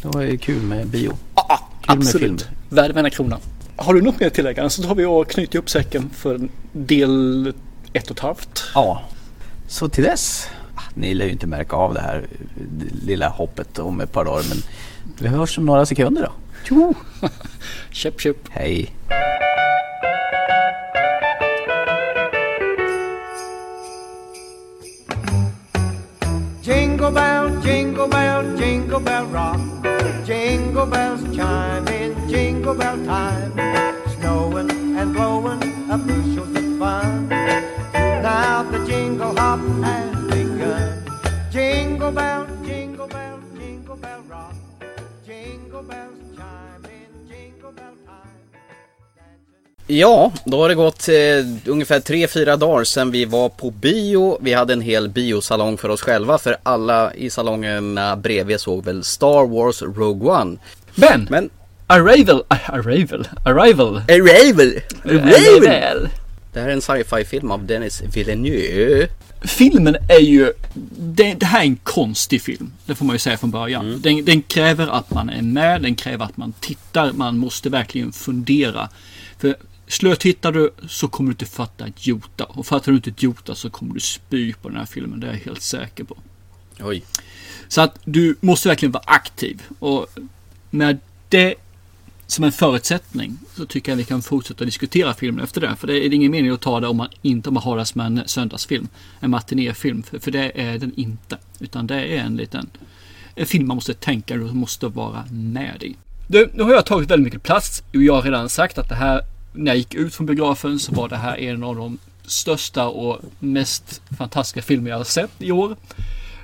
[0.03, 1.17] Det var ju kul med bio.
[1.35, 2.33] Ah, Kul med film.
[2.35, 2.49] absolut.
[2.69, 3.39] Värd varenda krona.
[3.77, 4.71] Har du något mer att tillägga?
[4.71, 7.47] Så tar vi och knyter ihop säcken för del
[7.93, 8.63] ett och ett halvt.
[8.75, 9.03] Ja.
[9.69, 10.49] Så till dess.
[10.75, 12.27] ah, Ni lär ju inte märka av det här
[13.07, 14.59] lilla hoppet om ett par dagar men
[15.19, 16.33] vi hörs om några sekunder då.
[16.69, 16.95] Tjo!
[17.91, 18.37] Köp, köp.
[18.51, 18.95] Hej.
[26.63, 29.80] Jingle bell, jingle bell, jingle bell rock.
[30.31, 33.51] Jingle bells chime in jingle bell time.
[34.15, 37.29] Snowing and blowing up bushels of fun.
[37.29, 41.05] Now the jingle hop has begun.
[41.51, 44.55] Jingle bell, jingle bell, jingle bell rock.
[45.27, 46.20] Jingle bells
[49.93, 54.39] Ja, då har det gått eh, ungefär 3-4 dagar sedan vi var på bio.
[54.41, 59.05] Vi hade en hel biosalong för oss själva för alla i salongerna bredvid såg väl
[59.05, 60.57] Star Wars Rogue One.
[60.95, 61.27] Men!
[61.31, 61.51] Men
[61.87, 64.03] Arrival, ah, Arrival, Arrival.
[64.09, 64.81] Arrival!
[65.09, 66.09] Arrival.
[66.53, 69.09] Det här är en sci-fi film av Dennis Villeneuve.
[69.43, 70.53] Filmen är ju,
[70.99, 72.73] det, det här är en konstig film.
[72.87, 73.87] Det får man ju säga från början.
[73.87, 74.01] Mm.
[74.01, 78.13] Den, den kräver att man är med, den kräver att man tittar, man måste verkligen
[78.13, 78.89] fundera.
[79.39, 79.57] För
[79.91, 82.45] slötittar du så kommer du inte fatta ett jota.
[82.45, 85.27] Och fattar du inte ett jota så kommer du spy på den här filmen, det
[85.27, 86.17] är jag helt säker på.
[86.81, 87.03] Oj.
[87.69, 89.63] Så att du måste verkligen vara aktiv.
[89.79, 90.07] Och
[90.71, 91.55] med det
[92.27, 95.77] som en förutsättning så tycker jag vi kan fortsätta diskutera filmen efter det.
[95.77, 97.87] För det är ingen mening att ta det om man inte om man har det
[97.87, 98.89] som en söndagsfilm.
[99.21, 100.03] En matinéfilm.
[100.03, 101.39] För, för det är den inte.
[101.59, 102.71] Utan det är en liten
[103.35, 105.97] en film man måste tänka och måste vara med i.
[106.27, 108.95] Du, nu har jag tagit väldigt mycket plats och jag har redan sagt att det
[108.95, 109.23] här
[109.53, 113.21] när jag gick ut från biografen så var det här en av de största och
[113.39, 115.77] mest fantastiska filmer jag har sett i år.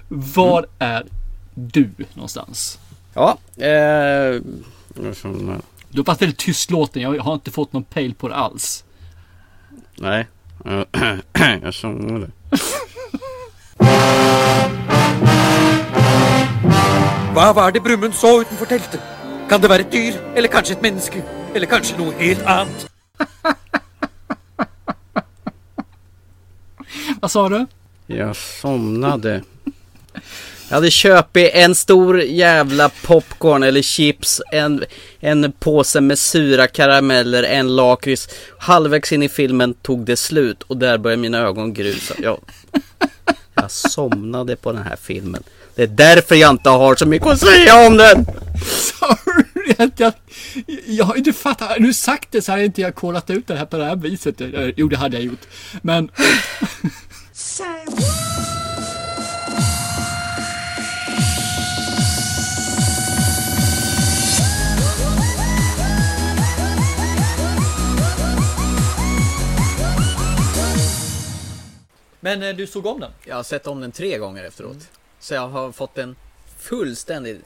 [0.08, 1.06] Var är
[1.54, 2.78] du någonstans?
[3.14, 4.40] Ja, eh...
[5.88, 7.02] Du har varit väldigt tystlåten.
[7.02, 8.84] Jag har inte fått någon pejl på det alls.
[9.94, 10.26] Nej.
[11.62, 12.30] Jag såg det.
[17.34, 19.00] Hva var det Brumund så utenfor teltet?
[19.48, 21.22] Kan det være et dyr, eller kanskje et menneske?
[21.54, 22.86] Eller kanskje noe helt annet?
[27.20, 27.66] Vad sa du?
[28.06, 29.42] Jag somnade.
[30.68, 34.84] Jag hade köpt en stor jävla popcorn eller chips, en,
[35.20, 38.28] en påse med sura karameller, en lakrits.
[38.58, 42.14] Halvvägs in i filmen tog det slut och där började mina ögon grusa.
[42.22, 42.40] Jag,
[43.54, 45.42] jag somnade på den här filmen.
[45.74, 48.24] Det är därför jag inte har så mycket att säga om den.
[48.66, 50.12] Sorry att jag...
[50.86, 51.68] Jag har inte fattat.
[51.68, 53.96] Har du sagt det så hade inte jag kollat ut det här på det här
[53.96, 54.40] viset.
[54.40, 55.46] Eh, Jo, det hade jag gjort.
[55.82, 56.10] Men...
[72.20, 73.10] Men eh, du såg om den?
[73.24, 74.88] Jag har sett om den tre gånger efteråt.
[75.20, 76.16] Så jag har fått en
[76.58, 77.44] fullständigt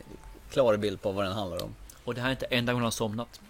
[0.53, 1.75] klar bild på vad den handlar om.
[2.05, 3.41] Och det här är inte enda gången jag har somnat.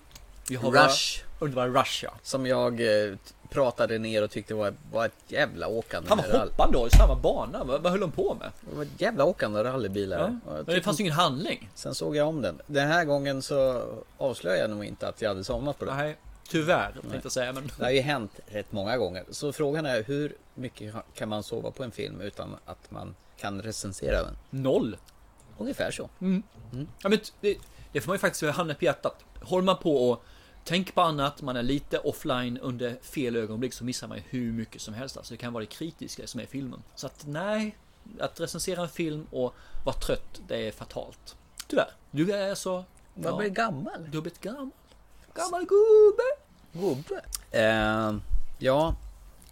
[0.48, 1.24] Vi har Rush.
[1.38, 2.10] Bara, var Rush ja.
[2.22, 3.14] Som jag eh,
[3.50, 6.08] pratade ner och tyckte var, var ett jävla åkande.
[6.08, 7.64] Han var hoppande då i samma bana.
[7.64, 8.50] Vad, vad höll de på med?
[8.70, 10.18] Det var ett jävla åkande rallybilar.
[10.46, 11.70] Ja, men det fanns ju ingen handling.
[11.74, 12.60] Sen såg jag om den.
[12.66, 13.84] Den här gången så
[14.18, 15.96] avslöjade jag nog inte att jag hade somnat på den.
[15.96, 16.16] Nej,
[16.48, 17.52] tyvärr tänkte jag säga.
[17.52, 17.70] Men...
[17.78, 19.24] Det har ju hänt rätt många gånger.
[19.30, 23.62] Så frågan är hur mycket kan man sova på en film utan att man kan
[23.62, 24.36] recensera den?
[24.50, 24.96] Noll.
[25.58, 26.08] Ungefär så.
[26.20, 26.42] Mm.
[27.02, 27.58] Ja, men det,
[27.92, 29.24] det får man ju faktiskt ha handen på hjärtat.
[29.40, 30.24] Håller man på och
[30.64, 34.52] tänker på annat, man är lite offline under fel ögonblick så missar man ju hur
[34.52, 35.16] mycket som helst.
[35.16, 36.82] Alltså det kan vara det kritiska som är i filmen.
[36.94, 37.76] Så att nej,
[38.20, 39.54] att recensera en film och
[39.84, 41.36] vara trött, det är fatalt.
[41.66, 41.90] Tyvärr.
[42.10, 42.84] Du är så...
[43.14, 44.06] Jag blir gammal.
[44.10, 44.70] Du har blivit gammal.
[45.34, 46.22] Gammal gubbe.
[46.72, 47.22] Gubbe.
[47.50, 48.16] Eh,
[48.58, 48.94] ja,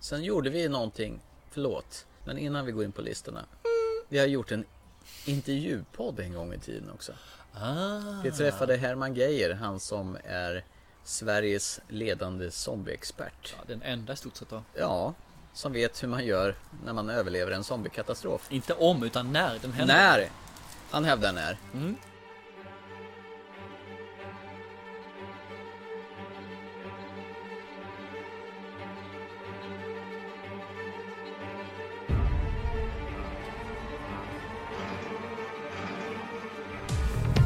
[0.01, 1.21] sen gjorde vi någonting.
[1.51, 2.07] Förlåt.
[2.25, 3.45] Men innan vi går in på listorna.
[4.09, 4.65] Vi har gjort en
[5.27, 7.13] intervjupodd en gång i tiden också.
[7.55, 8.21] Ah.
[8.23, 10.65] Vi träffade Herman Geijer, han som är
[11.05, 13.55] Sveriges ledande zombieexpert.
[13.59, 14.63] Ja, den enda i stort sett då.
[14.75, 15.15] Ja,
[15.53, 16.55] som vet hur man gör
[16.85, 18.47] när man överlever en zombiekatastrof.
[18.53, 19.95] Inte om, utan när den händer.
[19.95, 20.31] När!
[20.91, 21.59] Han hävdar när.
[21.73, 21.97] Mm.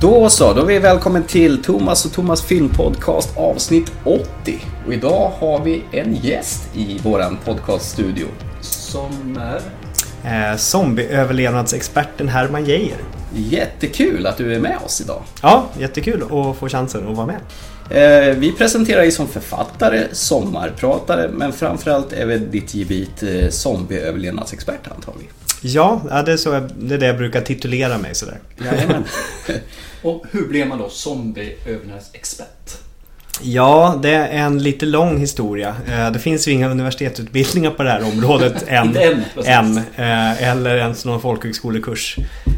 [0.02, 4.64] Då så, då är vi välkommen till Thomas och Thomas filmpodcast avsnitt 80.
[4.86, 8.26] Och idag har vi en gäst i våran podcaststudio.
[8.60, 10.50] Som är?
[10.50, 12.96] Eh, Zombieöverlevnadsexperten Herman Geijer.
[13.34, 15.22] Jättekul att du är med oss idag.
[15.42, 17.40] Ja, jättekul att få chansen att vara med.
[18.30, 24.88] Eh, vi presenterar dig som författare, sommarpratare, men framförallt är väl ditt gebit eh, zombieöverlevnadsexpert
[24.96, 25.28] antar vi.
[25.62, 28.38] Ja, det, är så jag, det är det jag brukar titulera mig sådär.
[28.64, 29.04] Jajamän.
[30.02, 32.78] Och hur blir man då zombieöverlevnadsexpert?
[33.42, 35.76] Ja, det är en lite lång historia.
[35.88, 38.96] Eh, Det finns ju inga universitetsutbildningar på det här området än.
[39.44, 42.16] Än, eh, eller ens någon folkhögskolekurs.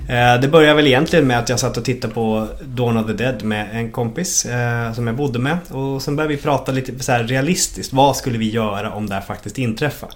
[0.08, 3.12] Eh, Det började väl egentligen med att jag satt och tittade på Dawn of the
[3.12, 4.46] Dead med en kompis
[4.94, 5.58] som jag bodde med.
[5.70, 7.92] Och sen började vi prata lite så här realistiskt.
[7.92, 10.12] Vad skulle vi göra om det här faktiskt inträffade?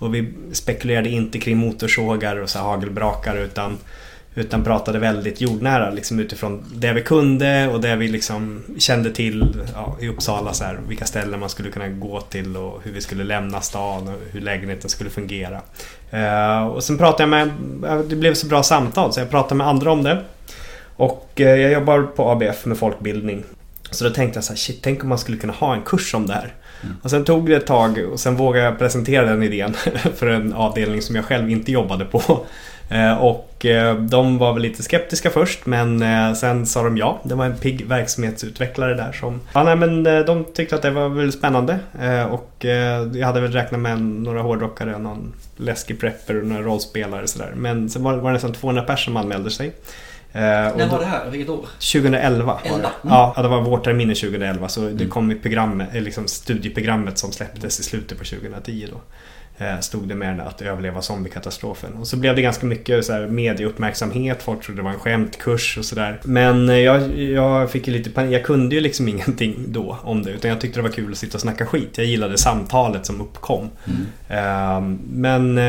[0.00, 3.78] Och vi spekulerade inte kring motorsågar och så här hagelbrakar utan
[4.34, 9.62] utan pratade väldigt jordnära liksom utifrån det vi kunde och det vi liksom kände till
[9.74, 13.00] ja, i Uppsala så här, vilka ställen man skulle kunna gå till och hur vi
[13.00, 15.60] skulle lämna stan och hur lägenheten skulle fungera.
[16.14, 17.50] Uh, och sen pratade jag med,
[18.08, 20.24] det blev så bra samtal så jag pratade med andra om det.
[21.00, 23.44] Och eh, jag jobbar på ABF med folkbildning.
[23.90, 26.14] Så då tänkte jag så här, shit, tänk om man skulle kunna ha en kurs
[26.14, 26.54] om det här.
[27.02, 29.74] Och sen tog det ett tag och sen vågade jag presentera den idén
[30.16, 32.46] för en avdelning som jag själv inte jobbade på.
[32.90, 37.20] Eh, och eh, de var väl lite skeptiska först men eh, sen sa de ja.
[37.22, 39.40] Det var en pigg verksamhetsutvecklare där som...
[39.52, 41.78] Ja, nej, men de tyckte att det var väldigt spännande.
[42.30, 42.64] Och
[43.14, 47.52] jag hade väl räknat med några hårdrockare, någon läskig prepper och några rollspelare och sådär.
[47.56, 49.72] Men sen var var det nästan 200 personer som anmälde sig.
[50.32, 51.30] Eh, När då- var det här?
[51.30, 51.66] Vilket år?
[51.78, 52.68] 2011 var det.
[52.68, 52.78] Elva.
[53.02, 53.14] Mm.
[53.14, 57.80] Ja, det var vårterminen 2011 så det kom i programmet, eh, liksom studieprogrammet som släpptes
[57.80, 59.00] i slutet på 2010 då.
[59.64, 61.92] Eh, Stod det med att överleva zombiekatastrofen.
[61.94, 65.78] Och så blev det ganska mycket så här medieuppmärksamhet, folk trodde det var en skämtkurs
[65.78, 66.20] och sådär.
[66.24, 70.30] Men jag, jag fick ju lite panik, jag kunde ju liksom ingenting då om det.
[70.30, 71.90] Utan jag tyckte det var kul att sitta och snacka skit.
[71.98, 73.70] Jag gillade samtalet som uppkom.
[74.28, 74.80] Eh,
[75.12, 75.60] Men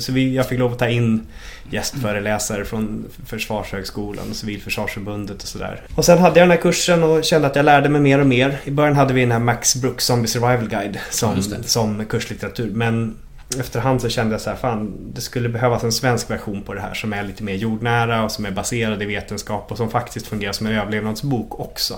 [0.00, 1.26] så vi, jag fick lov att ta in
[1.70, 5.82] gästföreläsare från Försvarshögskolan och Civilförsvarsförbundet och sådär.
[5.94, 8.26] Och sen hade jag den här kursen och kände att jag lärde mig mer och
[8.26, 8.60] mer.
[8.64, 12.70] I början hade vi den här Max Brooks Zombie Survival Guide som, som kurslitteratur.
[12.70, 13.16] Men
[13.58, 16.80] efterhand så kände jag så här, fan det skulle behövas en svensk version på det
[16.80, 20.26] här som är lite mer jordnära och som är baserad i vetenskap och som faktiskt
[20.26, 21.94] fungerar som en överlevnadsbok också.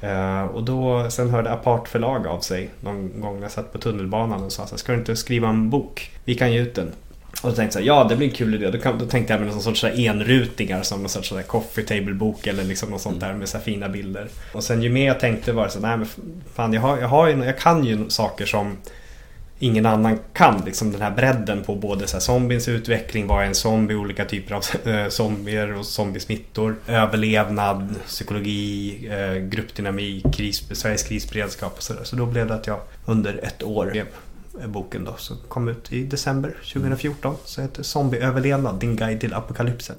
[0.00, 3.78] Eh, och då, sen hörde Apart förlag av sig någon gång när jag satt på
[3.78, 6.10] tunnelbanan och sa så här, ska du inte skriva en bok?
[6.24, 6.92] Vi kan ge ut den.
[7.42, 8.70] Och då tänkte jag ja det blir en kul idé.
[8.70, 11.82] Då, kan, då tänkte jag med någon sorts enrutingar som någon sorts så här coffee
[11.82, 14.28] table bok eller liksom något sånt där med så fina bilder.
[14.52, 16.06] Och sen ju mer jag tänkte var det så nej men
[16.54, 18.76] fan jag, har, jag, har ju, jag kan ju saker som
[19.60, 20.62] ingen annan kan.
[20.66, 24.24] Liksom den här bredden på både så här zombiens utveckling, vad är en zombie, olika
[24.24, 32.04] typer av eh, zombier och zombiesmittor, överlevnad, psykologi, eh, gruppdynamik, kris, Sveriges krisberedskap och sådär.
[32.04, 33.96] Så då blev det att jag under ett år
[34.66, 37.36] boken då, som kom ut i december 2014.
[37.44, 39.96] Så heter Zombieöverlevnad, din guide till apokalypsen.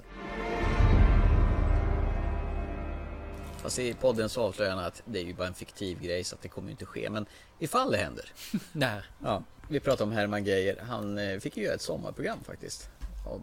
[3.62, 6.36] Fast i podden så avslöjar han att det är ju bara en fiktiv grej så
[6.36, 7.10] att det kommer ju inte ske.
[7.10, 7.26] Men
[7.60, 8.26] ifall det händer.
[8.72, 9.06] När?
[9.24, 10.84] Ja, vi pratar om Herman Geijer.
[10.88, 12.90] Han eh, fick ju göra ett sommarprogram faktiskt.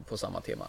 [0.08, 0.68] På samma tema.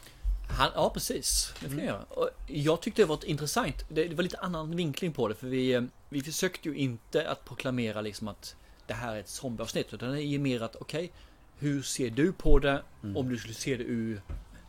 [0.49, 1.53] Han, ja, precis.
[1.59, 2.03] Det får jag göra.
[2.09, 3.85] Och jag tyckte det var intressant.
[3.89, 5.35] Det, det var lite annan vinkling på det.
[5.35, 8.55] För vi, eh, vi försökte ju inte att proklamera liksom att
[8.89, 9.93] det här är ett zombieavsnitt.
[9.93, 11.11] Utan det är mer att, okej,
[11.57, 12.81] hur ser du på det?
[13.03, 13.17] Mm.
[13.17, 14.21] Om du skulle se det ur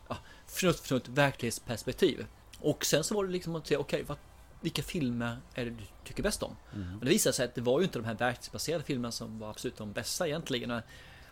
[0.09, 0.17] ja,
[0.47, 2.25] förnuft, förnuft, verklighetsperspektiv.
[2.59, 4.17] Och sen så var det liksom att se, okej, vad
[4.61, 6.55] vilka filmer är det du tycker bäst om?
[6.75, 6.99] Mm.
[6.99, 9.49] Och det visade sig att det var ju inte de här verklighetsbaserade filmerna som var
[9.49, 10.81] absolut de bästa egentligen.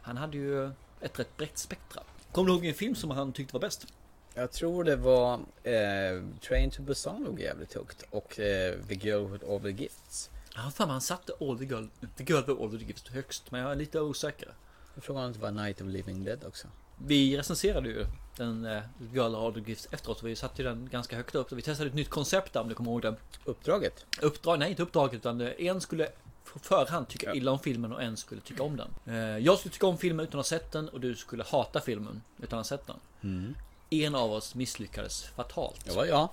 [0.01, 0.65] Han hade ju
[1.01, 2.03] ett rätt brett spektra.
[2.31, 3.87] Kommer du ihåg en film som han tyckte var bäst?
[4.33, 5.33] Jag tror det var
[5.63, 10.29] eh, Train to Busan låg jävligt högt och eh, The Girl with All the Gifts.
[10.55, 11.85] Ja, fan han satte All the Girl,
[12.17, 14.53] the girl with All the Gifts högst, men jag är lite osäker.
[14.95, 16.67] Jag om det var Night of Living Dead också.
[17.05, 18.05] Vi recenserade ju
[18.37, 18.81] den eh,
[19.13, 21.49] Girl with All the Gifts efteråt och vi satte ju den ganska högt upp.
[21.49, 23.15] Så vi testade ett nytt koncept där, om du kommer ihåg det.
[23.45, 24.05] Uppdraget?
[24.21, 26.09] Uppdrag, nej inte uppdraget utan eh, en skulle
[26.53, 29.15] på förhand tycka illa om filmen och en skulle tycka om den.
[29.15, 31.81] Eh, Jag skulle tycka om filmen utan att ha sett den och du skulle hata
[31.81, 32.99] filmen utan att ha sett den.
[33.23, 33.55] Mm.
[33.89, 35.85] En av oss misslyckades fatalt.
[35.85, 36.29] Det var jag.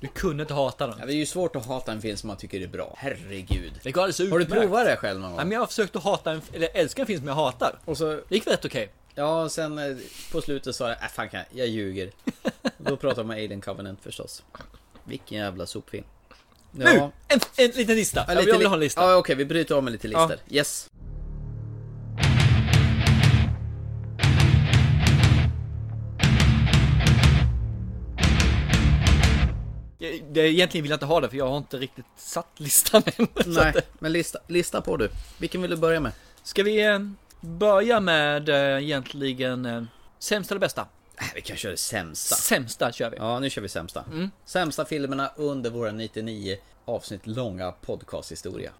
[0.00, 0.96] Du kunde inte hata den.
[0.98, 2.94] Ja, det är ju svårt att hata en film som man tycker är bra.
[2.98, 3.72] Herregud.
[3.82, 4.62] Det går alldeles Har du utmärkt.
[4.62, 5.36] provat det själv någon gång?
[5.36, 7.78] Nej, men jag har försökt att hata en, eller älska en film som jag hatar.
[7.84, 8.04] Och så...
[8.28, 8.90] Det gick rätt okej.
[9.14, 9.96] Ja, och sen eh,
[10.32, 12.10] på slutet sa jag, äh, fan kan jag, jag ljuger.
[12.78, 14.42] Då pratar man Alien Covenant förstås.
[15.04, 16.04] Vilken jävla sopfilm.
[16.70, 16.84] Nu!
[17.28, 18.24] En, en liten lista.
[18.28, 19.00] Ja, lite jag vill li- ha en lista.
[19.02, 20.36] Ja, okej, vi bryter om med lite listor.
[20.48, 20.56] Ja.
[20.56, 20.90] Yes.
[30.36, 33.28] Det, egentligen vill jag inte ha det för jag har inte riktigt satt listan än.
[33.46, 35.10] Nej, men lista, lista på du.
[35.38, 36.12] Vilken vill du börja med?
[36.42, 36.98] Ska vi eh,
[37.40, 39.82] börja med eh, egentligen eh,
[40.18, 40.80] sämsta eller bästa?
[41.16, 42.34] Äh, vi kan köra det sämsta.
[42.34, 43.16] Sämsta kör vi.
[43.16, 44.04] Ja, nu kör vi sämsta.
[44.12, 44.30] Mm.
[44.44, 48.70] Sämsta filmerna under våra 99 avsnitt långa podcasthistoria.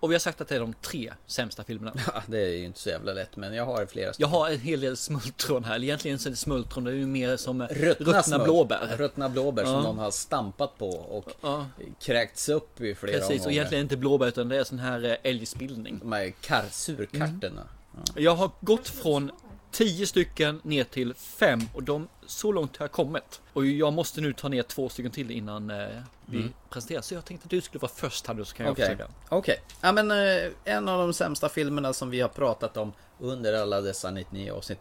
[0.00, 1.92] Och vi har sagt att det är de tre sämsta filmerna.
[2.14, 4.30] Ja, det är ju inte så jävla lätt, men jag har flera Jag stycken.
[4.30, 5.82] har en hel del smultron här.
[5.82, 8.94] Egentligen så är det smultron, det är ju mer som Ruttna, ruttna blåbär.
[8.98, 9.80] Ruttna blåbär som Ja.
[9.82, 11.66] någon har stampat på och Ja.
[12.00, 13.52] kräkts upp i flera Precis, och omgångar.
[13.52, 15.98] egentligen inte blåbär utan det är sån här eh, älgspillning.
[15.98, 17.62] De här kar- surkarterna.
[17.94, 18.04] Mm.
[18.24, 19.30] Jag har gått från
[19.70, 23.40] 10 stycken ner till 5 och de, så långt har jag kommit.
[23.52, 25.86] Och jag måste nu ta ner två stycken till innan eh,
[26.26, 26.52] vi Mm.
[26.70, 27.02] presenterar.
[27.02, 29.08] Så jag tänkte att du skulle vara först här nu så kan jag Okej, försöka.
[29.28, 29.60] okej.
[29.80, 33.80] Ja men eh, en av de sämsta filmerna som vi har pratat om under alla
[33.80, 34.78] dessa 99 avsnitt.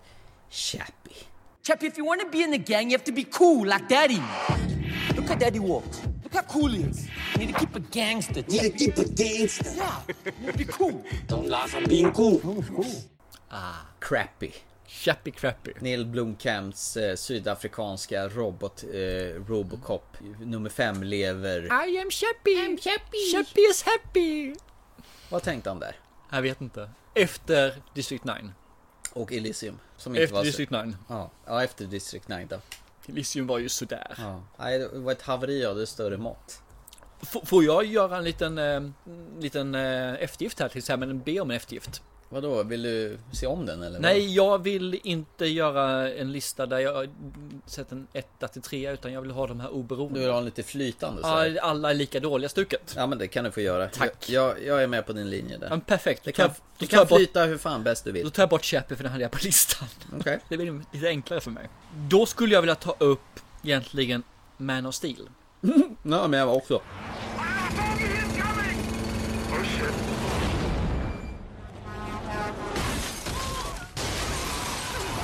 [0.49, 1.15] Chappie.
[1.68, 3.85] Chappie, if you want to be in the gang, you have to be cool like
[3.89, 4.22] Daddy.
[5.15, 6.01] Look how Daddy walks.
[6.23, 7.07] Look how cool he is.
[7.35, 8.43] You need to keep a gangster.
[8.47, 9.72] You need to keep a gangster.
[9.76, 11.03] Yeah, be cool.
[11.27, 12.39] Don't laugh, I'm being cool.
[13.51, 14.53] Ah, Crappy.
[14.88, 15.72] Chappie Crappy.
[15.80, 21.64] Neil Blomkamps eh, sydafrikanska robot eh, Robocop nummer 5 lever.
[21.65, 22.55] I am Chappie.
[22.55, 23.31] I'm Chappie.
[23.34, 24.55] Chappie is happy.
[25.30, 25.95] Vad tänkte han där?
[26.31, 26.89] Jag vet inte.
[27.14, 28.34] Efter District 9.
[29.14, 29.80] Och Elysium.
[29.97, 30.93] Som inte Efter var District 9.
[31.09, 32.59] Ja, ja, efter District 9 då.
[33.07, 34.14] Elysium var ju sådär.
[34.18, 34.43] Ja.
[34.59, 36.61] Nej, det var ett haveri av det större mått.
[37.22, 38.81] F- får jag göra en liten, eh,
[39.39, 41.09] liten eh, eftergift här till exempel?
[41.09, 42.01] En be om en eftergift.
[42.30, 43.99] Vadå, vill du se om den eller?
[43.99, 47.10] Nej, jag vill inte göra en lista där jag
[47.66, 50.14] sätter en etta till trea utan jag vill ha de här oberoende.
[50.14, 51.58] Du vill ha en lite flytande så här.
[51.62, 52.94] Alla är lika dåliga stuket.
[52.95, 53.88] Ja men det kan du få göra.
[53.90, 54.30] Tack.
[54.30, 55.70] Jag, jag är med på din linje där.
[55.70, 56.24] Men perfekt.
[56.24, 56.49] Det Då kan,
[56.80, 58.32] då tar kan bort- flyta hur fan bäst du Då vill.
[58.32, 59.88] tar jag bort Chappie för den hade jag på listan.
[60.20, 60.40] Okej.
[60.49, 61.70] Det blir lite enklare för mig.
[62.10, 63.20] Då skulle jag vilja ta upp
[63.64, 64.24] egentligen
[64.58, 65.30] Man of Steel.
[66.04, 66.82] Ja, men jag var också.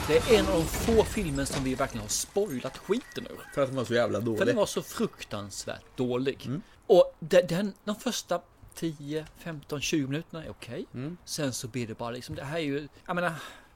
[0.08, 3.54] Det är en av de få filmer som vi verkligen har spoilat skiten ur.
[3.54, 4.48] För att den var så jävla För dålig.
[4.48, 6.46] den var så fruktansvärt dålig.
[6.46, 6.62] Mm.
[6.88, 8.42] Och den, de första
[8.76, 10.86] 10, 15, 20 minuterna är okej.
[10.94, 11.18] Mm.
[11.26, 13.34] Sen så blir det bara liksom, det här är ju, jag menar,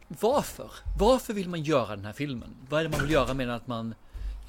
[0.08, 0.72] varför?
[1.00, 2.56] Varför vill man göra den här filmen?
[2.70, 3.96] Vad är det man vill göra med att man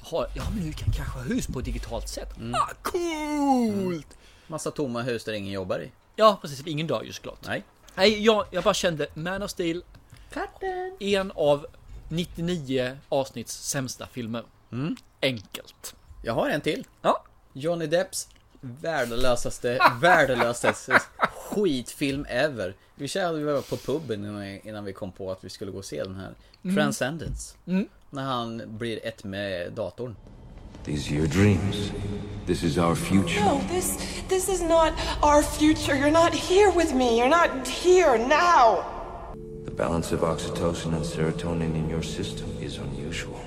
[0.01, 2.37] har, ja men nu kan kanske hus på ett digitalt sätt.
[2.37, 2.53] Mm.
[2.53, 4.17] Ah, coolt!
[4.47, 5.91] Massa tomma hus där ingen jobbar i.
[6.15, 6.67] Ja, precis.
[6.67, 7.39] Ingen dör ju såklart.
[7.45, 7.63] Nej.
[7.95, 9.83] Nej, jag, jag bara kände Man of Steel.
[10.99, 11.65] En av
[12.09, 14.43] 99 avsnitts sämsta filmer.
[14.71, 14.95] Mm.
[15.21, 15.95] Enkelt.
[16.23, 16.87] Jag har en till.
[17.01, 17.23] Ja.
[17.53, 18.27] Johnny Depps
[18.61, 20.99] värdelösaste, värdelösaste
[21.49, 22.73] skitfilm ever.
[22.95, 25.77] Vi körde vi var på puben innan, innan vi kom på att vi skulle gå
[25.77, 26.33] och se den här.
[26.63, 26.75] Mm.
[26.75, 27.55] Transcendence.
[27.67, 27.87] Mm.
[28.09, 30.15] När han blir ett med datorn.
[30.85, 31.91] These are your dreams.
[32.47, 33.45] This is our future.
[33.45, 33.97] No, this
[34.29, 35.95] this is not our future.
[35.95, 37.19] You're not here with me.
[37.19, 38.98] You're not here now.
[39.69, 43.39] The balance of oxytocin and serotonin in your system is unusual.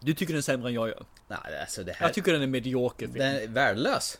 [0.00, 1.04] Du tycker den är sämre än jag gör.
[1.28, 2.06] Nej, alltså det här...
[2.06, 3.18] Jag tycker den är medioker film.
[3.18, 4.18] Den är värdelös.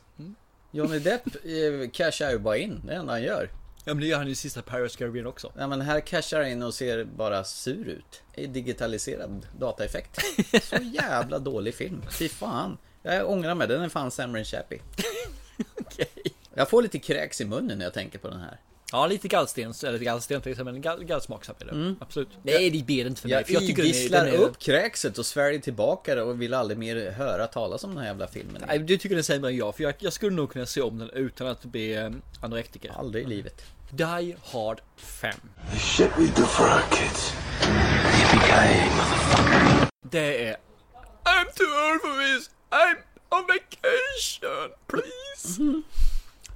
[0.71, 2.81] Johnny Depp eh, cashar ju bara in.
[2.87, 3.51] Det enda han gör.
[3.85, 5.53] Ja men det gör han i sista Pirates Caribbean också.
[5.59, 8.23] Ja men här cashar han in och ser bara sur ut.
[8.35, 10.21] I digitaliserad dataeffekt.
[10.63, 12.03] Så jävla dålig film.
[12.11, 12.79] Fy fan.
[13.03, 14.81] Jag ångrar mig, den är fan sämre än Chappie.
[16.55, 18.61] Jag får lite kräks i munnen när jag tänker på den här.
[18.93, 21.71] Ja, lite gallstens, eller gallsten till exempel, men gall, gallsmak är det.
[21.71, 21.97] Mm.
[22.01, 22.29] Absolut.
[22.43, 23.37] Nej, det ber inte för mig.
[23.37, 26.43] Jag, för jag tycker den är- den är- upp kräkset och sväljer tillbaka det och
[26.43, 28.65] vill aldrig mer höra talas om den här jävla filmen.
[28.67, 30.99] Nej, du tycker den sämre än jag, för jag, jag skulle nog kunna se om
[30.99, 32.11] den utan att bli eh,
[32.41, 32.93] anorektiker.
[32.99, 33.63] Aldrig i livet.
[33.91, 35.35] Die Hard 5.
[35.73, 37.33] The shit we do for our kids.
[40.11, 40.57] Det är
[41.25, 42.97] I'm too old for this, I'm
[43.31, 45.63] on vacation, please.
[45.63, 45.83] Nej,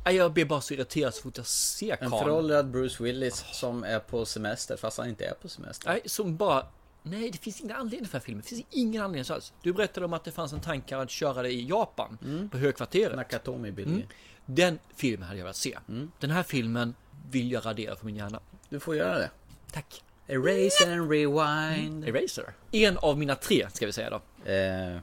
[0.04, 2.24] Jag blir bara så irriterad så fort jag ser En karln.
[2.24, 5.88] föråldrad Bruce Willis som är på semester fast han inte är på semester.
[5.88, 6.66] Nej, som bara...
[7.02, 8.42] Nej, det finns ingen anledning för den här filmen.
[8.42, 9.52] Det finns ingen anledning alls.
[9.62, 13.16] Du berättade om att det fanns en tanke att köra det i Japan, på högkvarteret.
[13.16, 13.68] Nakatomi.
[13.68, 14.02] Mm.
[14.46, 15.78] Den filmen hade jag velat se.
[16.18, 16.94] Den här filmen
[17.30, 18.40] vill jag radera från min hjärna.
[18.68, 19.30] Du får göra det.
[19.72, 20.04] Tack.
[20.26, 22.08] Erase and rewind.
[22.08, 22.54] Eraser.
[22.72, 24.50] En av mina tre, ska vi säga då.
[24.50, 24.98] Eh,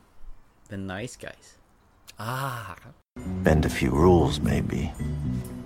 [0.69, 1.57] the Nice Guys.
[2.15, 2.75] Ah.
[3.43, 4.91] Bend a few rules, maybe.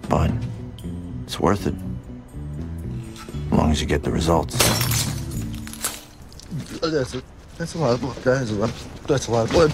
[0.10, 0.30] But
[1.26, 1.74] it's worth it.
[3.52, 4.56] As long as you get the results.
[6.82, 7.22] That's a,
[7.58, 8.50] that's a lot of blood.
[8.60, 8.70] Lot.
[9.08, 9.72] That's a lot of blood.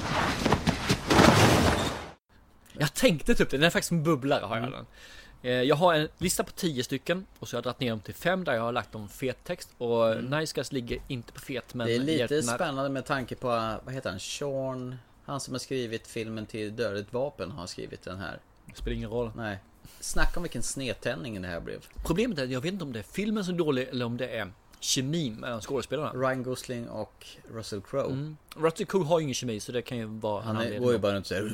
[2.77, 4.85] Jag tänkte typ det, den är faktiskt en bubblare har jag den.
[5.41, 7.99] Eh, Jag har en lista på 10 stycken och så har jag dragit ner dem
[7.99, 11.39] till 5 där jag har lagt dem fet text och Nice Guys ligger inte på
[11.39, 13.47] fet men Det är lite spännande med tanke på,
[13.85, 14.95] vad heter han, Sean?
[15.25, 18.39] Han som har skrivit filmen till Dödligt Vapen har skrivit den här.
[18.75, 19.31] Spelar ingen roll.
[19.35, 19.59] Nej.
[19.99, 21.85] Snacka om vilken snedtändning det här blev.
[22.05, 24.17] Problemet är att jag vet inte om det är filmen som är dålig eller om
[24.17, 26.11] det är kemin mellan skådespelarna.
[26.13, 28.13] Ryan Gosling och Russell Crowe.
[28.13, 28.37] Mm.
[28.55, 30.99] Russell Crowe har ju ingen kemi så det kan ju vara Han är, går ju
[30.99, 31.51] bara runt säger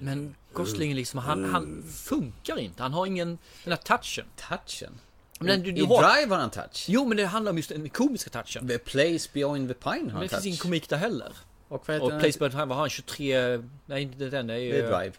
[0.00, 2.82] Men Gosling liksom, han, han funkar inte.
[2.82, 4.26] Han har ingen, den här touchen.
[4.36, 4.92] Touchen?
[5.40, 6.02] Men du, du I har...
[6.02, 6.84] Drive har han touch.
[6.88, 8.68] Jo, men det handlar om just den komiska touchen.
[8.68, 10.42] The Place Beyond the Pine har Men han det touch.
[10.42, 11.32] finns ingen komik där heller.
[11.68, 12.20] Och vad heter Och den?
[12.20, 12.90] Place Beyond Time, vad har han?
[12.90, 13.62] 23...
[13.86, 14.46] Nej, inte den.
[14.46, 14.72] Det är ju...
[14.72, 15.12] Det är Drive.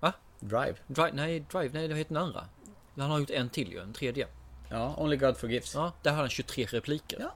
[0.00, 0.12] Va?
[0.40, 0.74] Drive.
[0.86, 1.10] Drive?
[1.12, 1.70] Nej, Drive.
[1.72, 2.44] Nej, det heter den andra.
[2.96, 4.26] Han har gjort en till ju, en tredje.
[4.70, 5.74] Ja, Only God Forgives.
[5.74, 7.16] Ja, där har han 23 repliker.
[7.20, 7.34] Ja.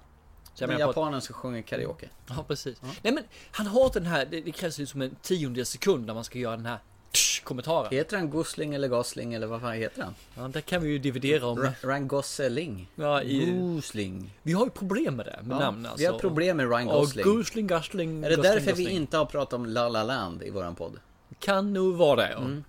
[0.54, 2.08] Så jag att- japanen som sjunger karaoke.
[2.28, 2.82] Ja, precis.
[3.02, 6.14] Nej, men han har den här, det, det krävs ju som en tiondel sekund när
[6.14, 6.78] man ska göra den här
[7.16, 7.88] tsch, kommentaren.
[7.90, 10.14] Heter han Gosling eller Gosling eller vad fan heter han?
[10.34, 11.68] Ja, där kan vi ju dividera om.
[11.82, 12.90] Ryan Gosling.
[12.94, 14.34] Ja, i, Gosling.
[14.42, 15.98] vi har ju problem med det, med Ja, namn alltså.
[15.98, 17.26] vi har problem med Ryan Gosling.
[17.26, 18.96] Och Gosling, Gosling, Är det Gosling, därför vi Gosling.
[18.96, 20.98] inte har pratat om La La Land i våran podd?
[21.38, 22.38] Kan nog vara det, ja.
[22.38, 22.64] Mm.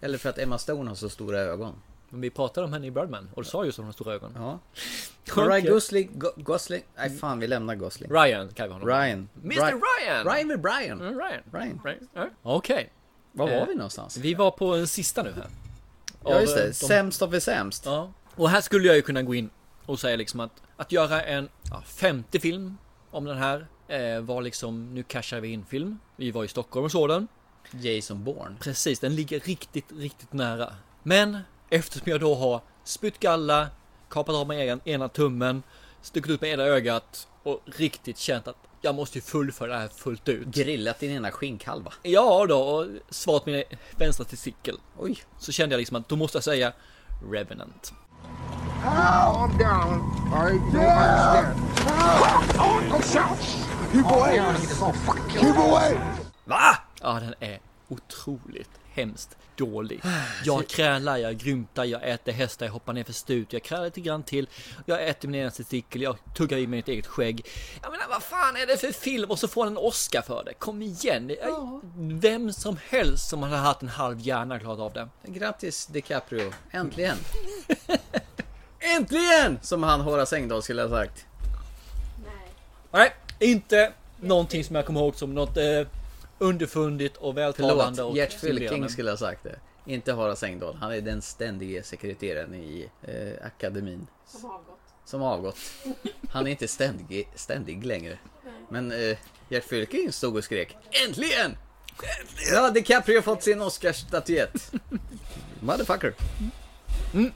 [0.00, 1.74] Eller för att Emma Stone har så stora ögon.
[2.08, 4.34] Men vi pratade om henne i Birdman och du sa just om de stora ögonen.
[4.42, 4.58] Ja.
[5.42, 8.10] Ryan Gosling, Go- Gosling, nej fan vi lämnar Gosling.
[8.10, 8.88] Ryan kan vi honom.
[8.88, 9.28] Ryan.
[9.44, 9.80] Mr Ryan.
[10.00, 10.26] Ryan!
[10.34, 11.00] Ryan med Brian.
[11.00, 11.42] Mm, Ryan.
[11.52, 11.80] Ryan.
[11.84, 12.08] Ryan.
[12.14, 12.28] Ja.
[12.42, 12.92] Okej.
[13.36, 14.16] Var var Eh, vi någonstans?
[14.16, 15.46] Vi var på en sista nu här.
[16.24, 17.86] Ja just eh, det, de- sämst av det sämst.
[17.86, 18.12] Ja.
[18.34, 19.50] Och här skulle jag ju kunna gå in
[19.86, 22.76] och säga liksom att att göra en ja, 50 film
[23.10, 25.98] om den här eh, var liksom nu cashar vi in film.
[26.16, 27.28] Vi var i Stockholm och så den.
[27.70, 28.56] Jason Bourne.
[28.60, 30.74] Precis, den ligger riktigt, riktigt nära.
[31.02, 31.38] Men
[31.70, 33.68] eftersom jag då har spytt galla,
[34.10, 35.62] kapat av mig ena tummen,
[36.02, 39.88] stuckit ut med ena ögat och riktigt känt att jag måste ju fullfölja det här
[39.88, 40.46] fullt ut.
[40.46, 41.92] Grillat din ena skinkhalva.
[42.02, 43.64] Ja då, och svarat min
[43.96, 44.78] vänstra testikel.
[44.98, 45.22] Oj.
[45.38, 46.72] Så kände jag liksom att då måste jag säga
[47.30, 47.92] Revenant.
[48.84, 50.00] I'm down.
[50.32, 50.88] All right, you don't
[52.84, 53.38] understand.
[53.92, 54.40] Keep away!
[55.30, 55.98] Keep away!
[56.44, 56.76] Va?
[57.00, 60.00] Ja, den är otroligt hemskt dålig.
[60.44, 64.00] Jag krälar, jag grymtar, jag äter hästar, jag hoppar ner för stut, jag krälar lite
[64.00, 64.48] grann till.
[64.86, 67.46] Jag äter min ena testikel, jag tuggar i mig mitt eget skägg.
[67.82, 69.30] Jag menar, vad fan är det för film?
[69.30, 70.54] Och så får han en Oscar för det.
[70.54, 71.36] Kom igen!
[71.42, 75.08] Jag- Vem som helst som hade haft en halv hjärna klarat av det.
[75.32, 77.16] Grattis DiCaprio, äntligen!
[78.96, 79.58] äntligen!
[79.62, 81.26] Som han Horace Engdahl skulle ha sagt.
[82.92, 85.80] Nej, inte någonting som jag kommer ihåg som något eh,
[86.38, 88.32] underfundigt och vältalande Förlåt, och Gert.
[88.32, 89.58] Fylking skulle ha sagt det.
[89.86, 90.74] Inte Horace Engdahl.
[90.74, 94.06] Han är den ständige sekreteraren i eh, akademin.
[94.26, 94.80] Som avgått.
[95.04, 95.58] Som avgått.
[96.30, 98.18] Han är inte ständig, ständig längre.
[98.68, 99.16] Men eh,
[99.48, 100.76] Gert Fylking stod och skrek
[101.06, 101.40] Äntligen!
[101.40, 101.56] Äntligen!
[102.52, 104.72] Ja, DiCaprio har fått sin Oscarsstatyett.
[105.60, 106.14] Motherfucker.
[107.14, 107.32] Mm.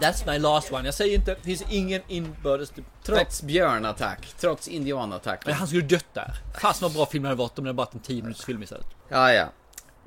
[0.00, 0.84] That's my last one.
[0.84, 2.72] Jag säger inte, det finns ingen inbördes...
[3.02, 5.46] Trots björnattack, trots indianattack.
[5.46, 6.34] Men han skulle dött där.
[6.60, 8.62] Fasen vad bra film det hade varit om det hade varit en 10 minuters film
[8.62, 8.86] istället.
[9.08, 9.52] Ja, ja.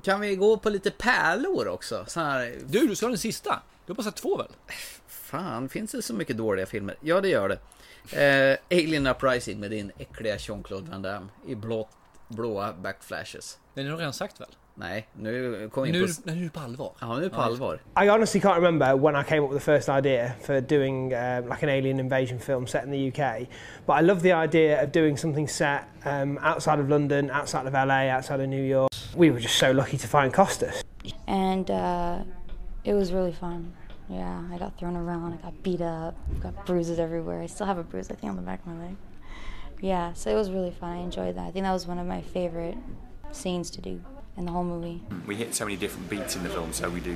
[0.04, 2.06] Kan vi gå på lite pärlor också?
[2.08, 2.56] Så här...
[2.66, 3.62] Du, du ska ha den sista.
[3.86, 4.48] Du har bara sett två väl?
[5.08, 6.96] Fan, finns det så mycket dåliga filmer?
[7.02, 7.58] Ja, det gör det.
[8.12, 11.90] Eh, Alien Uprising med din äckliga Jean-Claude Van Damme i blått,
[12.28, 13.60] blåa backflashes.
[13.74, 14.50] Den har du redan sagt väl?
[14.82, 16.92] Nej, nu kom vi Nu, in nu är du på allvar.
[17.02, 17.80] Ja, nu är på allvar.
[18.04, 21.50] I honestly can't remember when I came up with the first idea for doing uh,
[21.50, 23.48] like an alien invasion film set in the UK,
[23.86, 27.74] but I love the idea of doing something set um, outside of London, outside of
[27.74, 28.92] LA, outside of New York.
[29.16, 30.84] We were just so lucky to find Costas.
[31.28, 32.24] and uh,
[32.84, 33.74] it was really fun.
[34.10, 37.42] Yeah, I got thrown around, I got beat up, got bruises everywhere.
[37.44, 38.96] I still have a bruise, I think, on the back of my leg.
[39.80, 40.90] Yeah, so it was really fun.
[40.90, 41.48] I enjoyed that.
[41.48, 42.78] I think that was one of my favorite
[43.32, 44.02] scenes to do
[44.42, 45.00] in the whole movie.
[45.28, 47.16] We hit so many different beats in the film, so we do.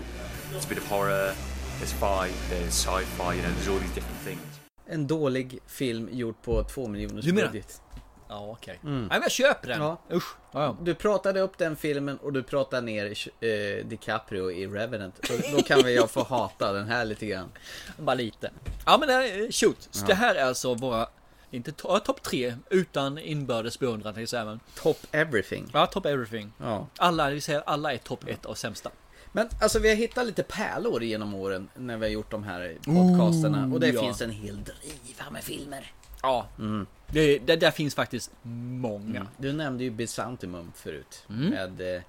[0.56, 1.32] It's a bit of horror,
[1.80, 4.42] there's fight, there's sci-fi, you know, there's all these different things.
[4.88, 7.82] En dålig film gjord på två miljoners budget.
[8.30, 8.80] Ja, okej.
[8.84, 9.00] Mm.
[9.00, 9.82] Nej, men jag köper den.
[9.82, 9.98] Ja.
[10.12, 10.36] Usch.
[10.52, 10.78] Ja, ja.
[10.82, 13.06] Du pratade upp den filmen och du pratade ner
[13.40, 15.20] eh, DiCaprio i Revenant.
[15.30, 17.50] Då, då kan väl jag få hata den här lite grann.
[17.98, 18.52] Bara lite.
[18.86, 19.88] Ja men eh, shoot.
[19.92, 20.08] Så Ja.
[20.08, 21.08] det här är alltså våra,
[21.52, 24.60] inte to- ja, topp tre utan inbördes beundran till exempel.
[24.76, 25.70] Top everything.
[25.74, 26.52] Ja, top everything.
[26.58, 26.88] Ja.
[26.98, 28.92] Alla, vill säga alla är topp ett av sämsta.
[29.32, 32.78] Men alltså vi har hittat lite pärlor genom åren när vi har gjort de här
[32.86, 33.74] podcasterna.
[33.74, 34.02] och det ja.
[34.02, 35.92] finns en hel driva med filmer.
[36.22, 36.48] Ja.
[36.60, 36.86] Mm.
[37.08, 39.20] Det, det där finns faktiskt många.
[39.20, 39.28] Mm.
[39.38, 41.24] Du nämnde ju Byzantium förut.
[41.30, 41.50] Mm.
[41.50, 42.02] Med, eh,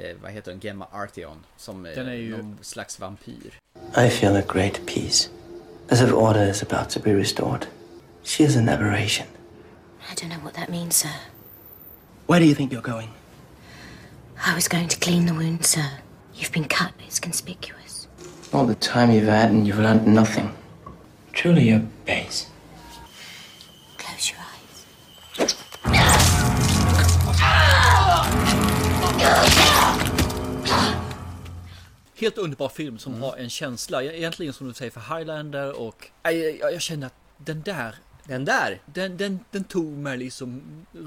[0.00, 1.44] eh, vad heter hon, Gemma Artion.
[1.56, 3.58] Som eh, Den är ju- någon slags vampyr.
[4.06, 5.28] I feel a great peace,
[5.88, 7.66] as if order is about to be restored.
[8.24, 9.26] She is an aberration.
[10.10, 11.14] I don't know what that means, sir.
[12.26, 13.10] Where do you think you're going?
[14.44, 15.88] I was going to clean the wound, sir.
[16.34, 18.08] You've been cut, it's conspicuous.
[18.52, 20.52] All the time you've had and you've learned nothing.
[21.32, 22.46] Truly you're base.
[23.98, 25.54] Close your eyes.
[32.16, 33.22] Helt underbar film som Mm.
[33.22, 37.14] har en känsla, egentligen som du säger för Highlander och jag, jag, jag känner att
[37.38, 37.94] den där
[38.24, 38.80] Den där?
[38.86, 40.62] Den, den, den tog mig liksom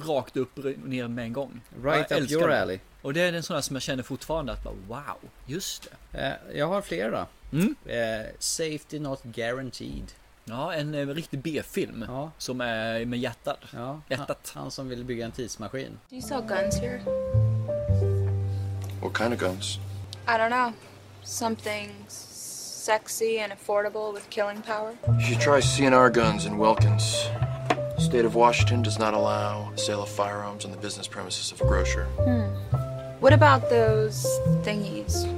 [0.06, 1.62] rakt upp och ner med en gång.
[1.84, 2.62] Right Jag up your den.
[2.62, 2.80] alley.
[3.02, 6.20] Och det är en sån här som jag känner fortfarande att bara, wow, just det.
[6.52, 7.26] Eh, jag har flera.
[7.52, 7.76] Mm.
[7.86, 10.12] Eh, safety not guaranteed.
[10.46, 12.06] Ja, en eh, riktig B-film.
[12.38, 13.60] Som är med hjärtat.
[13.74, 14.52] Ja, Hjärtat.
[14.54, 16.00] Han, han som vill bygga en tidsmaskin.
[16.10, 17.02] Do you sell guns here?
[19.02, 19.78] What kind of guns?
[20.28, 20.72] I don't know.
[21.24, 21.92] Something
[22.88, 24.94] sexy and affordable with killing power?
[25.20, 27.28] You should try CNR guns in Wilkins.
[27.98, 31.66] State of Washington does not allow sale of firearms on the business premises of a
[31.66, 32.06] grocer.
[32.24, 32.46] Hmm.
[33.20, 34.26] What about those
[34.64, 35.30] thingies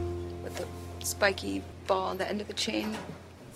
[0.44, 0.68] with the
[1.04, 2.96] spiky ball on the end of the chain?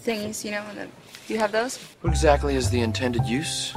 [0.03, 0.88] Thingies, you know, and the,
[1.28, 1.78] you have those?
[2.02, 3.76] What exactly is the intended use?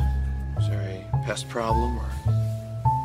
[0.58, 2.08] Is there a pest problem or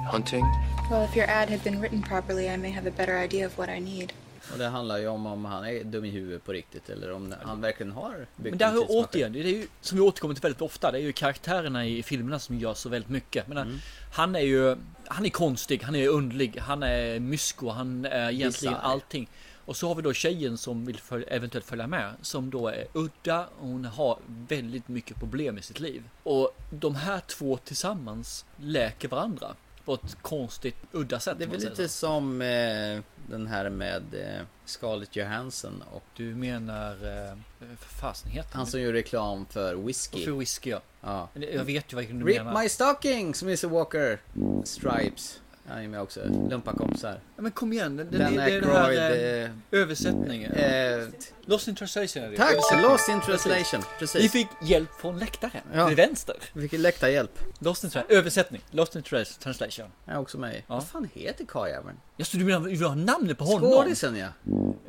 [0.07, 0.49] hunting?
[0.89, 3.57] Well, if your ad had been written properly, I may have a better idea of
[3.57, 4.13] what I need.
[4.51, 7.33] Och det handlar ju om om han är dum i huvudet på riktigt eller om
[7.43, 9.05] han verkligen har byggt Men har tidsmaskin.
[9.05, 12.03] återigen, det är ju som vi återkommer till väldigt ofta, det är ju karaktärerna i
[12.03, 13.47] filmerna som gör så väldigt mycket.
[13.47, 13.77] Men Mm.
[14.13, 14.75] han är ju,
[15.07, 18.89] han är konstig, han är underlig, han är mysko, han är egentligen Bizarr.
[18.91, 19.29] allting.
[19.65, 22.85] Och så har vi då tjejen som vill följ, eventuellt följa med, som då är
[22.93, 26.03] udda, och hon har väldigt mycket problem i sitt liv.
[26.23, 29.55] Och de här två tillsammans läker varandra
[29.85, 31.35] på ett konstigt, udda sätt.
[31.37, 32.99] Det är väl lite som eh,
[33.29, 36.03] den här med eh, Scarlett Johansson och...
[36.15, 40.25] Du menar, eh, för fasen heter Han som gör reklam för whisky.
[40.25, 40.81] För whisky ja.
[41.01, 41.29] Ja.
[41.33, 42.61] Jag vet ju vad du Rip menar.
[42.61, 44.19] my stockings, Mr Walker.
[44.63, 45.39] Stripes.
[45.72, 46.19] Han är med också.
[46.49, 47.19] Lumparkompisar.
[47.35, 50.52] Ja, men kom igen, den, det, det är den här eh, översättningen.
[50.52, 51.07] eh,
[51.45, 52.38] Lost in translation är det.
[52.38, 52.56] Tack!
[52.84, 53.81] Lost in translation.
[53.99, 54.23] Precis.
[54.23, 55.61] Vi fick hjälp från läktaren.
[55.73, 55.88] Ja.
[55.88, 56.35] Till vänster.
[56.53, 57.39] Vi fick läktarhjälp.
[57.60, 58.61] Lost in tra- översättning.
[58.72, 59.85] Lost in tra- translation.
[60.06, 60.57] Jag är också med i.
[60.57, 60.64] Ja.
[60.68, 61.98] Vad fan heter karljäveln?
[62.18, 63.72] Ja, så du menar, du vill ha namnet på honom?
[63.72, 64.27] Skådisen ja.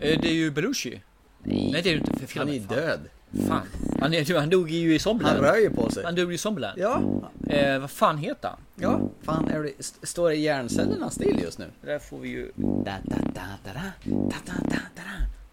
[0.00, 1.02] Eh, Det är ju Belushi.
[1.44, 2.26] Nej, det är ju inte.
[2.26, 3.00] För Han är ju död.
[3.48, 3.66] Fan.
[4.00, 5.36] Han, han dog ju i Zombieland.
[5.36, 6.04] Han rör ju på sig.
[6.04, 6.78] Han dog ju i Zombieland.
[6.78, 7.02] Ja.
[7.48, 8.58] Eh, vad fan heter han?
[8.74, 9.10] Ja.
[9.22, 11.66] Fan, är det, st- står det hjärncellerna still just nu?
[11.80, 12.52] Där får vi ju...
[12.56, 15.02] Da, da, da, da, da, da, da, da, da, da.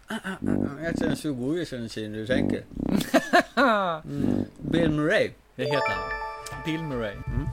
[0.06, 0.84] Ah, ah, ah.
[0.84, 2.64] Jag känner 20 år sedan sen du tänker.
[3.56, 4.44] Mm.
[4.70, 5.30] Bill Murray.
[5.56, 6.62] Det heter han.
[6.64, 7.12] Bill Murray.
[7.12, 7.48] Mm.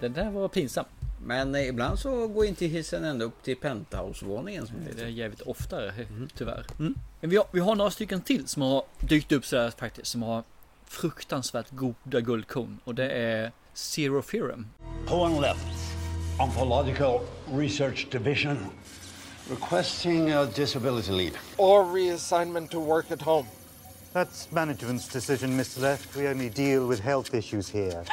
[0.00, 0.84] Den där var pinsam.
[1.24, 5.40] Men eh, ibland så går inte hissen ända upp till penthouse-våningen som det är jävligt
[5.40, 5.92] oftare,
[6.34, 6.66] tyvärr.
[6.78, 6.94] Mm.
[7.20, 10.22] Men vi har, vi har några stycken till som har dykt upp sådär faktiskt, som
[10.22, 10.42] har
[10.84, 12.80] fruktansvärt goda guldkorn.
[12.84, 14.66] Och det är Zero Theorem.
[15.08, 15.66] Owen left.
[16.38, 17.20] Oncological
[17.52, 18.58] Research Division
[19.50, 21.36] requesting a disability leave.
[21.58, 23.46] Or reassignment to work at home.
[24.12, 25.80] That's management's decision, Mr.
[25.80, 26.16] Left.
[26.16, 28.04] We only deal with health issues here.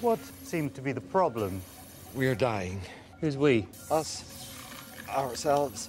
[0.00, 1.62] What seemed to be the problem?
[2.14, 2.80] We are dying.
[3.20, 3.66] Who's we?
[3.90, 4.24] Us.
[5.08, 5.88] Ourselves.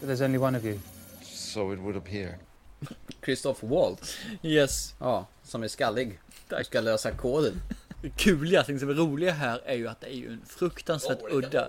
[0.00, 0.80] But there's only one of you.
[1.22, 2.38] So it would appear.
[3.22, 4.16] Christoph Waltz.
[4.42, 4.94] Yes.
[4.98, 6.18] Ja, som är skallig.
[6.50, 7.60] Och ska lösa koden.
[8.02, 11.18] Det kuliga, det som är roliga här är ju att det är ju en fruktansvärt
[11.30, 11.68] udda.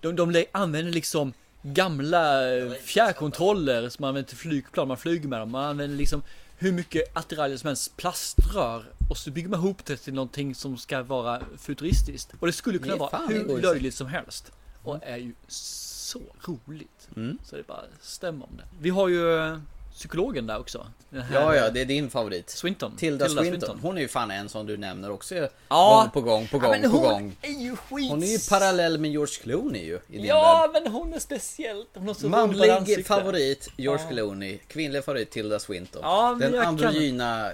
[0.00, 1.32] De, de använder liksom
[1.62, 5.50] gamla eh, fjärrkontroller som man använder till flygplan, man flyger med dem.
[5.50, 6.22] Man använder liksom
[6.58, 8.84] hur mycket attiraljer som helst, plaströr.
[9.10, 12.30] Och så bygger man ihop det till någonting som ska vara futuristiskt.
[12.40, 14.52] Och det skulle kunna är vara hur löjligt som helst.
[14.82, 17.08] Och är ju så roligt.
[17.16, 17.38] Mm.
[17.44, 18.64] Så det bara stämmer om det.
[18.80, 19.58] Vi har ju eh,
[19.94, 20.86] psykologen där också.
[21.10, 22.50] Ja, ja, eh, det är din favorit.
[22.50, 22.96] Swinton.
[22.96, 23.60] Tilda, Tilda Swinton.
[23.60, 23.78] Swinton.
[23.82, 25.34] Hon är ju fan en som du nämner också.
[25.68, 26.00] Ja.
[26.02, 27.36] Gång på gång, på Ja, gång, men på gång.
[27.42, 28.10] är ju skit.
[28.10, 29.98] Hon är ju parallell med George Clooney ju.
[30.08, 30.82] Ja, värld.
[30.84, 31.84] men hon är speciell.
[31.94, 34.10] Hon har så Manlig favorit George Ja.
[34.10, 34.58] Clooney.
[34.58, 36.00] Kvinnlig favorit Tilda Swinton.
[36.04, 37.46] Ja, Den kan- androgyna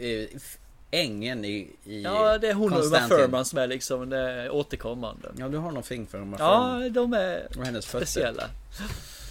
[0.00, 0.58] eh, f-
[0.94, 2.98] ängen i, i Ja, det är hon och Uma.
[3.08, 5.28] Thurman som är liksom det återkommande.
[5.38, 8.06] Ja, du har någonting för Uma Ja, de är Och hennes fötter.
[8.06, 8.44] speciella.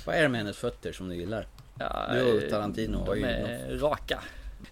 [0.05, 1.47] Vad är det med hennes fötter som du gillar?
[1.79, 4.19] Ja, du och Tarantino har ju är något- raka.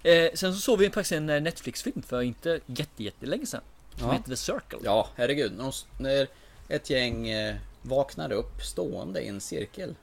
[0.03, 3.61] Eh, sen så såg vi faktiskt en eh, Netflix-film för inte jätte, jättelänge sedan.
[3.95, 4.13] Som Ja.
[4.13, 4.79] heter The Circle.
[4.83, 5.51] Ja, herregud.
[5.57, 6.27] När, de- när
[6.69, 9.95] ett gäng eh, vaknar upp stående i en cirkel.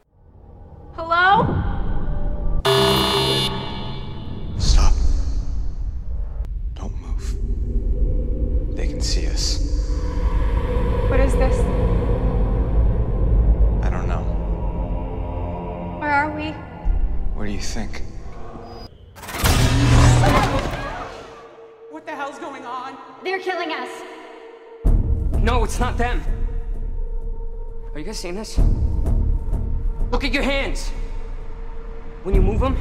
[0.97, 1.47] Hello?
[8.77, 9.59] They can see us.
[11.09, 11.59] What is this?
[13.83, 14.23] I don't know.
[15.99, 16.53] Where are we?
[17.35, 18.03] Where do you think?
[21.91, 22.99] What the hell's going on?
[23.25, 23.89] They're killing us.
[25.43, 26.21] No, it's not them.
[27.95, 28.59] Are you guys seeing this?
[30.11, 30.93] Look at your hands.
[32.25, 32.77] When you move them,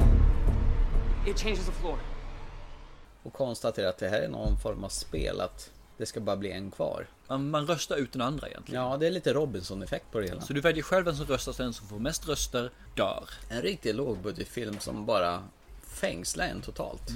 [1.26, 1.98] it changes the floor.
[3.24, 6.52] Och konstaterar att det här är någon form av spel att det ska bara bli
[6.52, 7.08] en kvar.
[7.28, 8.84] Man, man röstar ut den andra egentligen.
[8.84, 10.42] Ja, det är lite Robinson-effekt på det hela.
[10.42, 13.30] Så du väljer själv vem som röstar, så den som får mest röster dör.
[13.50, 15.44] En riktig lågbudgetfilm som bara
[15.88, 17.10] fängslar en totalt.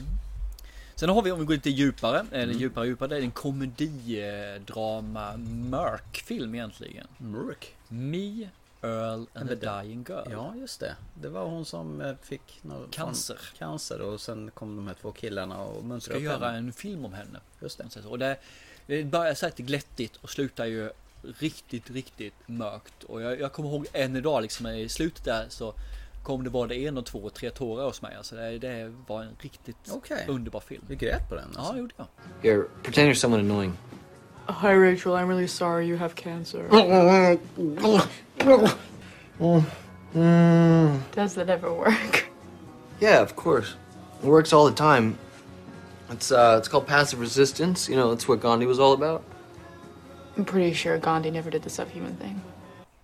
[0.96, 2.58] Sen har vi, om vi går lite djupare, eller Mm.
[2.58, 4.22] djupare djupare, det är en komedi,
[4.56, 5.38] eh, drama,
[5.70, 7.08] mörk film egentligen.
[7.18, 7.76] Mörk?
[7.88, 8.50] Me,
[8.82, 10.32] Earl and the Dying Girl.
[10.32, 10.96] Ja, just det.
[11.22, 13.38] Det var hon som eh, fick någon Cancer.
[13.58, 16.58] Cancer och sen kom de här två killarna och muntrade ska upp göra henne.
[16.58, 17.40] en film om henne.
[17.62, 18.06] Just det.
[18.08, 18.38] Och det,
[18.90, 20.90] det börjar lite glättigt och slutar ju
[21.40, 23.04] riktigt, riktigt mörkt.
[23.04, 25.74] Och jag, jag kommer ihåg än idag liksom i slutet där så
[26.24, 28.16] kom det både en och två och tre tårar hos mig.
[28.16, 30.26] Alltså det, det var en riktigt Okej.
[30.28, 30.84] underbar film.
[30.88, 32.08] Du grät på den Ja, det gjorde jag.
[32.44, 33.74] Here, pretend you're someone annoying.
[34.48, 35.12] Hi, Rachel.
[35.12, 36.64] I'm really sorry you have cancer.
[41.16, 42.26] Does that ever work?
[43.02, 43.76] Yeah, of course.
[44.24, 45.16] It works all the time.
[46.12, 47.92] It's uh, it's called passive resistance.
[47.92, 49.22] You know, that's what Gandhi was all about.
[50.38, 52.42] I'm pretty sure Gandhi never did the subhuman thing.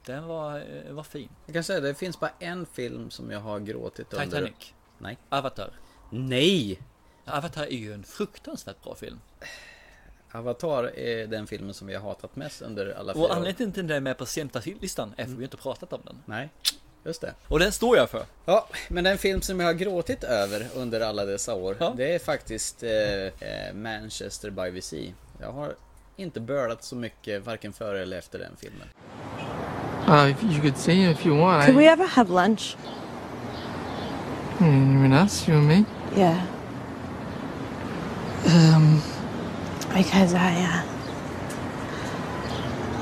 [0.06, 1.30] Den var, eh, var fin.
[1.46, 4.26] Jag kan säga det finns bara en film som jag har gråtit under.
[4.26, 4.74] Titanic.
[4.98, 5.18] Nej.
[5.30, 5.70] Avatar.
[6.10, 6.80] Nej!
[7.26, 9.20] Avatar är ju en fruktansvärt bra film.
[10.32, 13.30] Avatar är den filmen som vi har hatat mest under alla Och fyra år.
[13.36, 14.26] anledningen till att den är med på
[14.82, 16.18] listan är för att vi inte pratat om den.
[16.26, 16.50] Nej,
[17.06, 17.34] just det.
[17.48, 18.26] Och den står jag för.
[18.46, 22.20] Ja, men den film som jag har gråtit över under alla dessa år, det är
[22.20, 25.12] faktiskt eh, eh, Manchester by the Sea.
[25.42, 25.76] Jag har
[26.16, 28.88] inte bölat så mycket varken före eller efter den filmen.
[30.08, 31.66] Uh, if you could see him if you want.
[31.66, 32.78] Could I, we ever have lunch?
[34.58, 35.48] Hmm, you mean us?
[35.48, 35.84] You and me?
[36.16, 36.42] Yeah.
[38.46, 39.02] Um,
[39.96, 40.84] Because I, uh.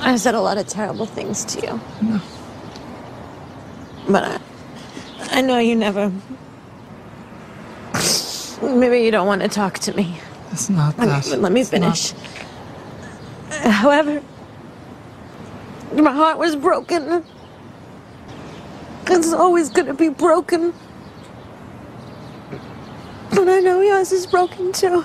[0.01, 1.81] I said a lot of terrible things to you.
[2.01, 2.21] No.
[4.07, 4.39] But I.
[5.31, 6.11] I know you never.
[8.61, 10.17] Maybe you don't want to talk to me.
[10.51, 11.25] it's not Let that.
[11.31, 12.13] me, let me It's not- finish.
[13.49, 14.21] However,
[15.95, 17.23] my heart was broken.
[19.07, 20.73] It's always gonna be broken.
[23.31, 25.03] But I know yours is broken too.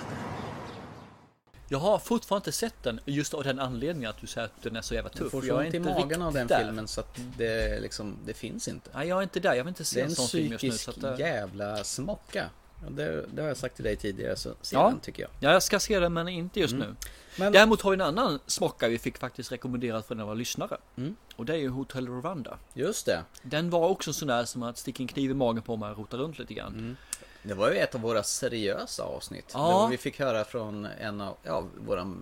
[1.70, 4.77] Jag har fortfarande inte sett den just av den anledningen att du säger att den
[4.77, 5.31] är så jävla tuff.
[5.32, 6.65] får Jag är inte magen av den där.
[6.65, 8.90] filmen så att det liksom, det finns inte.
[8.95, 9.55] Nej, jag är inte där.
[9.55, 10.70] Jag vill inte se Det är en en sån film just nu.
[10.70, 12.45] psykisk Så att, eh, jävla smocka.
[12.90, 14.89] Det, det har jag sagt till dig tidigare, så se Ja.
[14.90, 15.31] den tycker jag.
[15.40, 16.89] Ja, jag ska se den men inte just Mm.
[16.89, 16.95] nu.
[17.36, 20.77] Men- Däremot har vi en annan smocka vi fick faktiskt rekommenderat från våra lyssnare.
[20.97, 21.16] Mm.
[21.36, 22.59] Och det är ju Hotel Rwanda.
[22.74, 23.23] Just det.
[23.43, 25.99] Den var också sån där som att sticka en kniv i magen på mig och
[25.99, 26.97] rota runt lite grann.
[27.43, 29.51] Det var ju ett av våra seriösa avsnitt.
[29.52, 29.86] Ja.
[29.86, 32.15] Vi fick höra från en av ja, våra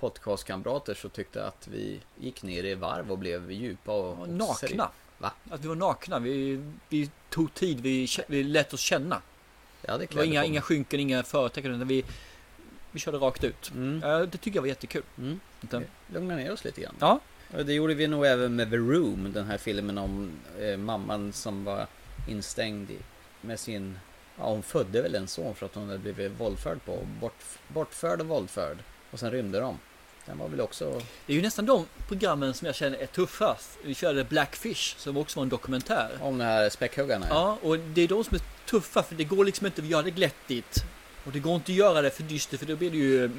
[0.00, 4.90] podcastkamrater så tyckte att vi gick ner i varv och blev djupa och, och nakna.
[5.18, 5.32] Va?
[5.50, 6.18] Att vi var nakna.
[6.18, 7.80] Vi, vi tog tid.
[7.80, 9.22] Vi, vi lät oss känna.
[9.82, 11.74] Ja, det Det var inga, inga skynken, inga förtecken.
[11.74, 12.04] Utan vi,
[12.90, 13.70] vi körde rakt ut.
[13.74, 14.00] Mm.
[14.00, 15.02] Det tycker jag var jättekul.
[15.62, 15.82] Inte?
[16.06, 16.94] Lugna ner oss lite grann.
[17.00, 17.20] Ja.
[17.64, 20.30] Det gjorde vi nog även med The Room, den här filmen om
[20.60, 21.86] eh, mamman som var
[22.28, 22.90] instängd
[23.40, 23.98] med sin...
[24.38, 26.98] Ja, hon födde väl en son för att hon hade blivit våldförd på.
[27.20, 28.78] Bort, bortförd och våldförd.
[29.10, 29.78] Och sen rymde de.
[30.26, 31.02] Den var väl också...
[31.26, 33.78] Det är ju nästan de programmen som jag känner är tuffast.
[33.84, 36.18] Vi körde Blackfish som också var en dokumentär.
[36.20, 37.26] Om de här späckhuggarna?
[37.30, 40.02] Ja, och det är de som är tuffa för det går liksom inte att göra
[40.02, 40.84] det glättigt.
[41.24, 43.30] Och det går inte att göra det för dystert för då blir det ju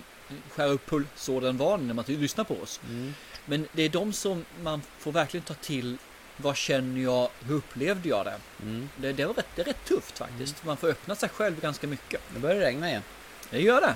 [0.50, 2.80] skära upp pulsådern när man lyssnar på oss.
[2.90, 3.14] Mm.
[3.46, 5.98] Men det är de som man får verkligen ta till
[6.38, 7.30] Vad känner jag?
[7.48, 8.36] Hur upplevde jag det?
[8.62, 8.90] Mm.
[8.98, 10.66] Det, det, var rätt, det är rätt tufft faktiskt.
[10.66, 12.22] Man får öppna sig själv ganska mycket.
[12.34, 13.04] Det börjar regna igen.
[13.50, 13.96] Det gör det.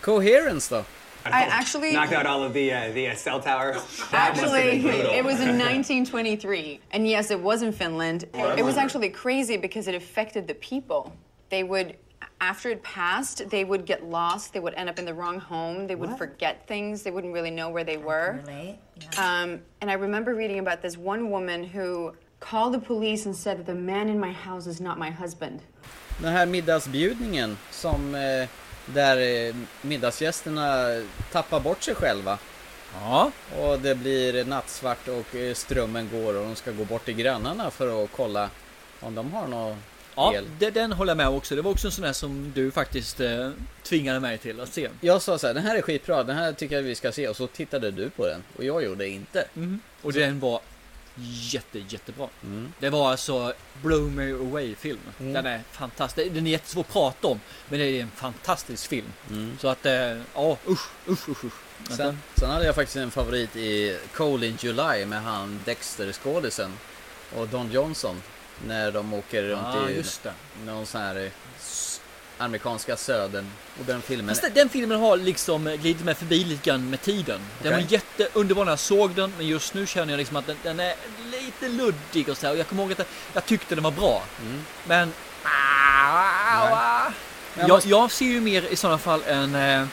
[0.00, 0.84] Coherence då?
[1.26, 3.76] I actually knocked out all of the uh, the uh, cell tower.
[4.12, 4.84] Actually,
[5.18, 8.24] it was in 1923, and yes, it was in Finland.
[8.58, 11.12] It was actually crazy because it affected the people.
[11.48, 11.96] They would,
[12.40, 14.52] after it passed, they would get lost.
[14.52, 15.86] They would end up in the wrong home.
[15.86, 16.18] They would What?
[16.18, 17.02] forget things.
[17.02, 18.38] They wouldn't really know where they were.
[19.18, 23.58] Um, and I remember reading about this one woman who called the police and said
[23.58, 25.60] that the man in my house is not my husband.
[26.18, 28.48] Den här middagsbjudningen som eh,
[28.86, 30.86] där eh, middagsgästerna
[31.32, 32.38] tappar bort sig själva.
[33.00, 33.30] Ja.
[33.58, 37.70] Och det blir nattsvart och eh, strömmen går och de ska gå bort till grannarna
[37.70, 38.50] för att kolla
[39.00, 39.76] om de har något
[40.16, 41.56] Ja, det, den håller jag med om också.
[41.56, 43.50] Det var också en sån där som du faktiskt eh,
[43.82, 44.88] tvingade mig till att se.
[45.00, 47.28] Jag sa så här, den här är skitbra, den här tycker jag vi ska se
[47.28, 49.44] och så tittade du på den och jag gjorde inte.
[49.54, 49.80] Mhm.
[50.02, 50.60] Och den var
[51.52, 52.28] jätte, jättebra.
[52.78, 54.98] Det var alltså Blow Me Away film.
[55.20, 55.32] Mm.
[55.32, 56.34] Den är fantastisk.
[56.34, 57.40] Den är jättesvår att prata om.
[57.68, 59.12] Men det är en fantastisk film.
[59.30, 59.58] Mm.
[59.60, 61.52] Så att, eh, ja usch, usch, usch, usch.
[61.96, 66.70] Sen, sen hade jag faktiskt en favorit i Cold in July med han Dexter-skådisen
[67.36, 68.22] och Don Johnson.
[68.66, 70.04] När de åker runt Ja, i
[70.66, 71.30] någon sån här eh,
[72.38, 73.50] amerikanska södern.
[73.80, 74.34] Och den filmen...
[74.34, 77.40] Fast den filmen har liksom glidit mig förbi lite grann med tiden.
[77.62, 77.84] Den Okej.
[77.84, 80.80] var jätteunderbar när jag såg den, men just nu känner jag liksom att den, den
[80.80, 80.94] är
[81.30, 82.52] lite luddig och så här.
[82.52, 84.22] Och jag kommer ihåg att jag, tyckte den var bra.
[84.86, 85.12] Men...
[87.54, 89.86] Men Jag, jag ser ju mer i sådana fall en eh,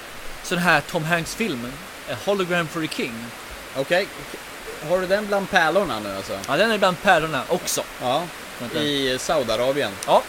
[0.44, 1.66] sån här Tom Hanks-film.
[2.10, 3.14] eh, Hologram for the King.
[3.78, 4.08] Okej,
[4.90, 6.34] har du den bland pärlorna nu alltså?
[6.48, 7.82] Ja, den är bland pärlorna också.
[8.02, 8.24] Ja,
[8.76, 9.92] i Saudiarabien.
[10.08, 10.24] Ja.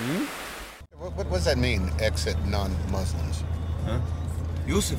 [0.00, 0.26] Mm.
[1.00, 3.42] What, what does that mean, exit non-Muslims?
[4.66, 4.96] يوسف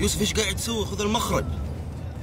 [0.00, 1.44] يوسف إيش قاعد تسوي خذ المخرج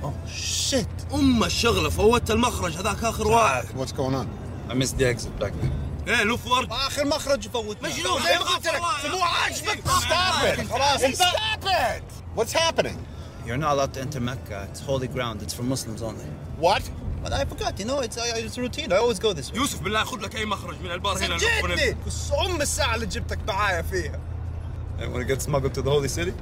[0.04, 4.28] اوه شيت ام الشغله فوتت المخرج هذاك اخر واحد What's going on?
[4.70, 8.46] I missed the exit back there إيه لف ورا اخر مخرج فوت مجنون زي ما
[8.46, 8.82] قلت لك
[9.12, 10.72] مو عاجبك Stop it!
[10.72, 12.40] خلاص Stop it!
[12.40, 13.15] What's happening?
[13.47, 14.69] You're not allowed to enter Mecca.
[14.71, 15.43] It's holy ground.
[15.43, 16.25] It's for Muslims only.
[16.59, 16.83] What?
[17.23, 17.79] But I forgot.
[17.79, 18.93] You know, it's uh, it's routine.
[18.93, 19.59] I always go this way.
[19.59, 21.97] يوسف بالله خذ لك اي مخرج من البار هنا سجلني!
[22.07, 24.21] بس ام الساعه اللي جبتك معايا فيها.
[24.99, 26.33] And when it gets smuggled to the holy city?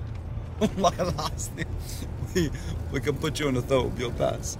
[0.61, 1.67] والله العظيم.
[2.35, 2.51] We,
[2.91, 3.99] we can put you in a thobe.
[3.99, 4.57] You'll pass.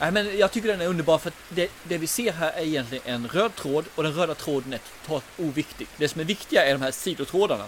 [0.00, 2.62] Nej, men jag tycker den är underbar för att det, det vi ser här är
[2.62, 5.86] egentligen en röd tråd och den röda tråden är totalt oviktig.
[5.96, 7.64] Det som är viktiga är de här sidotrådarna.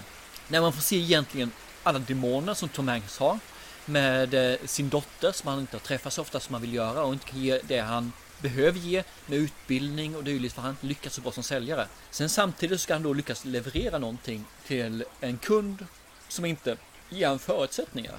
[0.48, 1.50] När man får se egentligen
[1.83, 3.39] alla demoner som Tom Hanks har
[3.85, 7.03] med eh, sin dotter som han inte har träffat så ofta som han vill göra
[7.03, 8.11] och inte kan ge det han
[8.41, 11.87] behöver ge med utbildning och dylikt för han inte lyckats så bra som säljare.
[12.11, 15.85] Sen samtidigt ska han då lyckas leverera någonting till en kund
[16.27, 16.77] som inte
[17.09, 18.15] ger han förutsättningar.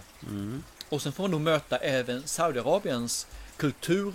[0.89, 3.27] Och sen får man då möta även Saudiarabiens
[3.57, 4.15] kultur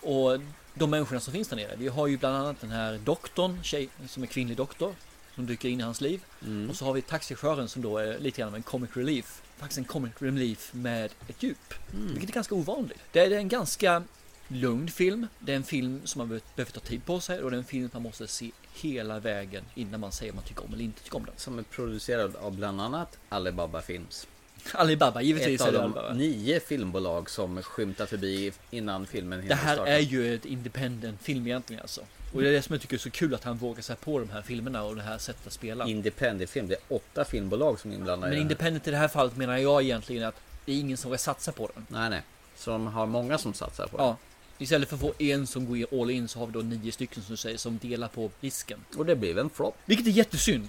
[0.00, 0.38] och
[0.74, 1.76] de människorna som finns där nere.
[1.76, 4.94] Vi har ju bland annat den här doktorn, tjej, som är kvinnlig doktor,
[5.38, 6.20] som dyker in i hans liv.
[6.44, 6.70] Mm.
[6.70, 9.42] Och så har vi taxichauffören som då är lite grann av en comic relief.
[9.56, 11.74] Faktiskt en comic relief med ett djup.
[11.94, 12.06] Mm.
[12.08, 12.98] Vilket är ganska ovanligt.
[13.12, 14.02] Det är en ganska
[14.48, 15.26] lugn film.
[15.38, 17.64] Det är en film som man behöver- ta tid på sig och det är en
[17.64, 21.02] film man måste se hela vägen innan man säger om man tycker om eller inte
[21.02, 21.34] tycker om den.
[21.36, 24.26] Som är producerad av bland annat Alibaba Films.
[24.72, 26.14] Alibaba, givetvis Ett av det de Alibaba.
[26.14, 29.90] nio filmbolag som skymtar förbi innan filmen Det hinner här starta.
[29.90, 32.00] är ju ett independent film egentligen alltså.
[32.32, 34.18] Och det är det som jag tycker är så kul att han vågar sig på
[34.18, 35.86] de här filmerna och det här sättet att spela.
[35.86, 36.68] Independent film.
[36.68, 39.82] Det är åtta filmbolag som är inblandade Men independent i det här fallet menar jag
[39.82, 40.34] egentligen att
[40.64, 41.86] det är ingen som vill satsa på den.
[41.88, 42.22] Nej, nej.
[42.56, 44.02] Så de har många som satsar på det.
[44.02, 44.16] Ja.
[44.58, 47.22] Istället för att få en som går all in så har vi då nio stycken
[47.22, 48.80] som du säger som delar på risken.
[48.96, 49.76] Och det blev en flopp.
[49.84, 50.68] Vilket är jättesynd.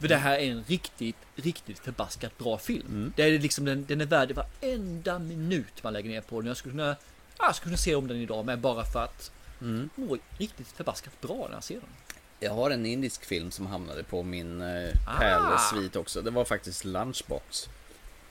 [0.00, 3.12] För det här är en riktigt, riktigt förbaskat bra film.
[3.16, 6.48] Det är liksom den, den är värd varenda minut man lägger ner på den.
[6.48, 6.96] Jag skulle kunna,
[7.38, 9.30] ja, jag skulle kunna se om den idag med bara för att
[9.60, 9.90] Mm.
[9.96, 11.88] den var riktigt förbaskat bra när jag ser den.
[12.40, 15.18] Jag har en indisk film som hamnade på min eh, Ah.
[15.18, 16.22] pärlsvit också.
[16.22, 17.68] Det var faktiskt Lunchbox.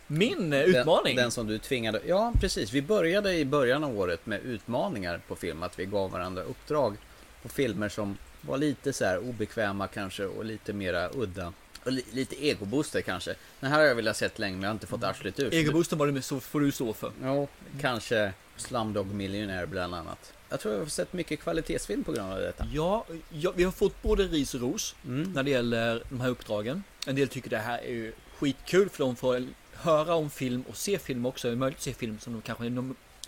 [0.07, 1.15] Min eh, utmaning?
[1.15, 2.01] Den, den som du tvingade.
[2.05, 2.71] Ja, precis.
[2.71, 5.63] Vi började i början av året med utmaningar på film.
[5.63, 6.95] Att vi gav varandra uppdrag
[7.41, 11.53] på filmer som var lite så här obekväma kanske och lite mera udda.
[11.85, 13.35] Och li, lite egobooster kanske.
[13.59, 15.53] Den här har jag velat sett länge men jag har inte fått arslet ut.
[15.53, 17.11] Egoboosten var det med, så får du stå för.
[17.23, 17.47] Ja,
[17.81, 20.33] kanske Slumdog Millionaire bland annat.
[20.49, 22.65] Jag tror jag har sett mycket kvalitetsfilm på grund av detta.
[22.73, 25.33] Ja, ja, vi har fått både ris och ros Mm.
[25.33, 26.83] när det gäller de här uppdragen.
[27.07, 29.43] En del tycker det här är ju skitkul för de får
[29.73, 31.47] höra om film och se film också.
[31.47, 32.69] Det är möjligt att se film som de kanske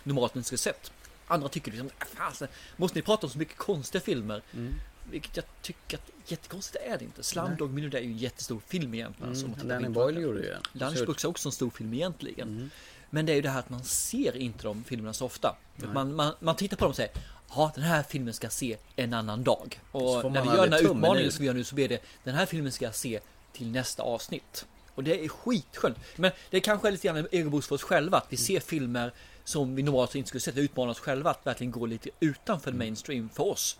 [0.02, 0.92] normalt inte skulle sett.
[1.26, 4.42] Andra tycker liksom, "Ah, fasen, måste ni prata om så mycket konstiga filmer?
[4.54, 4.72] Mm.
[5.10, 7.22] Vilket jag tycker att jättekonstigt är det inte.
[7.22, 9.32] Slumdog Millionaire är ju en jättestor film egentligen.
[9.34, 10.62] Mm, alltså, Danny Boyle gjorde ju den.
[10.72, 12.48] Lunchbox är också en stor film egentligen.
[12.48, 12.70] Mm.
[13.10, 15.56] Men det är ju det här att man ser inte de filmerna så ofta.
[15.76, 17.12] Man, man, man tittar på dem och säger
[17.54, 19.80] Ja, den här filmen ska jag se en annan dag.
[19.92, 22.34] Och när vi gör den här utmaningen som vi gör nu så blir det Den
[22.34, 23.20] här filmen ska jag se
[23.52, 24.66] till nästa avsnitt.
[24.94, 25.98] Och det är skitskönt.
[26.16, 29.12] Men det kanske är lite grann en egoboost för oss själva att vi ser filmer
[29.44, 30.50] som vi normalt inte skulle se.
[30.50, 33.78] Vi utmanar oss själva att verkligen gå lite utanför mainstream för oss.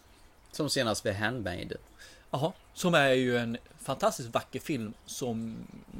[0.53, 1.73] Som senast vid Handmaid.
[2.31, 5.57] Jaha, som är ju en fantastiskt vacker film som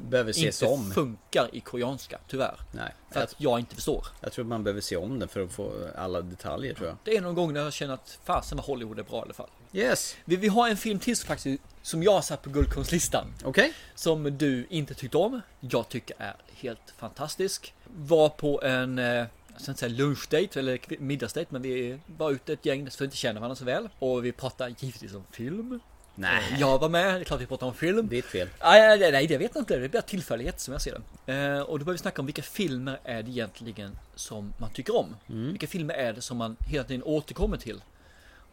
[0.09, 0.91] Behöver ses inte om.
[0.91, 2.55] funkar i koreanska, tyvärr.
[2.71, 2.93] Nej.
[3.11, 4.07] För att jag inte förstår.
[4.21, 6.97] Jag tror man behöver se om den för att få alla detaljer tror jag.
[7.03, 9.33] Det är någon gång när jag känner att fasen vad Hollywood är bra i alla
[9.33, 9.49] fall.
[9.73, 10.15] Yes.
[10.25, 13.25] Vi, vi har en film till som faktiskt som jag har satt på guldkonstlistan.
[13.43, 13.73] Okej.
[13.95, 15.41] Som du inte tyckte om.
[15.59, 17.73] Jag tycker är helt fantastisk.
[17.97, 19.27] Var på en, eh, jag
[19.61, 23.39] ska inte säga lunchdate eller middagsdate, men vi var ute ett gäng som inte känner
[23.39, 23.89] varandra så väl.
[23.99, 25.79] Och vi pratade givetvis om film.
[26.21, 26.53] Nej.
[26.53, 28.07] Eh, Jag var med, det är klart vi pratade om film.
[28.07, 28.49] Ditt fel.
[28.63, 29.77] Nej, nej, nej, det vet jag inte.
[29.77, 31.33] Det är bara tillfällighet som jag ser det.
[31.33, 34.95] Eh, och då börjar vi snacka om vilka filmer är det egentligen som man tycker
[34.97, 35.15] om.
[35.29, 35.47] Mm.
[35.51, 37.81] Vilka filmer är det som man hela tiden återkommer till?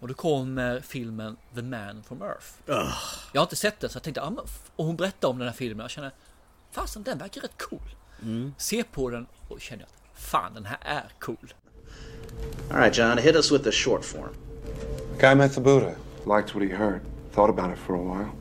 [0.00, 2.46] Och då kommer filmen The Man from Earth.
[3.32, 4.32] Jag har inte sett den så jag tänkte, ah,
[4.76, 6.10] och hon berättade om den här filmen och jag känner,
[6.72, 7.80] fasen den verkar rätt cool.
[8.22, 8.54] Mm.
[8.58, 11.54] Se på den och känner att fan den här är cool.
[12.70, 14.34] All right, John, hit us with the short form.
[15.20, 15.92] Guy met the Buddha,
[16.24, 17.00] liked what he heard,
[17.30, 18.34] thought about it for a while.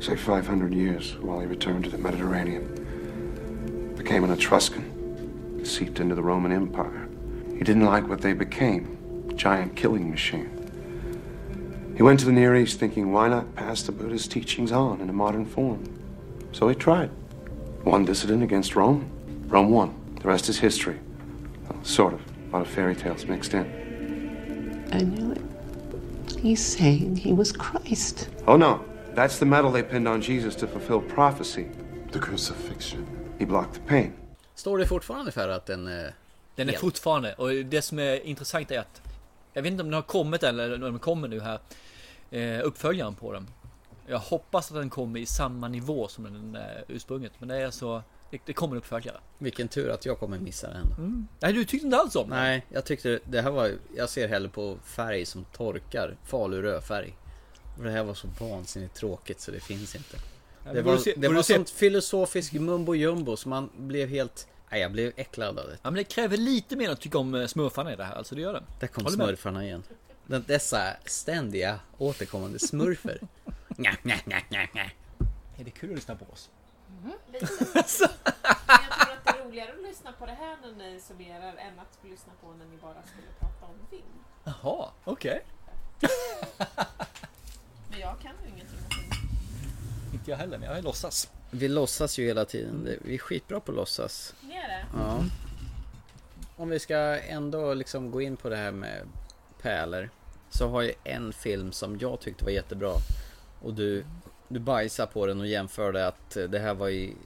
[0.00, 3.94] Say 500 years while he returned to the Mediterranean.
[3.96, 7.08] Became an Etruscan, seeped into the Roman Empire.
[7.52, 10.50] He didn't like what they became giant killing machine.
[11.96, 15.08] He went to the Near East thinking, why not pass the Buddha's teachings on in
[15.08, 15.84] a modern form?
[16.52, 17.10] So he tried.
[17.84, 19.10] One dissident against Rome.
[19.46, 19.94] Rome won.
[20.20, 20.98] The rest is history.
[21.68, 22.20] Well, sort of.
[22.48, 24.88] A lot of fairy tales mixed in.
[24.92, 25.53] I knew it.
[26.32, 28.30] He's saying he was Christ.
[28.46, 28.78] Oh no,
[29.14, 31.66] that's the medal they pinned on Jesus to fulfill prophecy.
[32.12, 33.06] The crucifixion.
[33.38, 34.12] He blocked the pain.
[34.54, 35.88] Står det fortfarande för att den...
[35.88, 36.10] eh,
[36.56, 39.00] Den är fortfarande, och det som är intressant är att
[39.52, 41.58] Jag vet inte om den har kommit eller om den kommer nu här
[42.30, 43.46] eh, Uppföljaren på den
[44.06, 47.70] Jag hoppas att den kommer i samma nivå som den eh, ursprunget Men det är
[47.70, 48.02] så
[48.36, 50.86] det, det kommer en uppföljare Vilken tur att jag kommer missa den.
[50.98, 51.28] mm.
[51.40, 52.38] Nej du tyckte inte alls om den?
[52.38, 53.72] Nej, jag tyckte det här var...
[53.96, 56.16] Jag ser hellre på färg som torkar.
[56.24, 57.16] Falu rödfärg.
[57.78, 60.16] Och det här var så vansinnigt tråkigt så det finns inte.
[60.72, 64.48] Det var, se- det var sånt filosofisk mumbo jumbo så man blev helt...
[64.70, 65.72] Nej, jag blev äcklad av det.
[65.82, 68.34] Ja men det kräver lite mer att tycka om eh, smurfarna i det här, alltså
[68.34, 69.26] det gör det Där kom Håller med.
[69.26, 69.82] smurfarna igen.
[70.26, 73.18] Den- Dessa ständiga återkommande smurfer.
[73.76, 74.90] Nja, nja, nja, nja, nja.
[75.58, 76.50] Är det kul att lyssna på oss?
[77.32, 77.48] Lite.
[77.62, 81.56] Men jag tror att det är roligare att lyssna på det här när ni summerar
[81.56, 84.24] än att lyssna på när ni bara skulle prata om film.
[84.44, 85.44] Jaha, okej
[87.90, 89.28] Men jag kan ju ingenting om film.
[90.12, 92.88] Inte jag heller, men jag låtsas Vi låtsas ju hela tiden.
[93.02, 94.34] Vi är skitbra på att låtsas.
[94.40, 94.86] Ni är det?
[94.94, 95.24] Ja.
[96.56, 99.08] Om vi ska ändå liksom gå in på det här med
[99.62, 100.10] pärlor.
[100.50, 102.92] Så har jag en film som jag tyckte var jättebra.
[103.62, 104.04] Och du,
[104.54, 107.16] du bajsar på den och jämförde att det här var i,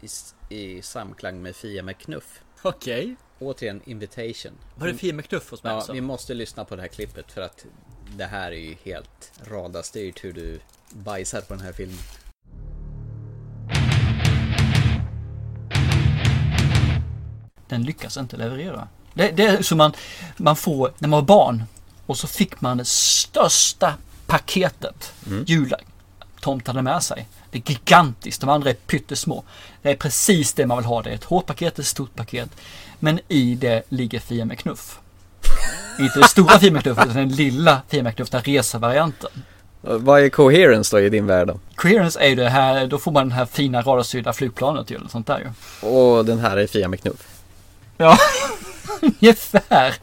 [0.00, 0.08] i,
[0.56, 2.40] i samklang med Fia med knuff.
[2.62, 4.52] Okej Återigen Invitation.
[4.74, 5.92] Var det Fia med knuff hos mig Ja, också?
[5.92, 7.66] vi måste lyssna på det här klippet för att
[8.16, 10.60] det här är ju helt radarstyrt hur du
[10.90, 11.98] bajsar på den här filmen.
[17.68, 18.88] Den lyckas inte leverera.
[19.14, 19.92] Det, det är som man,
[20.36, 21.64] man får när man var barn
[22.06, 23.94] och så fick man det största
[24.26, 25.44] paketet Mm.
[26.40, 27.26] Jultomtarna med sig.
[27.50, 29.44] Det är gigantiskt, de andra är pyttesmå.
[29.82, 31.02] Det är precis det man vill ha.
[31.02, 32.48] Det är ett hårt paket, ett stort paket.
[32.98, 34.98] Men i det ligger Fia med knuff.
[35.98, 39.30] Inte det stora Fia med knuff utan den lilla Fia med knuff, den resavarianten.
[39.82, 41.58] Vad är coherence då i din värld då?
[41.74, 45.08] Coherence är ju det här, då får man det här fina radarstyrda flygplanet ju, eller
[45.08, 45.88] sånt där ju.
[45.88, 47.28] Och den här är Fia med knuff.
[47.96, 48.18] Ja,
[49.00, 49.94] ungefär.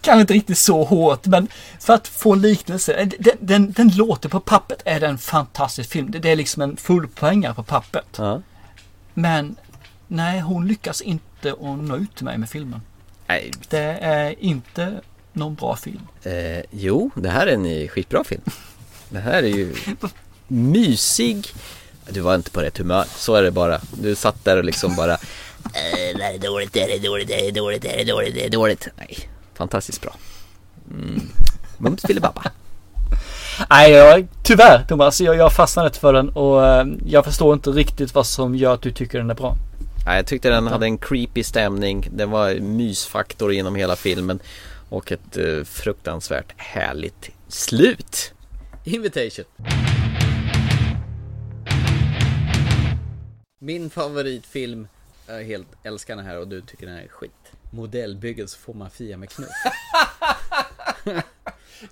[0.00, 1.48] Kanske inte riktigt så hårt, men
[1.78, 3.10] för att få liknelse.
[3.18, 6.10] Den, den, den låter på pappret är det en fantastisk film.
[6.10, 8.06] Det, det är liksom en fullpoängare på pappret.
[8.16, 8.42] Ja.
[9.14, 9.56] Men
[10.08, 12.80] nej, hon lyckas inte att nå ut till mig med filmen.
[13.26, 13.52] Nej.
[13.68, 15.00] Det är inte
[15.32, 16.00] någon bra film.
[16.22, 18.42] Eh, jo, det här är en skitbra film.
[19.08, 19.74] Det här är ju
[20.48, 21.46] mysig.
[22.08, 23.80] Du var inte på rätt humör, så är det bara.
[23.92, 25.18] Du satt där och liksom bara eh,
[26.16, 28.04] Det här är dåligt, det här är dåligt, det här är dåligt, det här är
[28.04, 28.88] dåligt, det här är dåligt.
[28.96, 29.18] Nej,
[29.54, 30.14] fantastiskt bra.
[30.90, 31.20] Mm.
[31.78, 32.42] Mums filibabba.
[33.70, 37.70] Nej, jag, tyvärr Thomas, jag, jag fastnade inte för den och eh, jag förstår inte
[37.70, 39.56] riktigt vad som gör att du tycker den är bra.
[40.06, 42.08] Nej, jag tyckte den hade en creepy stämning.
[42.12, 44.40] Det var mysfaktor genom hela filmen.
[44.88, 48.32] Och ett eh, fruktansvärt härligt slut.
[48.84, 49.44] Invitation.
[53.60, 54.88] Min favoritfilm
[55.30, 57.52] jag helt älskar den här och du tycker den är skit.
[57.70, 59.48] Modellbygget så får man fia med knuff.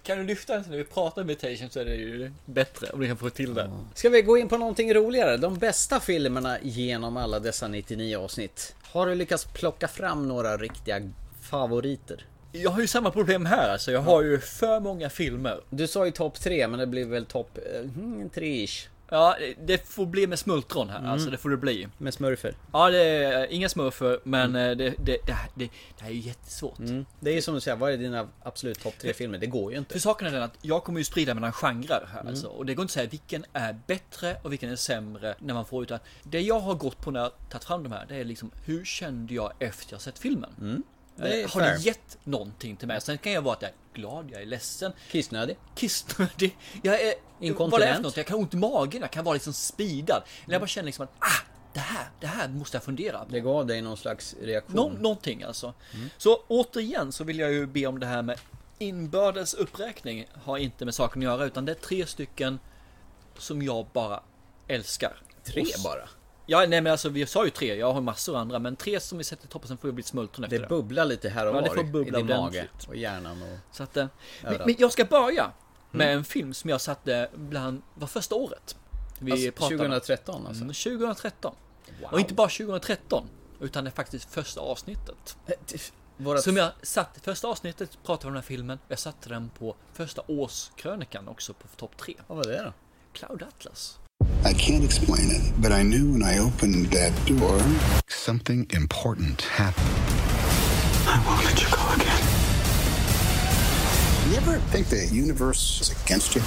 [0.03, 3.01] Kan du lyfta den så när vi pratar meditation så är det ju bättre om
[3.01, 3.71] du kan få till det.
[3.95, 5.37] Ska vi gå in på någonting roligare?
[5.37, 8.75] De bästa filmerna genom alla dessa 99 avsnitt.
[8.83, 11.11] Har du lyckats plocka fram några riktiga
[11.43, 12.27] favoriter?
[12.53, 13.93] Jag har ju samma problem här alltså.
[13.93, 15.61] Jag har ju för många filmer.
[15.71, 18.89] Du sa ju topp tre men det blir väl topp eh, mm, tre-ish.
[19.11, 20.99] Ja, det får bli med smultron här.
[20.99, 21.11] Mm.
[21.11, 21.89] Alltså det får det bli.
[21.99, 22.55] Med smurfer.
[22.73, 25.71] Ja, det är inga smurfer, men eh, det, det, det, det, det
[26.03, 26.79] här är ju jättesvårt.
[26.79, 27.07] Mm.
[27.21, 29.39] Det är ju som du säger, vad är dina absolut topp tre filmer?
[29.39, 29.93] Det går ju inte.
[29.93, 32.29] För saken är den att jag kommer ju sprida mellan genrer här Mm.
[32.29, 32.47] alltså.
[32.47, 35.67] Och det går inte att säga vilken är bättre och vilken är sämre när man
[35.67, 38.25] får utan det jag har gått på när jag tagit fram de här det är
[38.25, 40.83] liksom hur kände jag efter jag sett filmen?
[41.19, 41.73] Eh, har fair.
[41.73, 43.01] det gett någonting till mig?
[43.01, 44.93] Sen kan jag vara att jag är glad, jag är ledsen.
[45.11, 45.57] Kissnödig.
[45.75, 46.57] Kissnödig.
[46.83, 47.15] Jag är...
[47.41, 48.05] Inkontinent.
[48.05, 48.19] Vad?
[48.19, 50.23] Jag kan ha ont i magen, jag kan vara liksom speedad.
[50.45, 53.33] Eller jag bara känner liksom att ah, det här, det här måste jag fundera på.
[53.33, 54.77] Det gav dig någon slags reaktion.
[54.77, 55.75] Nå, någonting alltså.
[55.95, 56.11] Mm.
[56.19, 58.39] Så återigen så vill jag ju be om det här med
[58.79, 62.59] inbördes uppräkning har inte med saken att göra utan det är tre stycken
[63.39, 64.21] som jag bara
[64.67, 65.17] älskar.
[65.45, 66.09] Tre bara?
[66.51, 69.19] Ja, nej men alltså vi sa ju tre, jag har massor andra men tre som
[69.19, 71.57] vi sätter i toppen sen får jag bli smultron efter Det bubblar lite här och
[71.57, 72.89] Ja, det var får bubbla i din mage ordentligt.
[72.89, 73.59] och hjärnan och...
[73.77, 74.07] Så att, eh,
[74.43, 75.51] men, men jag ska börja
[75.91, 76.19] med Mm.
[76.19, 78.77] en film som jag satte bland, var första året.
[79.19, 79.79] Vi Alltså, pratade.
[79.79, 80.63] 2013 alltså?
[80.63, 81.55] Mm, 2013.
[82.01, 82.13] Wow.
[82.13, 83.25] Och inte bara 2013,
[83.61, 85.37] utan det är faktiskt första avsnittet.
[86.17, 89.51] vårat- Som jag satt, första avsnittet pratade vi om den här filmen, jag satte den
[89.59, 92.15] på första årskrönikan också på topp tre.
[92.27, 92.73] Vad var det då?
[93.13, 93.99] Cloud Atlas.
[94.45, 97.61] I can't explain it, but I knew when I opened that door,
[98.07, 99.87] something important happened.
[101.07, 102.25] I won't let you go again.
[104.31, 106.43] You ever think the universe is against you?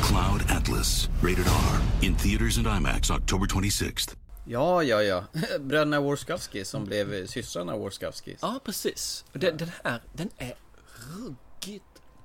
[0.00, 4.14] Cloud Atlas, rated R, in theaters and IMAX October 26th.
[4.44, 5.24] Ja, ja, ja.
[5.60, 8.36] Bröderna Warskawski som blev eh, systrarna Warskawski.
[8.40, 9.24] Ja, precis.
[9.32, 10.54] Den, den här, den är
[11.12, 11.45] ruggigt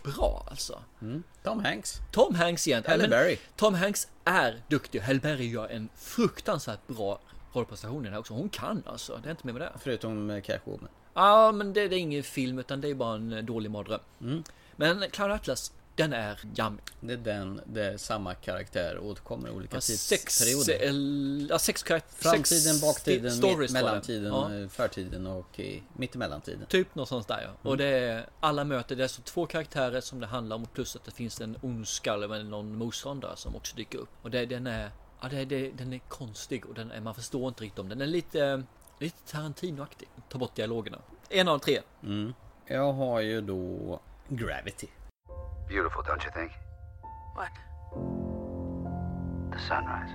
[0.03, 0.79] bra alltså.
[1.01, 1.23] Mm.
[1.43, 1.99] Tom Hanks.
[2.11, 2.83] Tom Hanks igen.
[2.87, 3.37] Halle Berry.
[3.55, 4.99] Tom Hanks är duktig.
[4.99, 7.19] Halle Berry gör en fruktansvärt bra
[7.53, 8.33] rollprestation i den här också.
[8.33, 9.19] Hon kan alltså.
[9.23, 9.71] Det är inte mer med det.
[9.79, 10.89] Förutom eh, Catwoman.
[11.13, 13.99] Ja, men det, det är ingen film utan det är bara en dålig mardröm.
[14.21, 14.43] Mm.
[14.75, 15.71] Men Cloud Atlas,
[16.01, 16.83] den är jammig.
[16.99, 20.83] Det är den, det är samma karaktär återkommer i olika Ja, sex, tidsperioder.
[20.83, 24.53] el- ja, sex karaktär- Framtiden, sex baktiden, stories mellantiden, Ja.
[24.55, 25.59] eh, förtiden och
[25.93, 26.65] mittemellantiden.
[26.67, 27.47] Typ någonstans där ja.
[27.47, 27.57] Mm.
[27.63, 30.95] Och det är alla möter, det är alltså två karaktärer som det handlar om plus
[30.95, 34.09] att det finns en ondska eller någon motståndare som också dyker upp.
[34.21, 34.91] Och det, den är,
[35.21, 37.97] ja det, det, den är konstig och den är, man förstår inte riktigt om den.
[37.97, 38.63] Den är lite,
[38.99, 40.07] lite Tarantino-aktig.
[40.29, 40.97] Ta bort dialogerna.
[41.29, 41.81] En av tre.
[42.03, 42.33] Mm.
[42.67, 43.99] Jag har ju då
[44.29, 44.87] Gravity.
[45.71, 46.51] Beautiful, don't you think?
[47.33, 47.49] What?
[49.51, 50.11] The sunrise.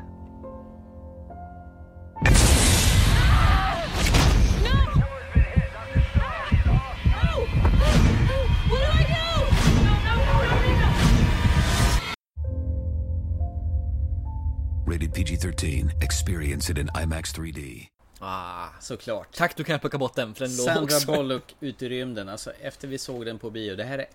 [14.87, 15.93] Rated PG 13.
[16.03, 17.87] Experience it in IMAX 3D.
[18.21, 19.37] Ah, såklart.
[19.37, 21.13] Tack, du kan plocka bort den för den låg Sandra också.
[21.13, 22.29] Bullock ut i rymden.
[22.29, 23.77] Alltså efter vi såg den på bio.
[23.77, 24.07] Det här är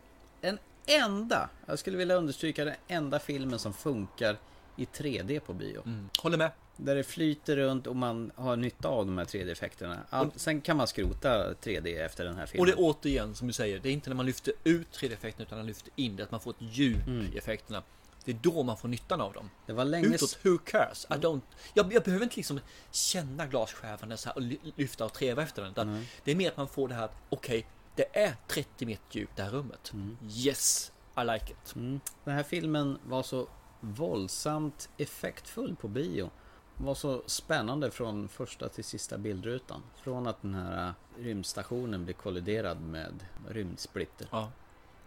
[0.42, 4.38] den enda, jag skulle vilja understryka den enda filmen som funkar
[4.76, 5.82] i 3D på bio.
[5.86, 6.52] Mm, håller med.
[6.78, 9.98] Där det flyter runt och man har nytta av de här 3D-effekterna.
[10.10, 12.66] All, sen kan man skrota 3D efter den här Och filmen.
[12.68, 15.58] det är återigen som du säger, det är inte när man lyfter ut 3D-effekterna utan
[15.58, 17.84] man lyfter in det, att man får ett djup i effekterna.
[18.26, 19.50] Det är då man får nyttan av dem.
[19.66, 20.08] Det var länge...
[20.16, 21.08] Utåt, who cares?
[21.10, 21.42] I don't...
[21.74, 22.60] jag, jag behöver inte liksom
[22.92, 25.72] känna glasskärvan så här och ly- lyfta och treva efter den.
[25.72, 27.66] Utan Det är mer att man får det här okej,
[28.02, 29.94] det är 30 meter djupt det här rummet.
[30.30, 31.76] Yes, I like it.
[31.76, 32.00] Mm.
[32.24, 33.48] Den här filmen var så
[33.80, 36.30] våldsamt effektfull på bio.
[36.78, 39.84] Var så spännande från första till sista bildrutan.
[40.04, 44.28] Från att den här äh, rymdstationen blir kolliderad med rymdsplitter.
[44.32, 44.52] Ja.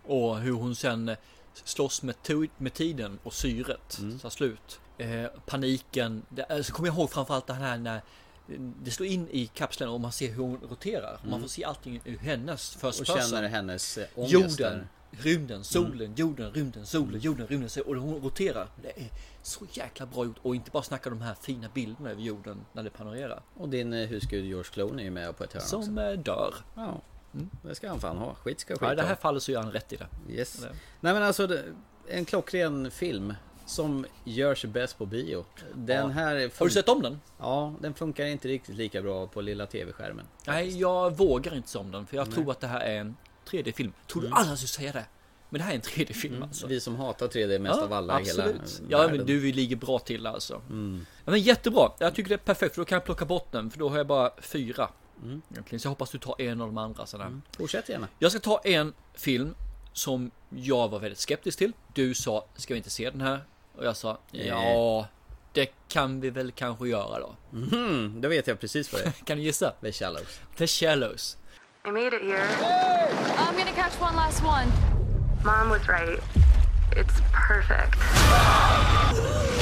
[0.04, 1.16] Och hur hon sen eh,
[1.54, 2.16] slåss med,
[2.56, 4.80] med tiden och syret tar slut.
[4.98, 6.22] Eh, paniken.
[6.28, 8.02] Det, alltså, kommer jag ihåg framförallt det här när
[8.82, 11.18] det slår in i kapseln och man ser hur hon roterar.
[11.22, 11.40] Man Mm.
[11.40, 13.30] får se allting ur hennes first Och person.
[13.30, 14.86] känner hennes eh, ångest Jorden, där.
[15.10, 17.70] rymden, solen, jorden, rymden, solen, jorden, rymden.
[17.86, 18.68] Och hon roterar.
[18.82, 19.08] Det är
[19.42, 20.36] så jäkla bra gjort.
[20.42, 23.42] Och inte bara snacka de här fina bilderna över jorden när det panorerar.
[23.56, 25.82] Och din eh, husgud George Clooney är ju med på ett hörn också.
[25.82, 26.54] Som eh, dör.
[26.74, 27.00] Ja,
[27.62, 28.34] det ska han fan ha.
[28.34, 29.16] Skit ska skit Ja, I det här ha.
[29.16, 30.06] fallet så gör han rätt i det.
[30.32, 30.66] Yes.
[31.00, 31.64] Nej men alltså, det-
[32.08, 33.34] en klockren film.
[33.66, 35.44] Som gör sig bäst på bio.
[35.74, 36.06] Den Ja.
[36.08, 36.50] här...
[36.58, 37.20] Har du sett om den?
[37.38, 40.26] Ja, den funkar inte riktigt lika bra på lilla tv-skärmen.
[40.46, 42.34] Nej, jag vågar inte se om den för jag Nej.
[42.34, 43.16] tror att det här är en
[43.50, 43.92] 3D-film.
[44.12, 44.30] Tror Mm.
[44.34, 45.04] du alla skulle säga det?
[45.48, 46.66] Men det här är en 3D-film alltså.
[46.66, 48.82] Vi som hatar 3D mest av alla i hela absolut.
[48.88, 49.26] Ja, men världen.
[49.26, 50.54] du ligger bra till alltså.
[50.70, 51.06] Mm.
[51.24, 51.90] Ja, men jättebra.
[51.98, 53.96] Jag tycker det är perfekt för då kan jag plocka bort den för då har
[53.96, 54.88] jag bara fyra.
[55.22, 55.42] Mm.
[55.50, 55.80] Egentligen.
[55.80, 57.40] Så jag hoppas du tar en av de andra sådär.
[57.56, 58.08] Fortsätt gärna.
[58.18, 59.54] Jag ska ta en film
[59.92, 61.72] som jag var väldigt skeptisk till.
[61.94, 63.40] Du sa, ska vi inte se den här?
[63.76, 65.06] Och jag sa, ja,
[65.52, 67.36] det kan vi väl kanske göra då.
[67.50, 69.12] Mhm, då vet jag precis vad det är.
[69.24, 69.70] kan du gissa?
[69.80, 70.40] The Shallows.
[70.56, 71.36] The Shallows.
[71.86, 72.46] I made it here.
[73.36, 74.66] I'm gonna catch one last one.
[75.44, 76.20] Mom was right.
[76.96, 77.98] It's perfect.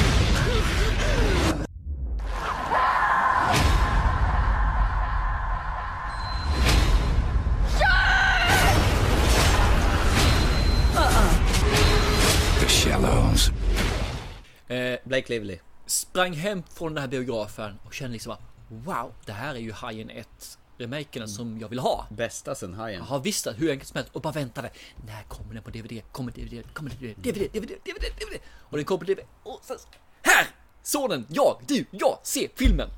[14.73, 15.59] Eh, Blake Lively.
[15.87, 19.73] Sprang hem från den här biografen och kände liksom att wow, det här är ju
[19.73, 22.07] Hajen 1 remaken som jag vill ha.
[22.11, 22.99] Bästa sen Hajen.
[22.99, 24.71] Jag har visst hur enkelt som helst och bara väntade.
[25.07, 26.03] När kommer den på DVD?
[26.13, 26.75] Kommer DVD?
[26.75, 27.17] Kommer DVD?
[27.17, 27.53] DVD?
[27.53, 27.69] DVD?
[27.69, 28.05] DVD?
[28.19, 28.41] DVD?
[28.59, 29.21] Och den kom på DVD.
[29.43, 29.77] Och sen,
[30.23, 30.47] här!
[30.83, 32.89] Sonen, jag, du, jag, se filmen!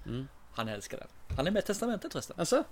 [0.53, 1.37] Han älskar den.
[1.37, 2.37] Han är med i testamentet förresten.
[2.39, 2.65] Alltså?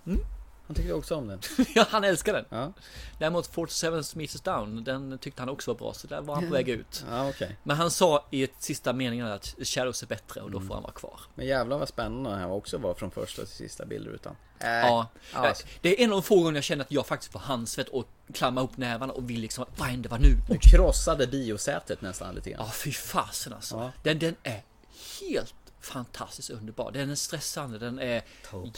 [0.66, 1.40] Han tyckte också om den.
[1.74, 2.44] ja, han älskar den.
[2.48, 2.72] Ja.
[3.18, 6.52] Däremot 47 Meters Down, den tyckte han också var bra, så där var han på
[6.52, 7.04] väg ut.
[7.10, 7.56] Ja, okej.
[7.62, 10.82] Men han sa i ett sista meningen att Shadows är bättre och då får han
[10.82, 11.20] vara kvar.
[11.34, 14.36] Men jävlar vad spännande här också var från första till sista bilrutan.
[14.58, 15.66] Äh, Ja, alltså.
[15.80, 18.06] det är en av de få gånger jag känner att jag faktiskt får handsvett och
[18.34, 20.36] klamma ihop nävarna och vill liksom, vad händer, vad nu?
[20.48, 22.64] Du krossade biosätet nästan lite grann.
[22.66, 23.76] Ja, fy fasen alltså.
[23.76, 23.92] Ja.
[24.02, 24.62] Den, den är
[25.20, 26.92] helt fantastiskt underbar.
[26.92, 28.22] Den är stressande, den är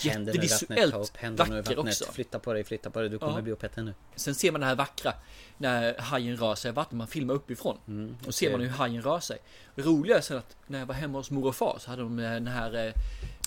[0.00, 0.94] jättevisuellt
[1.38, 2.04] vacker också.
[2.12, 3.08] Flytta på dig, flytta på dig.
[3.08, 3.42] Du kommer Ja.
[3.42, 3.94] bli upphetsad nu.
[4.16, 5.12] Sen ser man det här vackra
[5.58, 7.78] när hajen rör sig i vattnet, man filmar uppifrån.
[7.88, 9.38] Mm, och ser man hur hajen rör sig.
[9.74, 12.02] Det roliga är sen att när jag var hemma hos mor och far så hade
[12.02, 12.92] de eh, den här eh,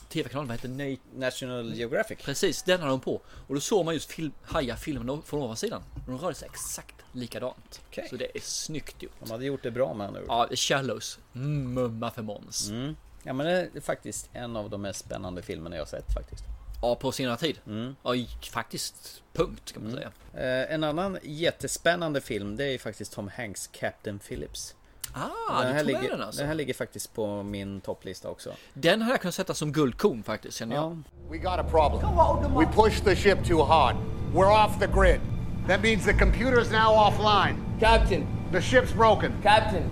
[0.10, 0.98] TV-kanalen, vad heter den?
[1.20, 2.18] National Geographic.
[2.24, 3.22] Precis, den hade de på.
[3.48, 5.82] Och då såg man just film, hajar filmen från ovansidan.
[5.96, 7.82] Och de rörde sig exakt likadant.
[7.88, 8.08] Okej.
[8.10, 9.12] Så det är snyggt gjort.
[9.20, 10.24] De hade gjort det bra med ord.
[10.28, 11.20] Ja, Shallows.
[11.36, 12.70] Mm, mumma för Måns.
[12.70, 12.96] Mm.
[13.28, 16.44] Ja men det är faktiskt en av de mest spännande filmerna jag har sett faktiskt.
[16.82, 17.60] Ja, på senare tid.
[17.68, 17.96] Mm.
[18.04, 18.12] Ja,
[18.52, 20.12] faktiskt punkt kan man säga.
[20.34, 24.76] Eh, en annan jättespännande film det är ju faktiskt Tom Hanks Captain Phillips.
[25.14, 26.40] Ah, den, här ligger, den alltså.
[26.42, 28.54] den här ligger faktiskt på min topplista också.
[28.74, 31.04] Den hade jag kunnat sätta som guldkorn faktiskt, känner jag.
[31.30, 32.58] We got a problem.
[32.58, 33.96] We pushed the ship too hard.
[34.34, 35.20] We're off the grid.
[35.68, 37.80] That means the computer's now offline.
[37.80, 38.28] Captain.
[38.52, 39.34] The ship's broken.
[39.44, 39.84] Captain,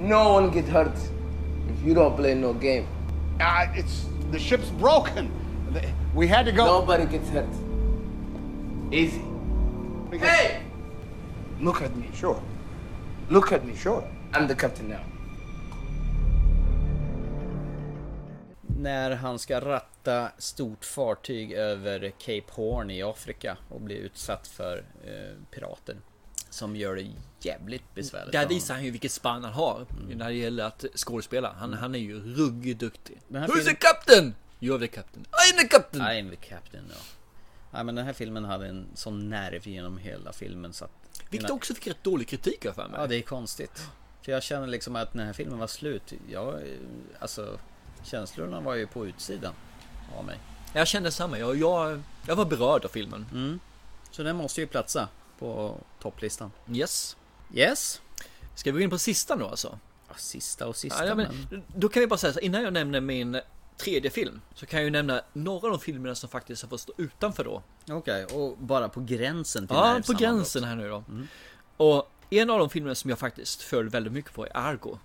[0.00, 1.13] no one get hurt
[1.68, 2.86] if you don't play no game.
[3.40, 5.30] Uh, it's the ship's broken.
[6.14, 6.64] We had to go.
[6.64, 7.48] Nobody gets hurt.
[8.92, 9.22] Easy.
[10.12, 10.62] Hey!
[11.60, 12.08] Look at me.
[12.14, 12.40] Sure.
[13.28, 13.74] Look at me.
[13.76, 14.04] Sure.
[14.32, 15.00] I'm the captain now.
[18.78, 24.84] När han ska ratta stort fartyg över Cape Horn i Afrika och bli utsatt för
[25.04, 25.96] eh, pirater.
[26.54, 27.06] Som gör det
[27.40, 28.32] jävligt besvärligt.
[28.32, 31.52] Där visar han ju vilket spann han har när det gäller att skådespela.
[31.58, 33.20] Han, han är ju ruggigt duktig.
[33.28, 34.34] Who's the filmen- captain?
[34.60, 35.24] You're the captain.
[35.30, 36.02] I'm the captain!
[36.02, 36.96] I'm the captain, ja.
[37.70, 40.90] Nej men den här filmen hade en sån nerv genom hela filmen så att...
[41.30, 43.00] Vilket också fick rätt dålig kritik för mig.
[43.00, 43.88] Ja det är konstigt.
[44.22, 46.60] För jag känner liksom att när den här filmen var slut, jag,
[47.18, 47.58] alltså
[48.04, 49.54] känslorna var ju på utsidan
[50.18, 50.38] av mig.
[50.72, 51.38] Jag kände samma.
[51.38, 53.26] Jag, jag, jag var berörd av filmen.
[53.32, 53.60] Mm.
[54.10, 55.08] Så den måste ju platsa
[55.38, 56.50] på topplistan.
[56.72, 57.16] Yes.
[57.54, 58.00] Yes.
[58.54, 59.78] Ska vi gå in på sista nu alltså?
[60.08, 61.06] Ja, sista och sista.
[61.06, 61.26] Ja, men...
[61.50, 63.40] men, då kan vi bara säga så innan jag nämner min
[63.76, 66.80] tredje film så kan jag ju nämna några av de filmerna som faktiskt har fått
[66.80, 67.62] stå utanför då.
[67.90, 71.04] Okej, och bara på gränsen till Ja, på gränsen här nu då.
[71.76, 74.98] Och en av de filmerna som jag faktiskt föll väldigt mycket på är Argo.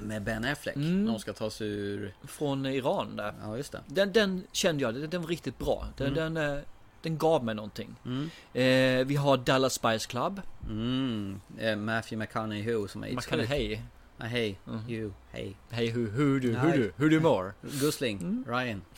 [0.00, 0.76] Med Ben Affleck.
[0.76, 1.06] Mm.
[1.06, 2.14] De ska ta sig ur...
[2.24, 3.34] Från Iran där.
[3.42, 3.80] Ja, just det.
[3.86, 5.86] Den, den kände jag, den, den var riktigt bra.
[5.96, 6.34] Den, Mm.
[6.34, 6.62] den, eh,
[7.02, 7.96] den gav mig någonting.
[8.04, 8.30] Mm.
[8.52, 10.40] Eh, vi har Dallas Spice Club.
[10.68, 11.40] Mm.
[11.58, 13.80] Eh, Matthew McConaughey som är McConaughey.
[14.18, 14.58] Ah, hej,
[14.88, 15.56] you, hej.
[15.70, 16.78] Hur, hur du, hur Nej.
[16.78, 17.54] du, hur du mår?
[17.62, 18.82] Gusling, Ryan.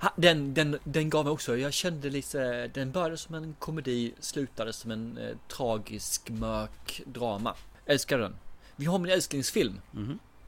[0.00, 4.14] Ha, Den, den, den gav mig också, jag kände lite, den började som en komedi,
[4.20, 7.54] slutade som en eh, tragisk, mörk drama.
[7.86, 8.36] Älskar den.
[8.76, 9.80] Vi har min älsklingsfilm.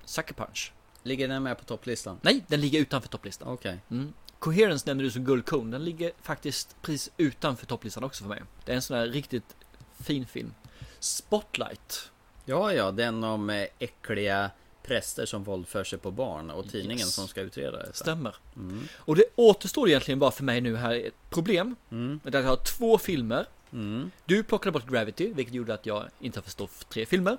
[0.04, 0.72] Sucker Punch.
[1.02, 2.18] Ligger den med på topplistan?
[2.22, 3.48] Nej, den ligger utanför topplistan.
[3.48, 3.78] Okej.
[3.90, 4.12] Mm.
[4.42, 5.70] Coherence nämnde du som guldkorn.
[5.70, 8.42] Den ligger faktiskt precis utanför topplistan också för mig.
[8.64, 9.56] Det är en sån här riktigt
[10.00, 10.54] fin film.
[11.00, 12.10] Spotlight.
[12.44, 14.50] Ja, ja, den om äckliga
[14.82, 17.14] präster som våldför sig på barn och tidningen Yes.
[17.14, 17.90] som ska utreda det.
[17.92, 18.36] Stämmer.
[18.56, 18.88] Mm.
[18.96, 21.76] Och det återstår egentligen bara för mig nu här ett problem.
[21.90, 22.20] Mm.
[22.24, 23.46] Att jag har två filmer.
[23.72, 24.10] Mm.
[24.24, 27.38] Du plockade bort Gravity, vilket gjorde att jag inte har förstått tre filmer.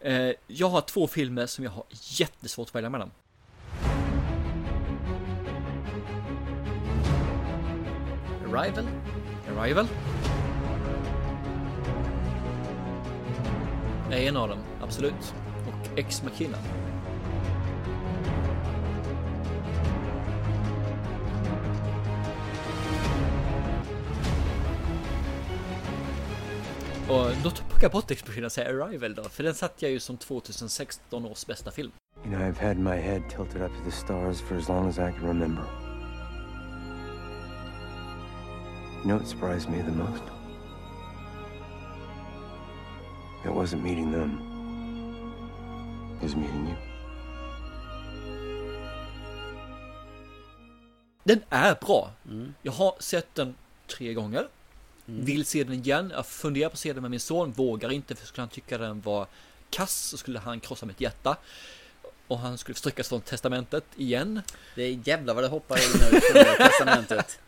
[0.00, 3.10] Eh, jag har två filmer som jag har jättesvårt att välja mellan.
[8.54, 8.84] Arrival.
[9.56, 9.86] Arrival.
[14.10, 15.34] är en av dem, absolut.
[15.68, 16.58] Och Ex Machina.
[27.08, 29.90] Och då plockar jag bort Ex Machina och säger Arrival då, för den satt jag
[29.90, 31.90] ju som 2016 års bästa film.
[32.24, 34.98] You know, I've had my head tilted up to the stars for as long as
[34.98, 35.83] I can remember.
[39.04, 40.22] You know what surprised me the most?
[43.44, 44.38] It wasn't meeting them.
[46.16, 46.76] It was meeting you.
[51.24, 52.12] Den är bra.
[52.62, 53.54] Jag har sett den
[53.86, 54.48] tre gånger.
[55.04, 56.12] Vill se den igen.
[56.14, 57.52] Jag funderar på att se den med min son.
[57.52, 59.26] Vågar inte för skulle han tycka den var
[59.70, 61.36] kass så skulle han krossa mitt hjärta.
[62.26, 64.40] Och han skulle strykas från testamentet igen.
[64.74, 67.38] Det är jävlar vad det hoppar in ut från testamentet.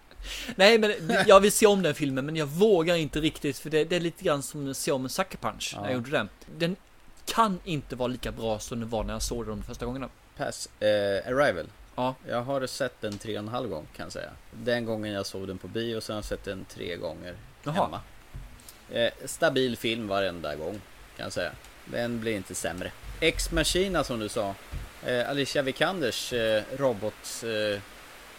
[0.56, 0.92] Nej men
[1.26, 4.00] jag vill se om den filmen men jag vågar inte riktigt för det, det är
[4.00, 5.72] lite grann som att se om en Sucker Punch.
[5.76, 5.86] när Ja.
[5.86, 6.28] Jag gjorde den.
[6.58, 6.76] Den
[7.24, 10.08] kan inte vara lika bra som den var när jag såg den de första gångerna.
[10.36, 10.68] Pass.
[10.80, 10.88] Eh,
[11.32, 11.66] Arrival.
[11.96, 12.14] Ja.
[12.28, 14.30] Jag har sett den tre och en halv gång kan jag säga.
[14.52, 17.74] Den gången jag såg den på bio, sen har jag sett den tre gånger Jaha.
[17.74, 18.00] hemma.
[18.90, 20.80] Eh, stabil film varenda gång
[21.16, 21.52] kan jag säga.
[21.84, 22.92] Den blir inte sämre.
[23.20, 24.54] Ex Machina som du sa.
[25.06, 27.80] Eh, Alicia Vikanders eh, robot eh,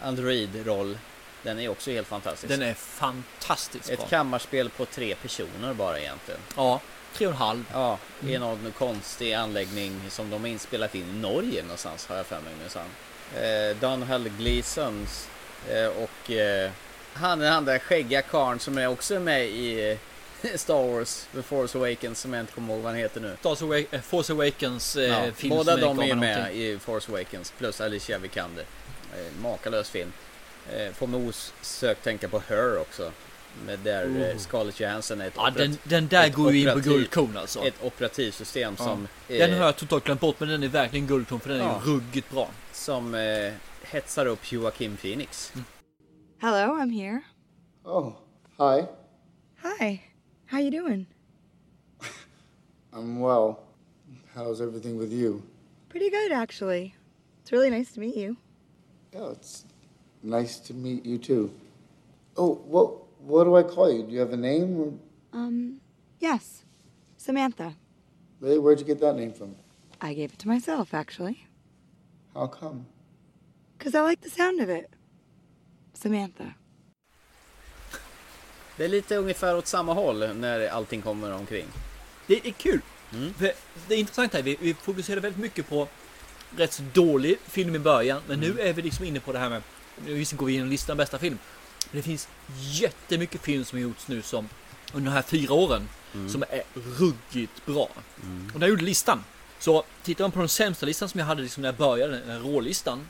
[0.02, 0.98] Android-roll.
[1.48, 2.48] Den är också helt fantastisk.
[2.50, 4.08] Den är fantastiskt Ett bra.
[4.08, 6.40] kammarspel på tre personer bara egentligen.
[6.56, 6.82] Ja,
[7.14, 7.64] tre och en halv.
[7.74, 8.42] Ja, i Mm.
[8.42, 12.54] någon konstig anläggning som de har inspelat in i Norge någonstans har jag för mig
[12.62, 12.88] minsann.
[13.36, 15.28] Eh, Donald Gleesons
[15.70, 16.72] eh, och eh,
[17.14, 19.98] han han där skäggiga karln som är också med i eh,
[20.56, 23.36] Star Wars The Force Awakens som jag inte kommer ihåg vad han heter nu.
[23.40, 26.62] Star Awak- eh, Force Awakens eh, Ja, film båda de är med någonting.
[26.62, 28.66] i Force Awakens plus Alicia Vikander.
[29.16, 30.14] Eh, makalös film.
[30.74, 33.12] Eh, får mig osökt tänka på Her också.
[33.66, 34.38] Med där Oh.
[34.38, 37.64] Scarlett Johansson är ett Ja, den, den där går ju in på guldkorn alltså.
[37.66, 38.86] Ett operativsystem Ja.
[38.86, 39.08] som...
[39.28, 41.64] Den eh, har jag totalt glömt bort men den är verkligen guldkorn för den är
[41.64, 41.82] Ja.
[41.86, 42.50] ju ruggigt bra.
[42.74, 45.54] Som eh, hetsar upp Joaquin Phoenix.
[46.40, 47.22] Hello, I'm here.
[47.84, 48.14] Oh,
[48.58, 48.86] hi.
[49.62, 50.02] Hi.
[50.46, 51.06] How you doing?
[52.94, 53.56] I'm well.
[54.36, 55.42] How's everything with you?
[55.90, 56.96] Pretty good, actually.
[57.44, 58.36] It's really nice to meet you.
[59.14, 59.66] Yeah, it's
[60.24, 61.50] nice to meet you too.
[62.36, 62.90] Oh, what
[63.28, 64.04] what do I call you?
[64.04, 64.80] Do you have a name?
[64.80, 64.94] Or
[65.34, 65.80] Um,
[66.20, 66.64] yes.
[67.18, 67.74] Samantha.
[68.40, 69.56] really, where'd you get that name from?
[70.02, 71.48] I gave it to myself, actually.
[72.34, 72.86] How come?
[73.78, 74.86] Because I like the sound of it.
[75.94, 76.54] Samantha.
[78.78, 81.66] Det är lite ungefär åt samma håll när allting kommer omkring.
[82.28, 82.82] Det är kul.
[83.14, 83.34] Mm.
[83.40, 83.56] Det
[83.96, 85.88] är vi, vi fokuserar väldigt mycket på
[86.58, 88.22] rätt så dålig film i början.
[88.28, 88.56] Men Mm.
[88.56, 89.62] nu är vi liksom inne på det här med,
[90.06, 91.38] nu går vi igenom listan bästa film.
[91.92, 92.28] Men det finns
[92.60, 94.50] jättemycket film som har gjorts nu som
[94.94, 96.30] under de här fyra åren Mm.
[96.30, 97.90] som är ruggigt bra.
[98.54, 99.24] Och när jag gjorde listan
[99.60, 102.30] så tittar man på den sämsta listan som jag hade liksom när jag började, den
[102.30, 103.10] här rålistan.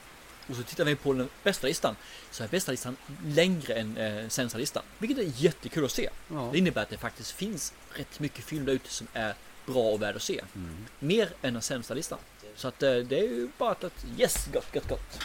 [0.50, 1.96] Och så tittar vi på den bästa listan.
[2.32, 4.84] Så är bästa listan längre än eh, sämsta listan.
[4.98, 6.10] Vilket är jättekul att se.
[6.28, 6.50] Ja.
[6.52, 9.34] Det innebär att det faktiskt finns rätt mycket film där ute som är
[9.66, 10.42] bra och värd att se.
[10.56, 10.86] Mm.
[11.00, 12.20] Mer än den sämsta listan.
[12.56, 15.20] Så att eh, det är ju bara att yes, gott, gott, gott.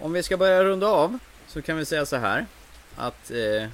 [0.00, 2.46] Om vi ska börja runda av så kan vi säga så här
[2.96, 3.68] att eh,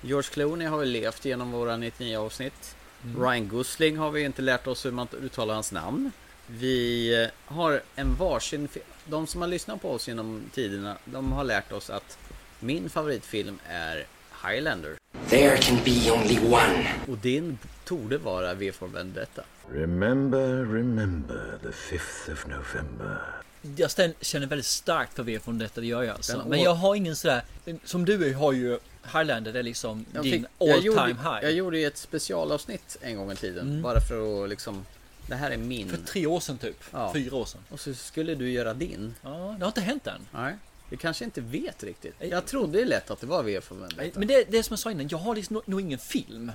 [0.00, 2.76] George Clooney har ju levt genom våra 99 avsnitt.
[3.04, 3.22] Mm.
[3.22, 6.10] Ryan Gosling har vi inte lärt oss hur man uttalar hans namn.
[6.46, 8.68] Vi eh, har en varsin
[9.04, 12.18] De som har lyssnat på oss genom tiderna, de har lärt oss att
[12.60, 14.06] min favoritfilm är
[14.46, 14.96] Highlander.
[15.28, 16.88] There can be only one.
[17.08, 19.42] Och din torde vara V for Vendetta.
[19.72, 23.41] Remember, remember the 5th of November.
[23.76, 23.90] Jag
[24.20, 26.44] känner väldigt starkt för V från detta, det gör jag alltså.
[26.48, 27.42] Men jag har ingen sådär,
[27.84, 28.78] som du har ju
[29.12, 31.38] Highlander, det är liksom Jag, din fick, all jag, time gjorde, high.
[31.42, 33.68] jag gjorde ju ett specialavsnitt en gång i tiden.
[33.70, 33.82] Mm.
[33.82, 34.86] Bara för att liksom
[35.26, 35.88] Det här är min.
[35.88, 36.84] För tre år sedan typ.
[36.92, 37.12] Ja.
[37.12, 37.60] Fyra år sedan.
[37.70, 39.14] Och så skulle du göra din.
[39.22, 40.26] Ja, det har inte hänt än.
[40.32, 40.56] Nej.
[40.90, 42.14] Du kanske inte vet riktigt.
[42.18, 44.18] Jag trodde lätt att det var V för Vendetta.
[44.18, 46.52] Men det, det är som jag sa innan, jag har liksom nog ingen film.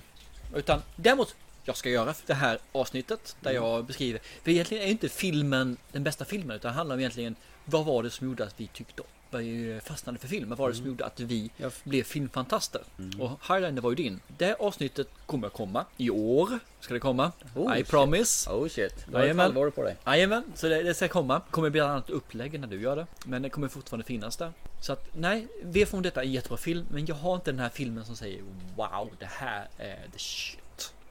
[0.56, 1.36] Utan däremot,
[1.68, 3.64] jag ska göra det här avsnittet där Mm.
[3.64, 4.22] jag beskriver.
[4.44, 7.36] För egentligen är inte filmen den bästa filmen, utan handlar om egentligen
[7.66, 9.08] vad var det som gjorde att vi tyckte om,
[9.40, 10.50] vi fastnade för film?
[10.50, 10.92] Vad var det som Mm.
[10.94, 11.50] gjorde att vi
[11.84, 12.82] blev filmfantaster?
[13.00, 13.22] Mm.
[13.22, 14.20] Och Highlander var ju din.
[14.38, 16.60] Det avsnittet kommer komma i år.
[16.80, 17.32] Ska det komma.
[17.56, 17.88] Oh, I shit.
[17.90, 18.50] promise.
[18.50, 19.06] Oh shit.
[19.08, 19.96] Du har ett halvår på dig.
[20.06, 21.42] Jajamän, så det, det ska komma.
[21.52, 23.08] Kommer bli ett annat upplägg när du gör det.
[23.26, 24.52] Men det kommer fortfarande finnas där.
[24.82, 26.86] Så att nej, V från detta är en jättebra film.
[26.92, 28.42] Men jag har inte den här filmen som säger
[28.76, 30.60] wow, det här är the shit.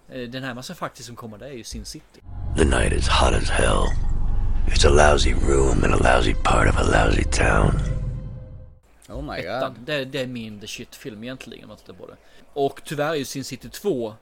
[0.09, 2.21] Eh, Den närmaste faktiskt som kommer det är ju Sin City.
[2.57, 3.85] The night is hot as hell.
[4.69, 7.71] It's a lousy room in a lousy part of a lousy town.
[9.09, 12.07] Oh my Ettan, det, det är min the shit film egentligen om man tittar på
[12.07, 12.17] det.
[12.53, 14.15] Och tyvärr är ju Sin City 2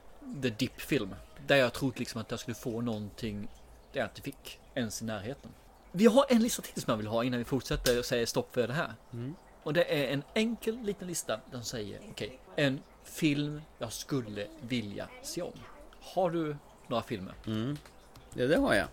[0.43, 1.15] the dip film.
[1.47, 3.49] Där jag trodde liksom att jag skulle få någonting
[3.93, 5.51] där jag inte fick ens i närheten.
[5.93, 8.55] Vi har en lista till som jag vill ha innan vi fortsätter och säger stopp
[8.55, 8.95] för det här.
[9.13, 9.35] Mm.
[9.63, 11.41] Och det är en enkel liten lista.
[11.53, 15.53] Den säger okej, en film jag skulle vilja se om.
[16.15, 16.57] Har du
[16.89, 17.35] några filmer?
[17.47, 17.77] Mm.
[18.35, 18.87] Ja, det har jag.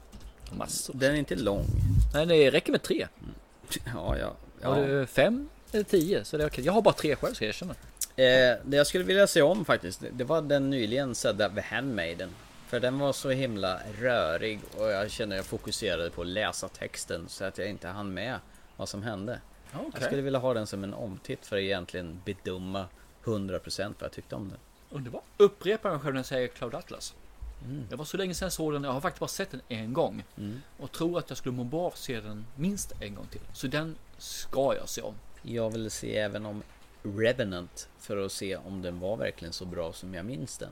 [0.51, 0.93] Massor.
[0.93, 1.65] Den är inte lång.
[2.13, 3.07] Nej, det räcker med tre.
[3.93, 4.33] Ja, ja.
[4.61, 4.67] ja.
[4.73, 6.65] Har du fem eller tio så det är okej.
[6.65, 7.73] Jag har bara tre själv ska jag erkänna.
[8.15, 12.29] Eh, det jag skulle vilja se om faktiskt, det- var den nyligen sedda The Handmaiden.
[12.67, 17.25] För den var så himla rörig och jag kände jag fokuserade på att läsa texten
[17.29, 18.39] så att jag inte hann med
[18.77, 19.39] vad som hände.
[19.73, 19.89] Okej.
[19.93, 22.85] Jag skulle vilja ha den som en omtitt för att egentligen bedöma
[23.23, 24.57] 100% vad jag tyckte om den.
[24.91, 25.23] Underbart.
[25.37, 27.13] Upprepar mig själv när jag säger Cloud Atlas.
[27.65, 27.85] Mm.
[27.89, 28.83] Det var så länge sedan jag såg den.
[28.83, 30.23] Jag har faktiskt bara sett den en gång.
[30.37, 30.61] Mm.
[30.79, 33.41] Och tror att jag skulle må bra av att se den minst en gång till.
[33.53, 35.15] Så den ska jag se om.
[35.41, 36.63] Jag vill se även om
[37.03, 40.69] Revenant för att se om den var verkligen så bra som jag minns den.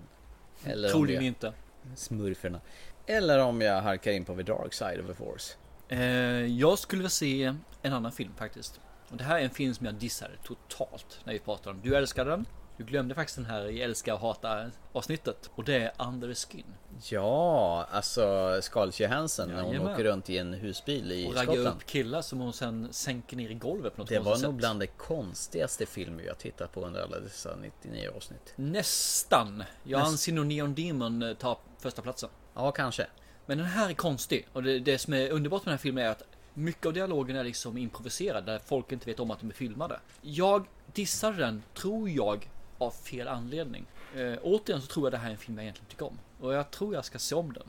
[0.66, 1.54] om Troligen jag- inte.
[1.96, 2.62] Smurferna.
[3.06, 5.54] Eller om jag halkar in på The Dark Side of the Force.
[5.88, 6.00] Eh,
[6.46, 8.80] jag skulle vilja se en annan film faktiskt.
[9.10, 11.82] Och det här är en film som jag dissade totalt när vi pratade om.
[11.84, 12.46] Du älskade den.
[12.80, 15.50] Du glömde faktiskt den här i älska och hata avsnittet.
[15.56, 16.64] Och det är Under the Skin.
[17.10, 19.94] Ja, alltså Scarlett Johansson när hon Jajamän.
[19.94, 21.76] åker runt i en husbil i Och raggar Skottland.
[21.78, 24.54] upp killar som hon sen sänker ner i golvet på något Det var nog sätt.
[24.54, 28.54] bland de konstigaste filmer jag tittat på under alla dessa 99 avsnitt.
[28.56, 29.64] Nästan.
[29.84, 32.30] Jag Näst- anser nog Neon Demon eh, tar första platsen.
[32.56, 33.08] Ja, kanske.
[33.46, 34.48] Men den här är konstig.
[34.54, 36.24] Och det, det som är underbart med den här filmen är att
[36.54, 38.46] mycket av dialogen är liksom improviserad.
[38.46, 40.00] Där folk inte vet om att de är filmade.
[40.22, 42.50] Jag dissade den, tror jag,
[42.80, 43.86] av fel anledning.
[44.16, 46.20] Eh, återigen så tror jag det här är en film jag egentligen tycker om.
[46.40, 47.68] Och jag tror jag ska se om den.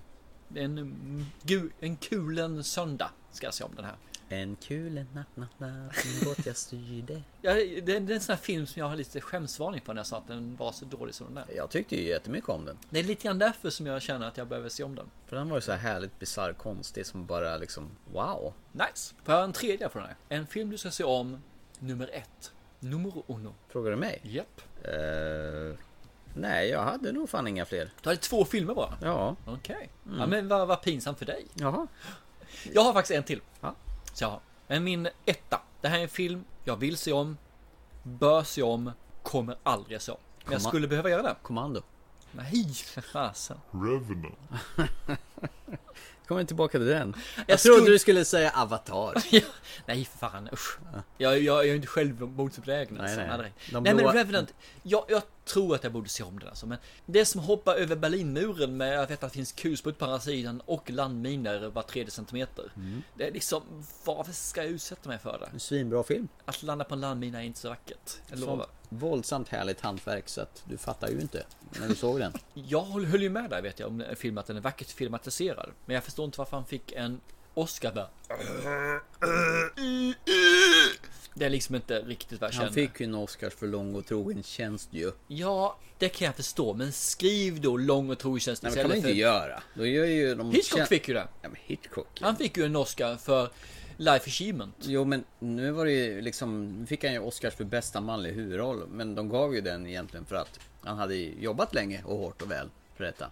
[0.55, 3.97] En, mm, en kulen söndag ska jag se om den här.
[4.33, 7.23] En kul en natt, natt, natt, min båt jag styrde.
[7.43, 9.99] Ja, det, det är en sån här film som jag har lite skämsvarning för när
[9.99, 11.57] jag sa att den var så dålig som den är.
[11.57, 12.79] Jag tyckte ju jättemycket om den.
[12.91, 15.11] Det är lite grann därför som jag känner att jag behöver se om den.
[15.27, 18.53] För den var ju så här härligt bisarr konstig som bara liksom wow.
[18.73, 19.15] Nice.
[19.25, 20.15] Får jag en tredje från dig?
[20.29, 21.43] En film du ska se om,
[21.79, 22.53] nummer ett.
[22.81, 23.55] Numero uno.
[23.69, 24.21] Frågar du mig?
[24.23, 24.61] Japp.
[24.85, 25.77] Eh,
[26.35, 27.91] nej, jag hade nog fan inga fler.
[28.03, 28.99] Du hade två filmer bara?
[29.03, 29.37] Ja.
[29.47, 29.91] Okej.
[30.07, 30.19] Mm.
[30.19, 31.47] Ja, men vad, vad pinsamt för dig.
[31.55, 31.87] Jaha.
[32.73, 33.41] Jag har faktiskt en till.
[33.61, 33.75] Ja.
[34.13, 34.41] Så jag har.
[34.67, 35.61] Men min etta.
[35.81, 37.37] Det här är en film jag vill se om,
[38.03, 38.93] bör se om,
[39.23, 40.19] kommer aldrig se om.
[40.45, 41.37] Men jag skulle behöva göra det.
[41.43, 41.83] Kommando.
[42.33, 43.59] Nej, för fasen.
[43.71, 44.39] Revenant.
[46.31, 47.15] Kommer tillbaka till den.
[47.37, 49.15] Jag, Jag trodde skulle- du skulle säga Avatar.
[49.31, 49.41] Ja,
[49.87, 50.79] Nej, fan usch.
[51.19, 52.87] Jag, jag, jag är inte själv motståndaren.
[52.91, 53.21] Nej, Alltså.
[53.21, 53.29] nej.
[53.71, 53.95] Nej, nej.
[53.95, 54.55] Men Revenant.
[54.83, 56.67] Jag, jag tror att jag borde se om den alltså.
[56.67, 60.91] Men det som hoppar över Berlinmuren med att det finns kulsprutt på andra sidan och
[60.91, 62.73] landminer var tredje centimeter.
[62.77, 63.03] Mm.
[63.17, 63.63] Det är liksom,
[64.05, 65.49] varför ska jag utsätta mig för det?
[65.53, 66.29] En svinbra film.
[66.45, 68.19] Att landa på en landmina är inte så vackert.
[68.29, 68.67] Jag Sånt lovar.
[68.89, 71.45] våldsamt härligt hantverk så att du fattar ju inte
[71.81, 72.33] när du såg den.
[72.55, 75.71] Jag höll, ju med där vet jag om en film att den är vackert filmatiserad.
[75.87, 77.21] Men jag förstår inte varför han fick en
[77.55, 78.09] Oscar där.
[81.35, 82.89] Det är liksom inte riktigt vad jag Han känner.
[82.89, 85.13] fick ju en Oscars för lång och trogen tjänst ju.
[85.27, 86.75] Ja, det kan jag förstå.
[86.75, 89.63] Men skriv då lång och trogen tjänst Nej, men det kan man inte göra.
[89.75, 90.51] Då gör ju de...
[90.51, 91.29] Hitchcock fick ju det.
[91.43, 92.19] Ja, men Hitchcock.
[92.21, 93.51] Han fick ju en Oscar för
[93.97, 94.75] Life Achievement.
[94.81, 98.33] Jo men nu var det ju liksom, nu fick han ju Oscars för bästa manlig
[98.33, 98.89] huvudroll.
[98.89, 102.51] Men de gav ju den egentligen för att han hade jobbat länge och hårt och
[102.51, 103.31] väl för detta.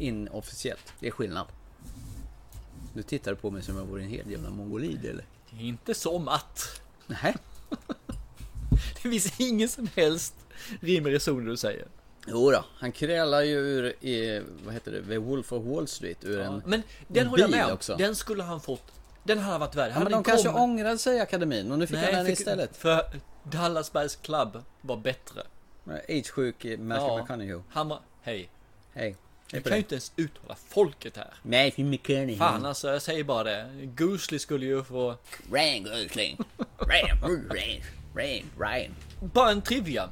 [0.00, 0.92] Inofficiellt.
[1.00, 1.46] Det är skillnad.
[2.94, 5.24] Du tittar på mig som om jag vore en hel jävla mongolid eller?
[5.58, 6.80] Inte som att.
[7.06, 7.36] Nej.
[9.02, 10.34] Det finns ingen som helst
[10.80, 11.86] rim och reson i du säger.
[12.26, 16.24] Jo då, han krälar ju ur, i, vad heter det, The Wolf of Wall Street
[16.24, 17.72] ur en Men den en håller jag med om.
[17.72, 17.96] också.
[17.96, 18.82] Den skulle han fått.
[19.24, 19.92] Den hade varit värd.
[19.94, 22.76] Ja, men de kanske kommit- ångrade sig akademin och nu fick han den fick- istället.
[22.76, 23.02] För
[23.44, 25.42] Dallas Buyers Club var bättre.
[26.08, 27.60] Aids-sjuk Matthew McConaughey.
[27.70, 28.50] Han var, hej.
[28.92, 29.16] Hej.
[29.54, 31.34] Jag kan ju inte ens uttala folket här.
[31.42, 32.36] Matthew McConaughey.
[32.36, 33.66] Fan alltså, jag säger bara det.
[33.96, 35.16] Goosely skulle ju få...
[35.52, 36.36] Rang Goosely.
[36.78, 37.08] Rang,
[37.50, 38.90] Rang, Rang, Rang.
[39.20, 40.08] Bara en trivia.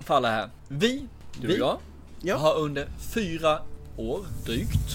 [0.00, 0.50] För alla här.
[0.68, 1.06] Vi,
[1.40, 1.60] du Vi?
[1.60, 1.80] och
[2.22, 3.62] jag, har under fyra
[3.96, 4.90] år drygt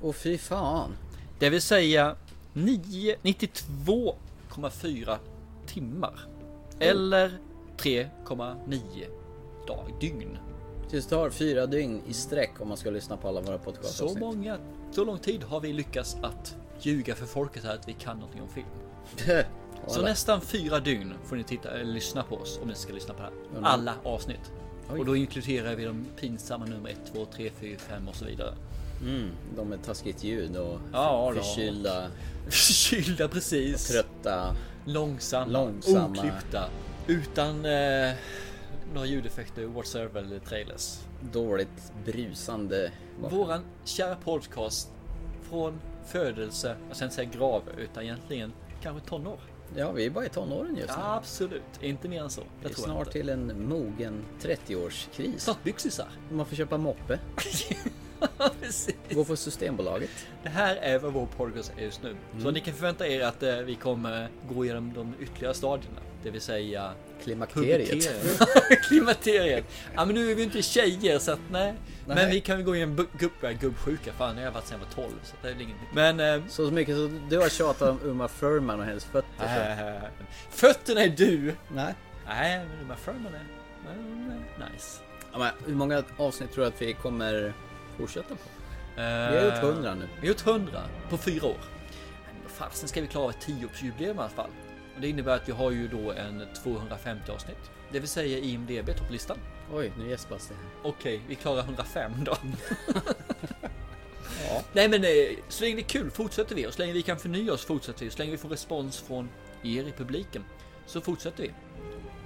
[0.00, 0.96] Och fy fan.
[1.38, 2.16] Det vill säga
[2.52, 5.18] 9 92,4
[5.66, 6.29] timmar.
[6.80, 7.38] Eller
[7.76, 9.06] 3,9
[9.66, 10.38] dag, dygn.
[10.90, 14.20] Det tar fyra dygn i sträck om man ska lyssna på alla våra Så podcastavsnitt.
[14.20, 14.58] många,
[14.92, 18.42] så lång tid har vi lyckats att ljuga för folket här att vi kan någonting
[18.42, 18.66] om film.
[19.88, 23.14] Så nästan fyra dygn får ni titta eller lyssna på oss om ni ska lyssna
[23.14, 23.28] på det
[23.60, 23.68] här.
[23.72, 24.52] Alla avsnitt.
[24.92, 24.98] Oj.
[24.98, 28.54] Och då inkluderar vi de pinsamma nummer 1, 2, 3, 4, 5 och så vidare.
[29.02, 32.06] Mm, de med taskigt ljud och Ja, förkylda,
[32.48, 33.88] Förkylda precis.
[33.88, 34.54] trötta.
[34.84, 36.08] Långsamma, Långsamma.
[36.18, 36.68] oklippta,
[37.06, 38.12] Utan eh,
[38.94, 40.98] några ljudeffekter whatsoever eller trailers.
[41.32, 42.92] Dåligt brusande.
[43.30, 44.90] Våran kära podcast
[45.42, 48.52] från födelse, jag ska inte säga grav, utan egentligen
[48.82, 49.40] kanske tonår.
[49.76, 51.02] Ja, vi är bara i tonåren just nu.
[51.02, 52.40] Absolut, inte mer än så.
[52.40, 55.38] Vi Det är tror jag snart till en mogen 30-årskris.
[55.38, 56.08] Snart byxisar.
[56.30, 57.18] Man får köpa moppe.
[59.14, 60.10] Gå på Systembolaget.
[60.42, 62.16] Det här är vad vår podcast är just nu.
[62.32, 62.54] Så Mm.
[62.54, 66.00] ni kan förvänta er att eh, vi kommer gå igenom de ytterligare stadierna.
[66.22, 66.92] Det vill säga
[67.22, 68.08] Klimakteriet.
[68.88, 69.64] Klimakteriet.
[69.94, 71.74] Ja men nu är vi inte tjejer så att nej.
[72.06, 72.30] Men Nej.
[72.30, 74.12] vi kan ju gå igenom bu- gubb, ja, gubbsjuka.
[74.12, 75.88] Fan jag har varit sen jag var 12 så det är väl ingenting.
[75.94, 79.94] Men eh, Så mycket så du har tjatat om Uma Thurman och hennes fötter.
[79.94, 80.02] äh,
[80.50, 81.54] fötterna är du.
[81.74, 81.94] Nej.
[82.26, 83.44] Nej men Uma Thurman är
[83.84, 85.00] men, nice.
[85.32, 87.52] Ja, men hur många avsnitt tror du att vi kommer
[87.98, 88.42] fortsätta på?
[88.96, 90.08] Vi har gjort 100 nu.
[90.14, 91.58] Vi har gjort 100 på fyra år.
[92.42, 94.50] Men fasen ska vi klara ett 10-årsjubileum i alla fall.
[94.94, 97.70] Och det innebär att vi har ju då en 250 avsnitt.
[97.92, 99.38] Det vill säga IMDB topplistan.
[99.72, 100.54] Oj, nu gäspas det.
[100.82, 102.36] Okej, vi klarar 105 då.
[104.48, 104.62] Ja.
[104.72, 107.18] Nej men eh, så länge det är kul fortsätter vi och så länge vi kan
[107.18, 108.10] förnya oss fortsätter vi.
[108.10, 109.28] Så länge vi får respons från
[109.62, 110.44] er i publiken
[110.86, 111.50] så fortsätter vi.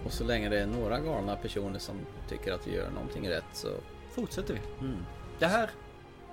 [0.04, 1.96] Och så länge det är några galna personer som
[2.28, 3.68] tycker att vi gör någonting rätt så...
[4.14, 4.60] Fortsätter vi.
[4.86, 4.98] Mm.
[5.38, 5.70] Det här,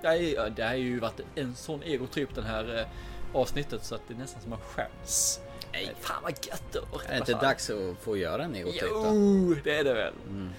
[0.01, 2.85] det här, är, det här har ju varit en sån egotripp den här eh,
[3.33, 5.39] avsnittet så att det är nästan som man skäms.
[5.71, 6.99] Nej, fan vad gött då.
[7.05, 9.03] Är det inte dags att få göra en egotripp då?
[9.05, 10.13] Jo, det är det väl.
[10.29, 10.49] Mm.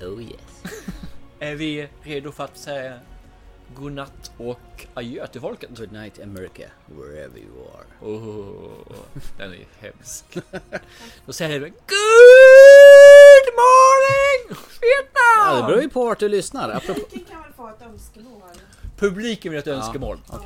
[0.00, 0.62] Oh yes.
[1.38, 2.98] Är vi redo för att säga
[3.74, 5.70] godnatt och adjö till folket?
[5.76, 8.10] Good night America, wherever you are.
[8.10, 8.96] Oh,
[9.38, 10.24] den är ju hemsk.
[11.26, 12.65] Då säger vi Good
[13.62, 15.56] morning Vietnam!
[15.56, 16.68] Ja, det beror ju på vart du lyssnar.
[16.70, 17.00] Apropå...
[17.00, 18.42] Publiken kan väl få ett önskemål?
[18.98, 20.20] Publiken vill ha ett Ja, önskemål.
[20.32, 20.38] Ja.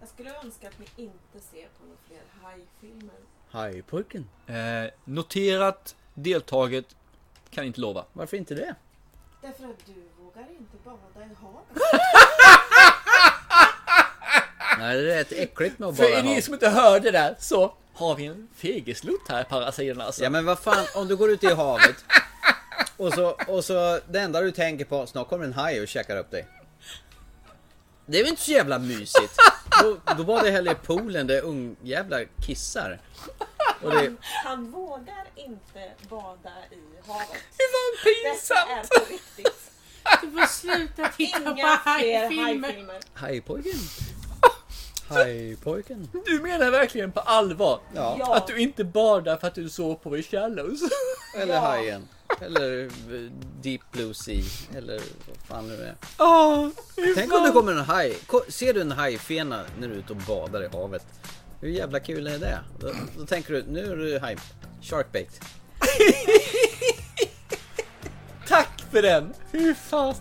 [0.00, 3.14] Jag skulle önska att ni inte ser på några fler hajfilmer.
[3.50, 4.28] Hajpojken.
[4.46, 6.84] Eh, noterat, deltaget,
[7.50, 8.04] kan inte lova.
[8.12, 8.74] Varför inte det?
[9.42, 11.64] Därför att du vågar inte bada i havet.
[14.78, 16.42] Nej, det är rätt äckligt med att För bara er ni ha...
[16.42, 20.22] som inte hörde det så har vi en fegeslutt här på andra sidan alltså.
[20.22, 22.04] Ja men vad fan, om du går ut i havet
[22.96, 26.16] och så, och så det enda du tänker på, snart kommer en haj och käkar
[26.16, 26.46] upp dig.
[28.06, 29.34] Det är väl inte så jävla mysigt?
[29.82, 33.00] Då, då badar jag hellre i poolen där ungjävlar kissar.
[33.82, 37.28] Och det, Han vågar inte bada i havet.
[37.56, 38.68] Det var pinsamt!
[38.82, 39.70] Detta är på riktigt.
[40.22, 42.98] Du får sluta titta Inga på hajfilmer.
[43.14, 43.72] hajpojken.
[45.08, 46.08] Hajpojken.
[46.26, 47.80] Du menar verkligen på allvar?
[47.94, 48.34] Ja.
[48.36, 50.80] Att du inte badar för att du sov på i shallows?
[51.36, 52.08] Eller hajen.
[52.40, 53.30] Eller eh,
[53.62, 54.42] Deep Blue Sea.
[54.76, 55.94] Eller vad fan nu är.
[56.96, 58.18] Fy Tänk om det kommer en haj.
[58.48, 61.06] Ser du en hajfena när du är ute och badar i havet?
[61.60, 62.58] Hur jävla kul är det?
[62.80, 64.36] Då, då tänker du, nu är du haj.
[64.82, 65.40] Sharkbait.
[68.48, 69.34] Tack för den!
[69.52, 70.14] Fy fan.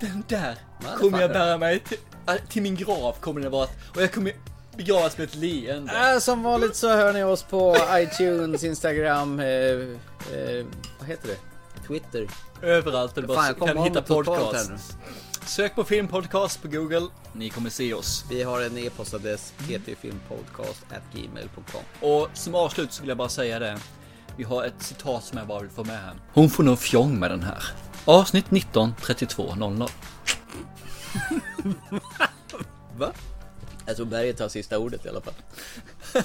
[0.00, 0.58] Den där
[0.98, 3.68] kommer jag bära mig till, äh, till min grav kommer den vara.
[3.94, 4.32] Och jag kommer
[4.76, 6.12] begravas med ett leende.
[6.12, 10.66] Äh, som vanligt så hör ni oss på iTunes, Instagram, eh, eh,
[10.98, 11.36] vad heter det?
[11.86, 12.26] Twitter.
[12.62, 14.70] Överallt där du bara kan hitta podcast.
[15.46, 17.06] Sök på filmpodcast på Google.
[17.32, 18.24] Ni kommer se oss.
[18.30, 23.78] Vi har en e-postadress, ptfilmpodcast.gmail.com Och som avslut så vill jag bara säga det.
[24.36, 26.12] Vi har ett citat som jag bara vill få med här.
[26.32, 27.64] Hon får nog fjong med den här.
[28.04, 29.88] Avsnitt 19 32 00.
[32.96, 33.12] Va?
[33.86, 35.34] Jag tror Berget har sista ordet i alla fall.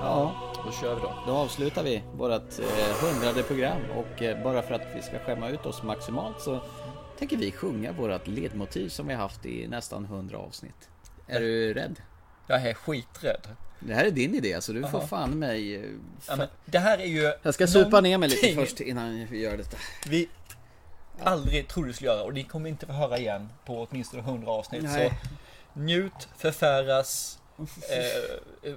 [0.00, 0.34] ja,
[0.66, 1.14] Då kör vi då.
[1.26, 5.48] då avslutar vi vårt eh, hundrade program och eh, bara för att vi ska skämma
[5.50, 6.60] ut oss maximalt så
[7.18, 10.88] tänker vi sjunga vårt ledmotiv som vi har haft i nästan 100 avsnitt.
[11.26, 12.00] Är du rädd?
[12.46, 13.48] Jag är skiträdd.
[13.80, 15.06] Det här är din idé så du får Jaha.
[15.08, 15.74] fan mig...
[15.76, 15.82] eh,
[16.28, 17.32] Ja, men det här är ju...
[17.42, 19.76] Jag ska supa ner mig lite först innan vi gör detta.
[20.08, 20.28] Vi
[21.22, 24.50] aldrig trodde vi skulle göra och ni kommer inte få höra igen på åtminstone 100
[24.50, 24.82] avsnitt.
[24.82, 25.08] Nej.
[25.74, 27.38] Så njut, förfäras,
[27.90, 28.76] eh, eh,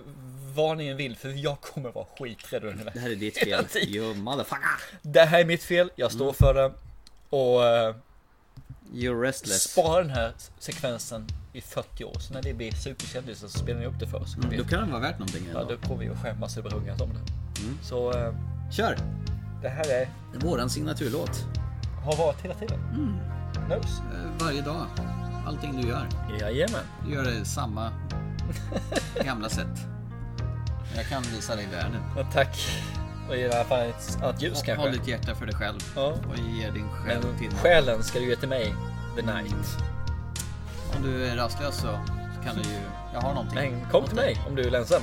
[0.56, 3.66] vad ni än vill för jag kommer vara skiträdd under Det här är ditt fel.
[3.88, 4.70] You motherfucker.
[5.02, 6.34] Det här är mitt fel, jag står Mm.
[6.34, 6.72] för det.
[7.30, 7.96] Och eh,
[8.94, 9.72] You're restless.
[9.72, 12.20] spara den här sekvensen i 40 år.
[12.20, 14.36] Så när det blir superkändisar så spelar ni upp det för oss.
[14.36, 17.02] Mm, då kan det vara värt någonting Ja, då kommer vi att skämmas över ungat
[17.02, 17.62] om det.
[17.62, 17.78] Mm.
[17.84, 18.34] Så eh,
[18.72, 18.98] Kör!
[19.62, 21.46] det här är, Det är våran signaturlåt.
[22.04, 22.80] Har varit hela tiden.
[22.94, 23.14] Mm.
[23.70, 24.02] Nose.
[24.14, 24.86] Eh, Varje dag.
[25.48, 26.08] Allting du gör.
[26.40, 26.82] Jajamän.
[27.06, 27.92] Du gör det samma
[29.26, 29.88] gamla sätt.
[30.96, 32.02] Jag kan visa dig världen.
[32.18, 32.68] Ja, tack.
[33.30, 34.76] Och i alla fall ett annat ljus kanske.
[34.84, 35.80] Håll ditt hjärta för dig själv.
[35.96, 36.14] Ja.
[36.30, 38.74] Och ge din själ Men till själen ska du ge till mig.
[39.16, 39.78] The night.
[40.96, 41.88] Om du är rastlös så
[42.46, 42.80] kan du ju...
[43.14, 43.72] Jag har någonting.
[43.82, 45.02] Men kom till mig om du är ledsen.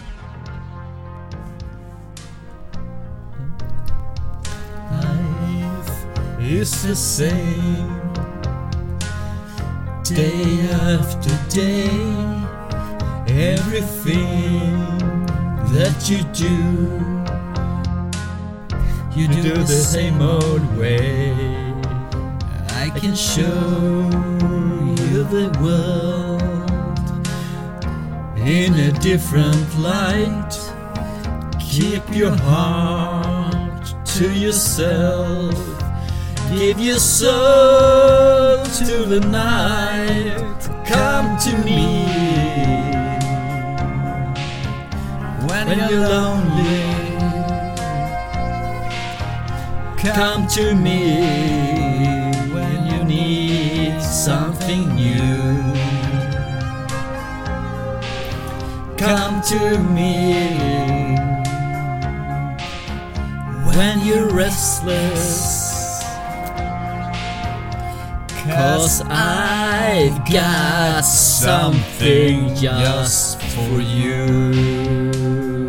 [6.51, 8.01] Is the same
[10.03, 11.91] day after day.
[13.29, 14.73] Everything
[15.75, 16.57] that you do,
[19.15, 21.35] you do the same old way.
[22.71, 24.09] I can show
[25.03, 27.29] you the world
[28.39, 30.55] in a different light.
[31.61, 35.78] Keep your heart to yourself.
[36.51, 40.35] Give your soul to the night.
[40.87, 42.07] Come to me
[45.47, 46.89] when, you're lonely.
[49.99, 51.21] Come to me
[52.51, 55.75] when you need something new.
[58.97, 60.33] Come to me
[63.77, 65.58] when you're restless.
[68.57, 75.69] Cause I've got something just for you.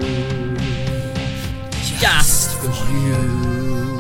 [2.02, 4.00] Just for you.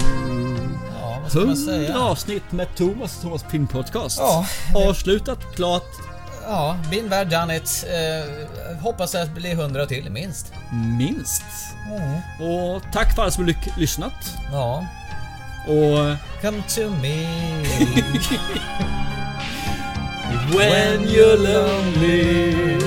[1.21, 1.89] vad ska man säga?
[1.89, 4.19] 100 avsnitt med Thomas och Thomas Pin Podcast.
[4.19, 4.45] Ja.
[4.75, 5.85] Avslutat, klart.
[6.47, 7.85] Ja, been there, done it.
[7.87, 10.53] Eh, hoppas att det blir 100 till minst.
[10.97, 11.43] Minst.
[11.87, 12.51] Mm.
[12.51, 14.13] Och tack för alla som har lyck- lyssnat.
[14.51, 14.85] Ja.
[15.67, 16.15] Och...
[16.41, 17.27] Come to me
[20.53, 22.77] When you're lonely.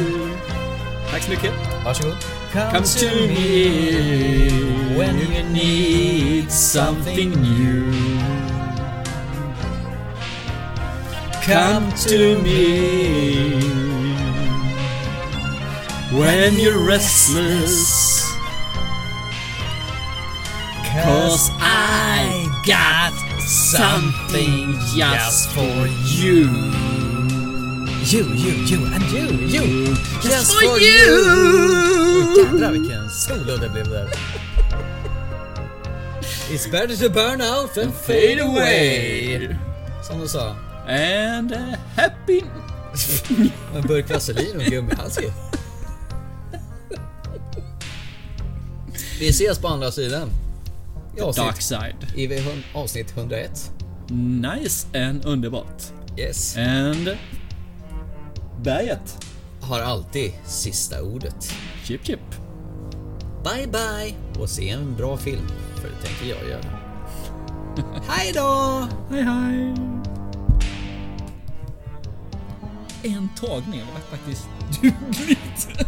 [1.11, 1.53] Tack så mycket.
[1.85, 2.17] Varsågod.
[2.53, 4.51] Come to me
[4.97, 7.93] when you need something new.
[11.47, 13.61] Come to me
[16.13, 18.22] when you're restless.
[21.01, 26.51] Cause I got something just for you.
[28.05, 29.95] You, you, you and you, you.
[30.21, 31.25] Just for you.
[32.21, 34.09] Oj, jädrar vilken solo det blev där.
[36.51, 39.57] It's better to burn out than fade away.
[40.03, 40.57] Som du sa.
[40.89, 42.43] And a happy...
[43.75, 45.33] En burk vaselin och en gummihandske.
[49.19, 50.31] Vi ses på andra sidan.
[51.17, 51.97] I avsnitt- dark side.
[52.17, 52.43] I
[52.75, 53.71] avsnitt 101.
[54.11, 55.93] Nice and underbart.
[56.17, 56.57] Yes.
[56.57, 57.17] And...
[58.63, 59.27] Berget.
[59.61, 61.55] Har alltid sista ordet.
[61.85, 62.21] Chip chip.
[63.45, 65.47] Bye bye och se en bra film.
[65.75, 66.79] För det tänker jag göra.
[68.09, 68.89] Hej då!
[69.11, 69.75] Hej hej!
[73.05, 74.49] En tagning, det var faktiskt
[74.83, 75.87] dugligt.